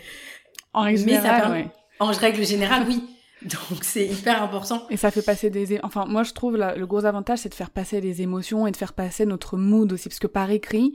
En 0.73 0.83
règle 0.83 1.03
Mais 1.07 1.15
ça 1.15 1.23
générale, 1.23 1.41
permet- 1.43 1.63
ouais. 1.65 1.71
en 2.01 2.07
règle 2.13 2.45
générale, 2.47 2.85
oui. 2.87 3.03
Donc 3.71 3.83
c'est 3.83 4.07
hyper 4.07 4.43
important. 4.43 4.87
Et 4.91 4.97
ça 4.97 5.11
fait 5.11 5.23
passer 5.23 5.49
des... 5.49 5.81
Enfin, 5.83 6.05
moi, 6.07 6.23
je 6.23 6.33
trouve 6.33 6.57
le 6.57 6.85
gros 6.87 7.05
avantage, 7.05 7.41
c'est 7.41 7.49
de 7.49 7.55
faire 7.55 7.71
passer 7.71 8.01
les 8.01 8.21
émotions 8.23 8.67
et 8.67 8.71
de 8.71 8.77
faire 8.77 8.93
passer 8.93 9.25
notre 9.25 9.57
mood 9.57 9.91
aussi. 9.93 10.09
Parce 10.09 10.19
que 10.19 10.27
par 10.27 10.51
écrit, 10.51 10.95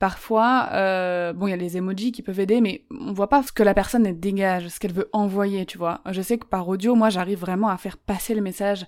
parfois, 0.00 0.70
euh, 0.72 1.32
bon, 1.32 1.46
il 1.46 1.50
y 1.50 1.54
a 1.54 1.56
les 1.56 1.76
emojis 1.76 2.10
qui 2.10 2.22
peuvent 2.22 2.40
aider, 2.40 2.60
mais 2.60 2.84
on 2.90 3.12
voit 3.12 3.28
pas 3.28 3.42
ce 3.42 3.52
que 3.52 3.62
la 3.62 3.74
personne 3.74 4.06
elle 4.06 4.18
dégage, 4.18 4.68
ce 4.68 4.80
qu'elle 4.80 4.92
veut 4.92 5.08
envoyer, 5.12 5.66
tu 5.66 5.78
vois. 5.78 6.00
Je 6.10 6.20
sais 6.20 6.38
que 6.38 6.46
par 6.46 6.68
audio, 6.68 6.96
moi, 6.96 7.10
j'arrive 7.10 7.38
vraiment 7.38 7.68
à 7.68 7.76
faire 7.76 7.96
passer 7.96 8.34
le 8.34 8.42
message 8.42 8.86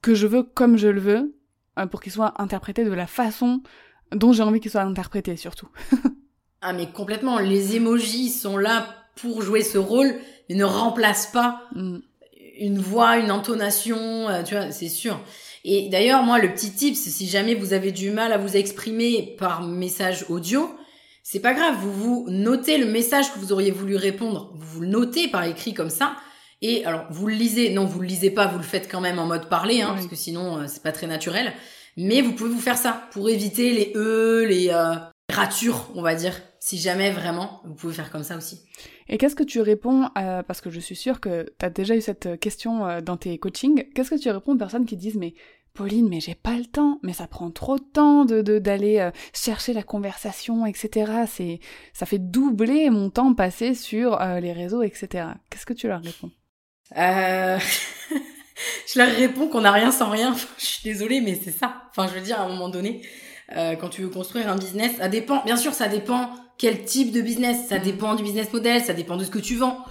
que 0.00 0.14
je 0.14 0.26
veux 0.26 0.44
comme 0.44 0.76
je 0.76 0.88
le 0.88 1.00
veux, 1.00 1.34
euh, 1.78 1.86
pour 1.86 2.00
qu'il 2.00 2.12
soit 2.12 2.40
interprété 2.40 2.84
de 2.84 2.92
la 2.92 3.08
façon 3.08 3.62
dont 4.12 4.32
j'ai 4.32 4.44
envie 4.44 4.60
qu'il 4.60 4.70
soit 4.70 4.82
interprété, 4.82 5.36
surtout. 5.36 5.68
Ah 6.66 6.72
mais 6.72 6.90
complètement, 6.90 7.40
les 7.40 7.76
emojis 7.76 8.30
sont 8.30 8.56
là 8.56 8.86
pour 9.16 9.42
jouer 9.42 9.62
ce 9.62 9.76
rôle, 9.76 10.14
mais 10.48 10.54
ne 10.54 10.64
remplacent 10.64 11.30
pas 11.30 11.60
Mm. 11.74 11.98
Une 12.58 12.78
voix, 12.78 13.18
une 13.18 13.30
intonation, 13.30 14.28
euh, 14.28 14.42
tu 14.42 14.54
vois, 14.54 14.70
c'est 14.70 14.88
sûr. 14.88 15.20
Et 15.64 15.88
d'ailleurs, 15.88 16.22
moi, 16.22 16.38
le 16.38 16.52
petit 16.52 16.72
tip, 16.72 16.94
c'est 16.94 17.10
si 17.10 17.26
jamais 17.26 17.54
vous 17.54 17.72
avez 17.72 17.90
du 17.90 18.10
mal 18.10 18.32
à 18.32 18.38
vous 18.38 18.56
exprimer 18.56 19.34
par 19.38 19.62
message 19.62 20.26
audio, 20.28 20.70
c'est 21.22 21.40
pas 21.40 21.54
grave, 21.54 21.74
vous 21.80 21.92
vous 21.92 22.26
notez 22.28 22.76
le 22.76 22.86
message 22.86 23.32
que 23.32 23.38
vous 23.38 23.52
auriez 23.52 23.70
voulu 23.70 23.96
répondre, 23.96 24.52
vous 24.54 24.66
vous 24.74 24.80
le 24.82 24.88
notez 24.88 25.28
par 25.28 25.44
écrit 25.44 25.72
comme 25.72 25.88
ça, 25.88 26.16
et 26.60 26.84
alors 26.84 27.06
vous 27.10 27.26
le 27.26 27.34
lisez, 27.34 27.70
non, 27.70 27.86
vous 27.86 28.00
le 28.00 28.06
lisez 28.06 28.30
pas, 28.30 28.46
vous 28.46 28.58
le 28.58 28.64
faites 28.64 28.90
quand 28.90 29.00
même 29.00 29.18
en 29.18 29.26
mode 29.26 29.48
parler, 29.48 29.80
hein, 29.80 29.88
Oui. 29.90 29.96
parce 29.96 30.06
que 30.06 30.16
sinon 30.16 30.58
euh, 30.58 30.64
c'est 30.66 30.82
pas 30.82 30.92
très 30.92 31.06
naturel, 31.06 31.54
mais 31.96 32.20
vous 32.20 32.32
pouvez 32.32 32.50
vous 32.50 32.60
faire 32.60 32.76
ça 32.76 33.08
pour 33.12 33.30
éviter 33.30 33.72
les 33.72 33.92
e, 33.96 34.44
les 34.46 34.68
euh, 34.70 34.96
ratures, 35.32 35.90
on 35.94 36.02
va 36.02 36.14
dire, 36.14 36.40
si 36.60 36.78
jamais 36.78 37.10
vraiment, 37.10 37.60
vous 37.64 37.74
pouvez 37.74 37.94
faire 37.94 38.10
comme 38.10 38.22
ça 38.24 38.36
aussi. 38.36 38.62
Et 39.08 39.18
qu'est-ce 39.18 39.34
que 39.34 39.42
tu 39.42 39.60
réponds, 39.60 40.08
à- 40.14 40.42
parce 40.42 40.60
que 40.60 40.70
je 40.70 40.80
suis 40.80 40.96
sûre 40.96 41.20
que 41.20 41.46
tu 41.58 41.66
as 41.66 41.70
déjà 41.70 41.96
eu 41.96 42.00
cette 42.00 42.38
question 42.40 42.86
euh, 42.86 43.00
dans 43.00 43.16
tes 43.16 43.38
coachings, 43.38 43.84
qu'est-ce 43.94 44.10
que 44.10 44.20
tu 44.20 44.30
réponds 44.30 44.52
aux 44.52 44.58
personnes 44.58 44.86
qui 44.86 44.96
disent 44.96 45.16
mais 45.16 45.34
Pauline, 45.74 46.08
mais 46.08 46.20
j'ai 46.20 46.36
pas 46.36 46.56
le 46.56 46.66
temps, 46.66 47.00
mais 47.02 47.12
ça 47.12 47.26
prend 47.26 47.50
trop 47.50 47.78
de 47.78 47.82
temps 47.82 48.24
de 48.24 48.40
d'aller 48.60 49.00
euh, 49.00 49.10
chercher 49.32 49.72
la 49.72 49.82
conversation, 49.82 50.66
etc. 50.66 51.24
C'est 51.26 51.58
ça 51.92 52.06
fait 52.06 52.20
doubler 52.20 52.90
mon 52.90 53.10
temps 53.10 53.34
passé 53.34 53.74
sur 53.74 54.20
euh, 54.20 54.38
les 54.38 54.52
réseaux, 54.52 54.82
etc. 54.82 55.26
Qu'est-ce 55.50 55.66
que 55.66 55.72
tu 55.72 55.88
leur 55.88 56.00
réponds? 56.00 56.30
Euh... 56.96 57.58
Je 58.86 58.98
leur 59.00 59.08
réponds 59.10 59.48
qu'on 59.48 59.62
n'a 59.62 59.72
rien 59.72 59.90
sans 59.90 60.10
rien. 60.10 60.32
je 60.58 60.64
suis 60.64 60.84
désolée, 60.84 61.20
mais 61.20 61.34
c'est 61.34 61.50
ça. 61.50 61.82
Enfin, 61.90 62.06
je 62.06 62.14
veux 62.14 62.24
dire, 62.24 62.40
à 62.40 62.44
un 62.44 62.48
moment 62.48 62.68
donné, 62.68 63.02
euh, 63.56 63.76
quand 63.76 63.88
tu 63.88 64.02
veux 64.02 64.08
construire 64.08 64.48
un 64.48 64.56
business, 64.56 64.96
ça 64.98 65.08
dépend. 65.08 65.42
Bien 65.44 65.56
sûr, 65.56 65.74
ça 65.74 65.88
dépend 65.88 66.30
quel 66.58 66.84
type 66.84 67.12
de 67.12 67.20
business, 67.20 67.68
ça 67.68 67.78
mm. 67.78 67.82
dépend 67.82 68.14
du 68.14 68.22
business 68.22 68.52
model, 68.52 68.82
ça 68.82 68.94
dépend 68.94 69.16
de 69.16 69.24
ce 69.24 69.30
que 69.30 69.38
tu 69.38 69.56
vends. 69.56 69.84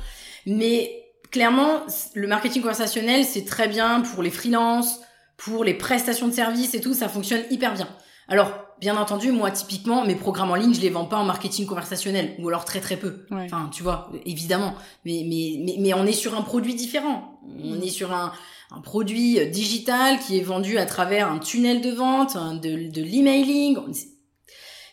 Mais 0.45 1.03
clairement, 1.31 1.81
le 2.13 2.27
marketing 2.27 2.61
conversationnel, 2.61 3.25
c'est 3.25 3.45
très 3.45 3.67
bien 3.67 4.01
pour 4.01 4.23
les 4.23 4.31
freelances, 4.31 4.99
pour 5.37 5.63
les 5.63 5.73
prestations 5.73 6.27
de 6.27 6.33
services 6.33 6.73
et 6.73 6.81
tout, 6.81 6.93
ça 6.93 7.09
fonctionne 7.09 7.41
hyper 7.49 7.73
bien. 7.73 7.87
Alors, 8.27 8.62
bien 8.79 8.97
entendu, 8.97 9.31
moi, 9.31 9.51
typiquement, 9.51 10.05
mes 10.05 10.15
programmes 10.15 10.51
en 10.51 10.55
ligne, 10.55 10.73
je 10.73 10.81
les 10.81 10.89
vends 10.89 11.05
pas 11.05 11.17
en 11.17 11.23
marketing 11.23 11.65
conversationnel, 11.65 12.35
ou 12.39 12.49
alors 12.49 12.65
très 12.65 12.79
très 12.79 12.97
peu. 12.97 13.25
Enfin, 13.31 13.69
tu 13.71 13.83
vois, 13.83 14.11
évidemment. 14.25 14.73
Mais, 15.05 15.25
mais, 15.27 15.59
mais, 15.63 15.75
mais, 15.79 15.93
on 15.93 16.05
est 16.05 16.13
sur 16.13 16.37
un 16.37 16.41
produit 16.41 16.75
différent. 16.75 17.39
On 17.63 17.81
est 17.81 17.89
sur 17.89 18.13
un, 18.13 18.31
un 18.71 18.81
produit 18.81 19.45
digital 19.49 20.19
qui 20.19 20.37
est 20.37 20.43
vendu 20.43 20.77
à 20.77 20.85
travers 20.85 21.31
un 21.31 21.39
tunnel 21.39 21.81
de 21.81 21.91
vente, 21.91 22.35
de, 22.35 22.91
de 22.91 23.01
l'emailing. 23.01 23.77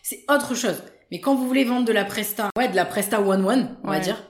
C'est 0.03 0.23
autre 0.29 0.55
chose. 0.55 0.81
Mais 1.11 1.19
quand 1.19 1.35
vous 1.35 1.47
voulez 1.47 1.65
vendre 1.65 1.85
de 1.85 1.91
la 1.91 2.05
presta, 2.05 2.49
ouais, 2.57 2.69
de 2.69 2.75
la 2.75 2.85
presta 2.85 3.21
one-one, 3.21 3.77
on 3.83 3.89
va 3.89 3.99
dire, 3.99 4.23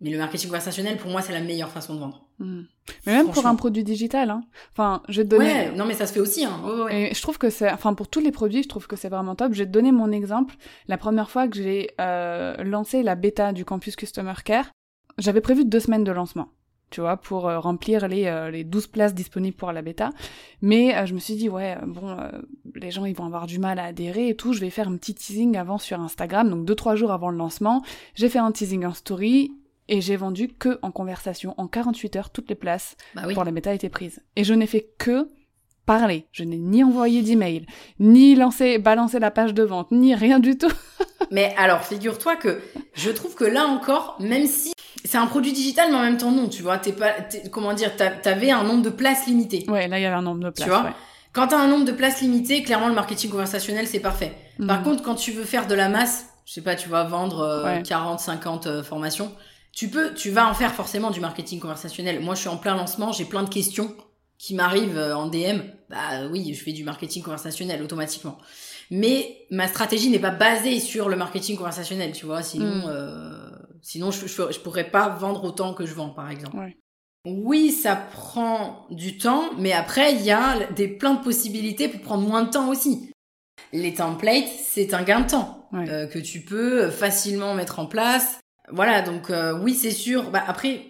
mais 0.00 0.10
le 0.10 0.18
marketing 0.18 0.48
conversationnel, 0.48 0.96
pour 0.96 1.10
moi, 1.10 1.22
c'est 1.22 1.32
la 1.32 1.40
meilleure 1.40 1.70
façon 1.70 1.94
de 1.94 2.00
vendre. 2.00 2.24
Hmm. 2.38 2.62
Mais 3.06 3.12
même 3.12 3.30
pour 3.30 3.46
un 3.46 3.54
produit 3.54 3.84
digital, 3.84 4.30
hein. 4.30 4.42
Enfin, 4.72 5.02
je 5.08 5.20
vais 5.20 5.24
te 5.24 5.30
donner. 5.30 5.44
Ouais, 5.44 5.72
non, 5.72 5.86
mais 5.86 5.94
ça 5.94 6.06
se 6.06 6.12
fait 6.12 6.20
aussi, 6.20 6.44
hein. 6.44 6.60
Et 6.90 7.14
je 7.14 7.22
trouve 7.22 7.38
que 7.38 7.48
c'est, 7.48 7.70
enfin, 7.70 7.94
pour 7.94 8.08
tous 8.08 8.20
les 8.20 8.32
produits, 8.32 8.62
je 8.62 8.68
trouve 8.68 8.86
que 8.86 8.96
c'est 8.96 9.08
vraiment 9.08 9.34
top. 9.34 9.52
Je 9.52 9.60
vais 9.60 9.66
te 9.66 9.70
donner 9.70 9.92
mon 9.92 10.10
exemple. 10.10 10.56
La 10.88 10.98
première 10.98 11.30
fois 11.30 11.48
que 11.48 11.56
j'ai 11.56 11.92
euh, 12.00 12.56
lancé 12.64 13.02
la 13.02 13.14
bêta 13.14 13.52
du 13.52 13.64
campus 13.64 13.96
Customer 13.96 14.34
Care, 14.44 14.66
j'avais 15.18 15.40
prévu 15.40 15.64
deux 15.64 15.80
semaines 15.80 16.04
de 16.04 16.12
lancement 16.12 16.48
tu 16.90 17.00
vois, 17.00 17.16
pour 17.16 17.48
euh, 17.48 17.58
remplir 17.58 18.06
les, 18.06 18.26
euh, 18.26 18.52
les 18.52 18.62
12 18.62 18.86
places 18.86 19.14
disponibles 19.14 19.56
pour 19.56 19.72
la 19.72 19.82
bêta. 19.82 20.10
Mais 20.62 21.06
je 21.08 21.14
me 21.14 21.18
suis 21.18 21.34
dit, 21.34 21.48
ouais, 21.48 21.76
bon, 21.84 22.16
les 22.76 22.92
gens, 22.92 23.04
ils 23.04 23.16
vont 23.16 23.24
avoir 23.24 23.46
du 23.46 23.58
mal 23.58 23.80
à 23.80 23.86
adhérer 23.86 24.28
et 24.28 24.36
tout, 24.36 24.52
je 24.52 24.60
vais 24.60 24.70
faire 24.70 24.86
un 24.86 24.96
petit 24.96 25.12
teasing 25.12 25.56
avant 25.56 25.78
sur 25.78 26.00
Instagram, 26.00 26.48
donc 26.48 26.64
deux, 26.64 26.76
trois 26.76 26.94
jours 26.94 27.10
avant 27.10 27.30
le 27.30 27.36
lancement. 27.36 27.82
J'ai 28.14 28.28
fait 28.28 28.38
un 28.38 28.52
teasing 28.52 28.84
en 28.84 28.94
story, 28.94 29.50
et 29.88 30.00
j'ai 30.00 30.16
vendu 30.16 30.48
que 30.48 30.78
en 30.82 30.90
conversation. 30.90 31.54
En 31.56 31.66
48 31.66 32.16
heures, 32.16 32.30
toutes 32.30 32.48
les 32.48 32.54
places 32.54 32.96
bah 33.14 33.22
pour 33.32 33.44
la 33.44 33.50
bêta 33.50 33.74
étaient 33.74 33.88
prises. 33.88 34.22
Et 34.36 34.44
je 34.44 34.54
n'ai 34.54 34.66
fait 34.66 34.88
que 34.98 35.28
parler. 35.86 36.26
Je 36.32 36.44
n'ai 36.44 36.58
ni 36.58 36.82
envoyé 36.82 37.22
d'email, 37.22 37.66
ni 37.98 38.34
lancé, 38.34 38.78
balancé 38.78 39.18
la 39.18 39.30
page 39.30 39.54
de 39.54 39.62
vente, 39.62 39.90
ni 39.90 40.14
rien 40.14 40.38
du 40.38 40.56
tout. 40.56 40.72
mais 41.30 41.54
alors, 41.58 41.84
figure-toi 41.84 42.36
que 42.36 42.60
je 42.94 43.10
trouve 43.10 43.34
que 43.34 43.44
là 43.44 43.66
encore, 43.66 44.16
même 44.20 44.46
si 44.46 44.72
c'est 45.04 45.18
un 45.18 45.26
produit 45.26 45.52
digital, 45.52 45.90
mais 45.90 45.96
en 45.96 46.02
même 46.02 46.16
temps 46.16 46.30
non, 46.30 46.48
tu 46.48 46.62
vois, 46.62 46.78
t'es 46.78 46.92
pas, 46.92 47.12
comment 47.50 47.74
dire, 47.74 47.92
t'avais 47.96 48.50
un 48.50 48.64
nombre 48.64 48.82
de 48.82 48.90
places 48.90 49.26
limité. 49.26 49.64
Ouais, 49.68 49.88
là 49.88 49.98
il 49.98 50.02
y 50.02 50.06
avait 50.06 50.16
un 50.16 50.22
nombre 50.22 50.42
de 50.42 50.50
places. 50.50 50.64
Tu 50.64 50.70
vois? 50.70 50.84
Ouais. 50.84 50.94
Quand 51.32 51.48
t'as 51.48 51.58
un 51.58 51.66
nombre 51.66 51.84
de 51.84 51.92
places 51.92 52.20
limité, 52.20 52.62
clairement 52.62 52.88
le 52.88 52.94
marketing 52.94 53.30
conversationnel 53.30 53.86
c'est 53.86 54.00
parfait. 54.00 54.34
Par 54.66 54.78
mhm. 54.78 54.84
contre, 54.84 55.02
quand 55.02 55.16
tu 55.16 55.32
veux 55.32 55.44
faire 55.44 55.66
de 55.66 55.74
la 55.74 55.88
masse, 55.88 56.26
je 56.46 56.52
sais 56.52 56.62
pas, 56.62 56.76
tu 56.76 56.88
vas 56.88 57.04
vendre 57.04 57.82
40, 57.84 58.20
euh, 58.20 58.22
50 58.22 58.66
euh, 58.66 58.82
formations, 58.82 59.32
tu 59.74 59.88
peux, 59.88 60.14
tu 60.14 60.30
vas 60.30 60.48
en 60.48 60.54
faire 60.54 60.72
forcément 60.72 61.10
du 61.10 61.20
marketing 61.20 61.60
conversationnel. 61.60 62.20
Moi, 62.20 62.34
je 62.34 62.40
suis 62.40 62.48
en 62.48 62.56
plein 62.56 62.76
lancement, 62.76 63.12
j'ai 63.12 63.24
plein 63.24 63.42
de 63.42 63.48
questions 63.48 63.94
qui 64.38 64.54
m'arrivent 64.54 64.98
euh, 64.98 65.16
en 65.16 65.26
DM. 65.26 65.60
Bah 65.90 66.26
oui, 66.30 66.54
je 66.54 66.62
fais 66.62 66.72
du 66.72 66.84
marketing 66.84 67.22
conversationnel 67.22 67.82
automatiquement. 67.82 68.38
Mais 68.90 69.46
ma 69.50 69.66
stratégie 69.68 70.10
n'est 70.10 70.18
pas 70.18 70.30
basée 70.30 70.80
sur 70.80 71.08
le 71.08 71.16
marketing 71.16 71.56
conversationnel, 71.56 72.12
tu 72.12 72.26
vois. 72.26 72.42
Sinon, 72.42 72.66
mm. 72.66 72.84
euh, 72.86 73.50
sinon 73.82 74.10
je, 74.10 74.26
je, 74.26 74.60
pourrais 74.60 74.90
pas 74.90 75.08
vendre 75.08 75.44
autant 75.44 75.74
que 75.74 75.86
je 75.86 75.94
vends, 75.94 76.10
par 76.10 76.30
exemple. 76.30 76.56
Oui, 77.26 77.70
ça 77.70 77.96
prend 77.96 78.86
du 78.90 79.16
temps, 79.16 79.50
mais 79.56 79.72
après 79.72 80.14
il 80.14 80.22
y 80.22 80.30
a 80.30 80.70
des 80.72 80.88
plein 80.88 81.14
de 81.14 81.24
possibilités 81.24 81.88
pour 81.88 82.02
prendre 82.02 82.28
moins 82.28 82.42
de 82.42 82.50
temps 82.50 82.68
aussi. 82.68 83.10
Les 83.72 83.94
templates, 83.94 84.50
c'est 84.62 84.92
un 84.92 85.02
gain 85.02 85.20
de 85.20 85.30
temps 85.30 85.68
euh, 85.72 86.06
que 86.06 86.18
tu 86.18 86.42
peux 86.42 86.90
facilement 86.90 87.54
mettre 87.54 87.78
en 87.78 87.86
place. 87.86 88.40
Voilà, 88.70 89.02
donc 89.02 89.30
euh, 89.30 89.58
oui, 89.58 89.74
c'est 89.74 89.90
sûr. 89.90 90.30
Bah, 90.30 90.42
après, 90.46 90.86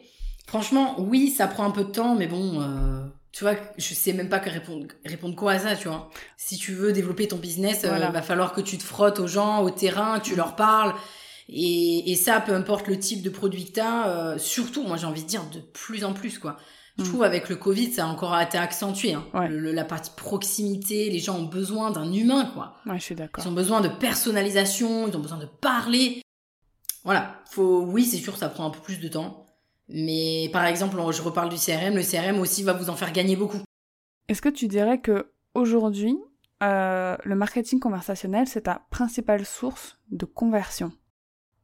franchement, 0.46 0.96
oui, 0.98 1.30
ça 1.30 1.46
prend 1.46 1.64
un 1.64 1.70
peu 1.70 1.84
de 1.84 1.90
temps, 1.90 2.14
mais 2.14 2.26
bon, 2.26 2.60
euh, 2.60 3.04
tu 3.32 3.44
vois, 3.44 3.54
je 3.76 3.94
sais 3.94 4.12
même 4.12 4.28
pas 4.28 4.38
que 4.38 4.50
répondre, 4.50 4.86
répondre 5.04 5.34
quoi 5.34 5.52
à 5.52 5.58
ça, 5.58 5.76
tu 5.76 5.88
vois. 5.88 6.10
Si 6.36 6.56
tu 6.56 6.72
veux 6.72 6.92
développer 6.92 7.28
ton 7.28 7.36
business, 7.36 7.80
il 7.84 7.88
va 7.88 8.22
falloir 8.22 8.52
que 8.52 8.60
tu 8.60 8.78
te 8.78 8.84
frottes 8.84 9.18
aux 9.20 9.26
gens, 9.26 9.62
au 9.62 9.70
terrain, 9.70 10.20
tu 10.20 10.36
leur 10.36 10.56
parles. 10.56 10.94
Et, 11.48 12.10
et 12.10 12.14
ça, 12.16 12.40
peu 12.40 12.54
importe 12.54 12.86
le 12.88 12.98
type 12.98 13.22
de 13.22 13.28
produit 13.28 13.66
que 13.66 13.72
tu 13.72 13.80
as, 13.80 14.34
surtout, 14.38 14.82
moi 14.82 14.96
j'ai 14.96 15.06
envie 15.06 15.22
de 15.22 15.28
dire 15.28 15.44
de 15.52 15.60
plus 15.60 16.04
en 16.04 16.12
plus, 16.12 16.38
quoi. 16.38 16.56
Je 16.96 17.02
mm. 17.02 17.06
trouve 17.06 17.22
avec 17.24 17.48
le 17.48 17.56
Covid, 17.56 17.92
ça 17.92 18.04
a 18.04 18.06
encore 18.06 18.38
été 18.40 18.56
accentué. 18.56 19.14
Hein. 19.14 19.24
la 19.50 19.84
partie 19.84 20.12
proximité, 20.16 21.10
les 21.10 21.18
gens 21.18 21.38
ont 21.38 21.44
besoin 21.44 21.90
d'un 21.90 22.12
humain, 22.12 22.50
quoi. 22.54 22.76
Ouais, 22.86 22.98
je 22.98 23.04
suis 23.04 23.14
d'accord. 23.14 23.44
Ils 23.44 23.48
ont 23.48 23.52
besoin 23.52 23.80
de 23.80 23.88
personnalisation, 23.88 25.08
ils 25.08 25.16
ont 25.16 25.20
besoin 25.20 25.38
de 25.38 25.46
parler. 25.46 26.23
Voilà, 27.04 27.42
faut, 27.50 27.82
oui, 27.82 28.04
c'est 28.04 28.16
sûr, 28.16 28.36
ça 28.36 28.48
prend 28.48 28.66
un 28.66 28.70
peu 28.70 28.80
plus 28.80 28.98
de 28.98 29.08
temps. 29.08 29.46
Mais 29.88 30.48
par 30.52 30.64
exemple, 30.64 30.96
je 31.12 31.22
reparle 31.22 31.50
du 31.50 31.56
CRM, 31.56 31.94
le 31.94 32.02
CRM 32.02 32.40
aussi 32.40 32.62
va 32.62 32.72
vous 32.72 32.88
en 32.88 32.96
faire 32.96 33.12
gagner 33.12 33.36
beaucoup. 33.36 33.60
Est-ce 34.28 34.40
que 34.40 34.48
tu 34.48 34.66
dirais 34.66 35.00
que 35.00 35.30
aujourd'hui, 35.54 36.16
euh, 36.62 37.16
le 37.22 37.34
marketing 37.34 37.78
conversationnel, 37.78 38.46
c'est 38.46 38.62
ta 38.62 38.86
principale 38.90 39.44
source 39.44 39.98
de 40.10 40.24
conversion? 40.24 40.92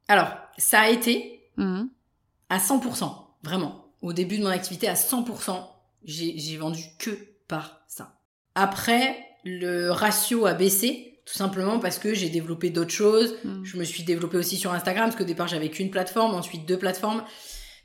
Alors, 0.08 0.28
ça 0.58 0.80
a 0.80 0.88
été 0.90 1.50
mmh. 1.56 1.84
à 2.50 2.58
100%, 2.58 3.10
vraiment. 3.42 3.86
Au 4.02 4.12
début 4.12 4.38
de 4.38 4.42
mon 4.42 4.50
activité, 4.50 4.88
à 4.88 4.94
100%, 4.94 5.64
j'ai 6.04 6.56
vendu 6.58 6.82
que 6.98 7.10
par 7.48 7.82
ça. 7.88 8.20
Après, 8.54 9.16
le 9.44 9.90
ratio 9.90 10.46
a 10.46 10.54
baissé 10.54 11.19
tout 11.30 11.38
simplement 11.38 11.78
parce 11.78 11.98
que 11.98 12.12
j'ai 12.12 12.28
développé 12.28 12.70
d'autres 12.70 12.90
choses. 12.90 13.36
Mm. 13.44 13.64
Je 13.64 13.76
me 13.76 13.84
suis 13.84 14.02
développée 14.02 14.36
aussi 14.36 14.56
sur 14.56 14.72
Instagram, 14.72 15.06
parce 15.06 15.16
qu'au 15.16 15.24
départ, 15.24 15.46
j'avais 15.46 15.68
qu'une 15.68 15.90
plateforme, 15.90 16.34
ensuite 16.34 16.66
deux 16.66 16.78
plateformes. 16.78 17.22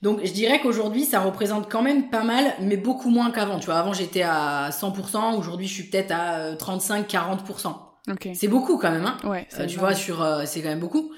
Donc, 0.01 0.19
je 0.23 0.31
dirais 0.31 0.59
qu'aujourd'hui, 0.61 1.05
ça 1.05 1.21
représente 1.21 1.71
quand 1.71 1.81
même 1.81 2.09
pas 2.09 2.23
mal, 2.23 2.53
mais 2.59 2.77
beaucoup 2.77 3.09
moins 3.09 3.31
qu'avant. 3.31 3.59
Tu 3.59 3.67
vois, 3.67 3.75
avant, 3.75 3.93
j'étais 3.93 4.23
à 4.23 4.69
100%, 4.71 5.37
aujourd'hui, 5.37 5.67
je 5.67 5.73
suis 5.73 5.83
peut-être 5.83 6.11
à 6.11 6.53
35-40%. 6.55 7.75
Euh, 8.09 8.13
c'est 8.33 8.47
beaucoup 8.47 8.77
quand 8.77 8.91
même, 8.91 9.05
hein. 9.05 9.17
Ouais, 9.23 9.47
euh, 9.59 9.65
tu 9.65 9.79
vois, 9.79 9.95
sur, 9.95 10.21
euh, 10.21 10.43
c'est 10.45 10.61
quand 10.61 10.69
même 10.69 10.79
beaucoup. 10.79 11.11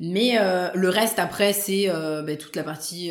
Mais 0.00 0.38
le 0.74 0.88
reste 0.88 1.18
après 1.18 1.52
c'est 1.52 1.88
ben, 1.88 2.36
toute 2.36 2.54
la 2.54 2.62
partie 2.62 3.10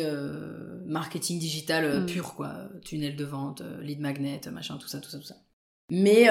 marketing 0.86 1.38
digital 1.38 2.00
mm. 2.00 2.06
pur 2.06 2.34
quoi, 2.34 2.54
tunnel 2.82 3.14
de 3.14 3.26
vente, 3.26 3.62
lead 3.82 4.00
magnet, 4.00 4.40
machin, 4.50 4.78
tout 4.78 4.88
ça, 4.88 4.98
tout 4.98 5.10
ça, 5.10 5.18
tout 5.18 5.26
ça. 5.26 5.34
Mais 5.90 6.28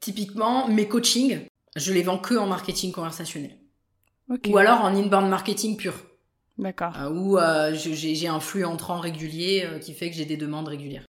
Typiquement, 0.00 0.66
mes 0.68 0.88
coachings, 0.88 1.46
je 1.76 1.92
les 1.92 2.02
vends 2.02 2.18
que 2.18 2.34
en 2.34 2.46
marketing 2.46 2.92
conversationnel. 2.92 3.56
Ou 4.48 4.58
alors 4.58 4.82
en 4.82 4.94
inbound 4.94 5.28
marketing 5.28 5.76
pur. 5.76 5.94
D'accord. 6.60 6.92
Euh, 6.96 7.10
où 7.10 7.38
euh, 7.38 7.74
j'ai 7.74 8.28
un 8.28 8.40
flux 8.40 8.64
entrant 8.64 9.00
régulier 9.00 9.64
euh, 9.64 9.78
qui 9.78 9.94
fait 9.94 10.10
que 10.10 10.16
j'ai 10.16 10.26
des 10.26 10.36
demandes 10.36 10.68
régulières. 10.68 11.04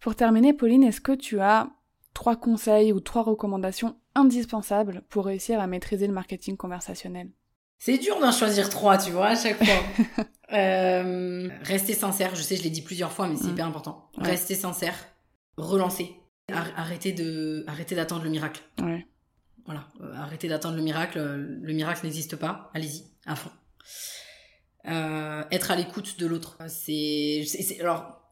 Pour 0.00 0.14
terminer, 0.14 0.52
Pauline, 0.52 0.82
est-ce 0.82 1.00
que 1.00 1.12
tu 1.12 1.40
as 1.40 1.68
trois 2.12 2.36
conseils 2.36 2.92
ou 2.92 3.00
trois 3.00 3.22
recommandations 3.22 3.96
indispensables 4.14 5.02
pour 5.08 5.26
réussir 5.26 5.60
à 5.60 5.66
maîtriser 5.66 6.06
le 6.06 6.12
marketing 6.12 6.56
conversationnel? 6.56 7.30
C'est 7.78 7.98
dur 7.98 8.18
d'en 8.20 8.32
choisir 8.32 8.68
trois, 8.68 8.98
tu 8.98 9.10
vois, 9.10 9.28
à 9.28 9.36
chaque 9.36 9.62
fois. 9.62 10.18
rester 10.48 11.94
sincère, 11.94 12.34
je 12.34 12.42
sais, 12.42 12.56
je 12.56 12.62
l'ai 12.62 12.70
dit 12.70 12.82
plusieurs 12.82 13.12
fois, 13.12 13.28
mais 13.28 13.36
c'est 13.36 13.48
mm. 13.48 13.50
hyper 13.50 13.66
important. 13.66 14.10
Rester 14.18 14.54
sincère, 14.54 14.94
relancer. 15.56 16.16
Arrêtez 16.52 17.12
de, 17.12 17.64
arrêtez 17.66 17.94
d'attendre 17.94 18.22
le 18.24 18.30
miracle. 18.30 18.62
Ouais. 18.80 19.06
Voilà, 19.64 19.88
euh, 20.00 20.14
arrêtez 20.14 20.48
d'attendre 20.48 20.76
le 20.76 20.82
miracle. 20.82 21.18
Le 21.18 21.72
miracle 21.72 22.04
n'existe 22.04 22.36
pas. 22.36 22.70
Allez-y, 22.72 23.04
à 23.26 23.34
fond. 23.34 23.50
Euh, 24.86 25.42
être 25.50 25.72
à 25.72 25.76
l'écoute 25.76 26.18
de 26.20 26.26
l'autre. 26.26 26.58
C'est, 26.68 27.44
alors, 27.80 28.22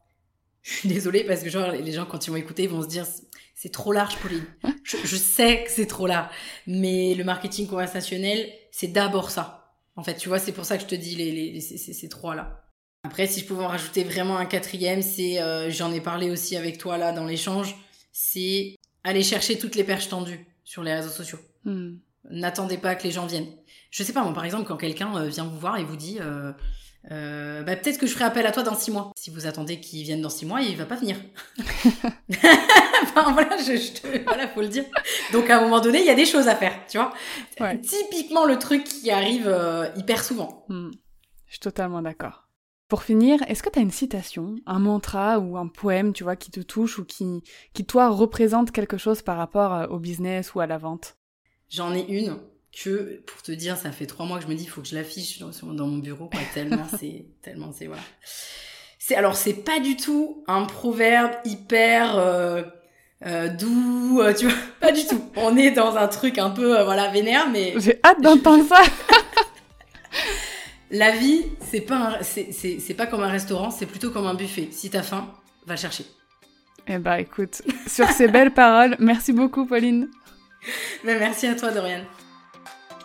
je 0.61 0.71
suis 0.71 0.89
désolée 0.89 1.25
parce 1.25 1.43
que 1.43 1.49
genre 1.49 1.71
les 1.71 1.91
gens 1.91 2.05
quand 2.05 2.25
ils 2.25 2.29
vont 2.29 2.37
écouter 2.37 2.63
ils 2.63 2.69
vont 2.69 2.81
se 2.81 2.87
dire 2.87 3.05
c'est 3.53 3.71
trop 3.71 3.91
large 3.91 4.17
Pauline. 4.17 4.45
Je, 4.83 4.97
je 5.03 5.15
sais 5.15 5.63
que 5.63 5.69
c'est 5.69 5.85
trop 5.85 6.07
large, 6.07 6.29
mais 6.65 7.13
le 7.15 7.23
marketing 7.23 7.67
conversationnel 7.67 8.49
c'est 8.71 8.87
d'abord 8.87 9.31
ça. 9.31 9.75
En 9.97 10.03
fait, 10.03 10.15
tu 10.15 10.27
vois, 10.27 10.39
c'est 10.39 10.51
pour 10.51 10.65
ça 10.65 10.77
que 10.77 10.83
je 10.83 10.87
te 10.87 10.95
dis 10.95 11.15
les, 11.15 11.31
les, 11.31 11.61
ces 11.61 12.09
trois 12.09 12.35
là. 12.35 12.65
Après, 13.03 13.27
si 13.27 13.41
je 13.41 13.45
pouvais 13.45 13.63
en 13.63 13.67
rajouter 13.67 14.03
vraiment 14.03 14.37
un 14.37 14.45
quatrième, 14.45 15.01
c'est 15.01 15.39
euh, 15.39 15.69
j'en 15.69 15.93
ai 15.93 16.01
parlé 16.01 16.31
aussi 16.31 16.57
avec 16.57 16.77
toi 16.77 16.97
là 16.97 17.11
dans 17.11 17.25
l'échange 17.25 17.75
c'est 18.17 18.77
aller 19.03 19.23
chercher 19.23 19.57
toutes 19.57 19.75
les 19.75 19.83
perches 19.83 20.07
tendues 20.07 20.47
sur 20.63 20.83
les 20.83 20.93
réseaux 20.93 21.09
sociaux. 21.09 21.37
Hmm. 21.65 21.95
N'attendez 22.31 22.77
pas 22.77 22.95
que 22.95 23.03
les 23.03 23.11
gens 23.11 23.25
viennent. 23.25 23.51
Je 23.91 24.03
sais 24.03 24.13
pas, 24.13 24.23
moi, 24.23 24.33
par 24.33 24.45
exemple, 24.45 24.63
quand 24.63 24.77
quelqu'un 24.77 25.13
euh, 25.17 25.27
vient 25.27 25.43
vous 25.43 25.59
voir 25.59 25.77
et 25.77 25.83
vous 25.83 25.97
dit, 25.97 26.19
euh, 26.21 26.53
euh, 27.11 27.61
bah, 27.63 27.75
peut-être 27.75 27.97
que 27.97 28.07
je 28.07 28.13
ferai 28.13 28.23
appel 28.23 28.45
à 28.47 28.53
toi 28.53 28.63
dans 28.63 28.73
six 28.73 28.89
mois. 28.89 29.11
Si 29.17 29.31
vous 29.31 29.47
attendez 29.47 29.81
qu'il 29.81 30.01
vienne 30.03 30.21
dans 30.21 30.29
six 30.29 30.45
mois, 30.45 30.61
il 30.61 30.77
va 30.77 30.85
pas 30.85 30.95
venir. 30.95 31.17
enfin, 33.03 33.33
voilà, 33.33 33.57
je, 33.57 33.75
je 33.75 34.23
voilà, 34.23 34.47
faut 34.47 34.61
le 34.61 34.69
dire. 34.69 34.85
Donc, 35.33 35.49
à 35.49 35.57
un 35.57 35.61
moment 35.61 35.81
donné, 35.81 35.99
il 35.99 36.05
y 36.05 36.09
a 36.09 36.15
des 36.15 36.25
choses 36.25 36.47
à 36.47 36.55
faire, 36.55 36.73
tu 36.87 36.97
vois. 36.97 37.13
Typiquement 37.81 38.45
le 38.45 38.57
truc 38.57 38.85
qui 38.85 39.11
arrive 39.11 39.49
euh, 39.49 39.89
hyper 39.97 40.23
souvent. 40.23 40.65
Hmm. 40.69 40.91
Je 41.47 41.51
suis 41.51 41.59
totalement 41.59 42.01
d'accord. 42.01 42.44
Pour 42.87 43.01
finir, 43.01 43.39
est-ce 43.47 43.63
que 43.63 43.69
tu 43.69 43.79
as 43.79 43.81
une 43.81 43.91
citation, 43.91 44.57
un 44.67 44.79
mantra 44.79 45.39
ou 45.39 45.57
un 45.57 45.67
poème, 45.67 46.13
tu 46.13 46.23
vois, 46.23 46.35
qui 46.35 46.51
te 46.51 46.59
touche 46.59 46.99
ou 46.99 47.05
qui, 47.05 47.41
qui 47.73 47.83
toi, 47.83 48.09
représente 48.09 48.71
quelque 48.71 48.97
chose 48.97 49.23
par 49.23 49.37
rapport 49.37 49.73
euh, 49.73 49.87
au 49.87 49.97
business 49.97 50.53
ou 50.53 50.59
à 50.59 50.67
la 50.67 50.77
vente? 50.77 51.17
J'en 51.69 51.93
ai 51.95 52.05
une 52.07 52.37
que, 52.75 53.21
pour 53.25 53.41
te 53.41 53.51
dire, 53.51 53.77
ça 53.77 53.91
fait 53.91 54.05
trois 54.05 54.25
mois 54.25 54.37
que 54.37 54.43
je 54.43 54.49
me 54.49 54.55
dis, 54.55 54.63
il 54.63 54.69
faut 54.69 54.81
que 54.81 54.87
je 54.87 54.95
l'affiche 54.95 55.39
dans, 55.39 55.49
dans, 55.73 55.87
mon 55.87 55.97
bureau, 55.97 56.27
quoi, 56.29 56.41
tellement 56.53 56.85
c'est, 56.99 57.25
tellement 57.41 57.71
c'est, 57.71 57.87
voilà. 57.87 58.03
C'est, 58.99 59.15
alors, 59.15 59.35
c'est 59.35 59.53
pas 59.53 59.79
du 59.79 59.95
tout 59.95 60.43
un 60.47 60.65
proverbe 60.65 61.31
hyper 61.45 62.17
euh, 62.17 62.63
euh, 63.25 63.49
doux, 63.49 64.19
euh, 64.21 64.33
tu 64.33 64.45
vois, 64.45 64.55
pas 64.79 64.91
du 64.91 65.05
tout. 65.05 65.23
On 65.37 65.55
est 65.57 65.71
dans 65.71 65.95
un 65.95 66.07
truc 66.07 66.37
un 66.37 66.49
peu, 66.49 66.83
voilà, 66.83 67.09
vénère, 67.09 67.49
mais... 67.49 67.73
J'ai 67.77 67.99
hâte 68.03 68.21
d'entendre 68.21 68.65
ça 68.67 68.81
La 70.91 71.11
vie, 71.11 71.45
c'est 71.61 71.81
pas, 71.81 72.19
c'est, 72.21 72.51
c'est, 72.51 72.79
c'est 72.79 72.93
pas 72.93 73.07
comme 73.07 73.23
un 73.23 73.29
restaurant, 73.29 73.71
c'est 73.71 73.85
plutôt 73.85 74.11
comme 74.11 74.27
un 74.27 74.35
buffet. 74.35 74.69
Si 74.71 74.89
t'as 74.89 75.01
faim, 75.01 75.27
va 75.65 75.73
le 75.73 75.79
chercher. 75.79 76.05
Eh 76.87 76.99
bah 76.99 77.19
écoute, 77.19 77.63
sur 77.87 78.07
ces 78.09 78.27
belles 78.27 78.53
paroles, 78.53 78.95
merci 78.99 79.33
beaucoup 79.33 79.65
Pauline. 79.65 80.09
Mais 81.03 81.17
merci 81.19 81.47
à 81.47 81.55
toi 81.55 81.71
Dorian. 81.71 82.01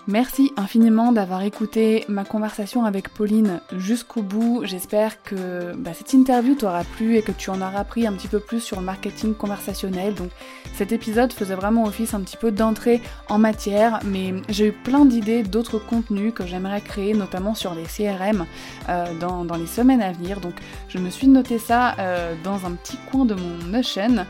Merci 0.07 0.53
infiniment 0.57 1.13
d'avoir 1.13 1.43
écouté 1.43 2.05
ma 2.09 2.25
conversation 2.25 2.85
avec 2.85 3.11
Pauline 3.11 3.61
jusqu'au 3.77 4.23
bout. 4.23 4.63
J'espère 4.65 5.23
que 5.23 5.75
bah, 5.77 5.93
cette 5.95 6.15
interview 6.15 6.55
t'aura 6.55 6.85
plu 6.85 7.17
et 7.17 7.23
que 7.23 7.33
tu 7.33 7.51
en 7.51 7.61
auras 7.61 7.81
appris 7.81 8.07
un 8.07 8.13
petit 8.15 8.27
peu 8.27 8.41
plus 8.41 8.61
sur 8.61 8.81
le 8.81 8.87
marketing 8.87 9.35
conversationnel. 9.35 10.15
Donc 10.15 10.31
cet 10.75 10.93
épisode 10.93 11.33
faisait 11.33 11.55
vraiment 11.55 11.85
office 11.85 12.15
un 12.15 12.21
petit 12.21 12.39
peu 12.39 12.51
d'entrée 12.51 13.03
en 13.29 13.39
matière, 13.39 14.01
mais 14.05 14.35
j'ai 14.49 14.69
eu 14.69 14.73
plein 14.73 15.05
d'idées 15.05 15.43
d'autres 15.43 15.79
contenus 15.79 16.33
que 16.35 16.47
j'aimerais 16.47 16.81
créer, 16.81 17.13
notamment 17.13 17.55
sur 17.55 17.75
les 17.75 17.85
CRM 17.85 18.47
euh, 18.89 19.05
dans, 19.21 19.45
les 19.57 19.67
semaines 19.67 20.01
à 20.01 20.13
venir. 20.13 20.41
Donc 20.41 20.55
je 20.89 20.99
me 20.99 21.11
suis 21.11 21.29
noté 21.29 21.59
ça 21.59 21.95
euh, 21.99 22.35
dans 22.43 22.67
un 22.67 22.73
petit 22.73 22.97
coin 23.11 23.27
de 23.27 23.35
mon 23.35 23.51
Notion. 23.71 24.25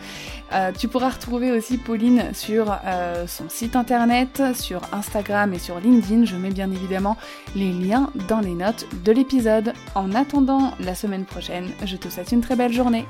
Euh, 0.53 0.73
tu 0.77 0.89
pourras 0.89 1.11
retrouver 1.11 1.53
aussi 1.53 1.79
Pauline 1.79 2.35
sur 2.35 2.77
euh, 2.85 3.27
son 3.27 3.49
site 3.49 3.77
internet, 3.77 4.43
sur 4.55 4.83
Instagram 4.93 5.53
et 5.55 5.59
sur 5.59 5.79
LinkedIn. 5.79 6.25
Je 6.25 6.37
mets 6.37 6.51
bien 6.51 6.71
évidemment 6.71 7.17
les 7.55 7.73
liens 7.73 8.11
dans 8.29 8.41
les 8.41 8.55
notes 8.55 8.87
de 9.05 9.13
l'épisode. 9.13 9.73
En 9.95 10.15
attendant 10.15 10.73
la 10.81 10.95
semaine 10.95 11.25
prochaine, 11.25 11.71
je 11.85 11.97
te 11.97 12.09
souhaite 12.09 12.33
une 12.33 12.41
très 12.41 12.57
belle 12.57 12.73
journée. 12.73 13.07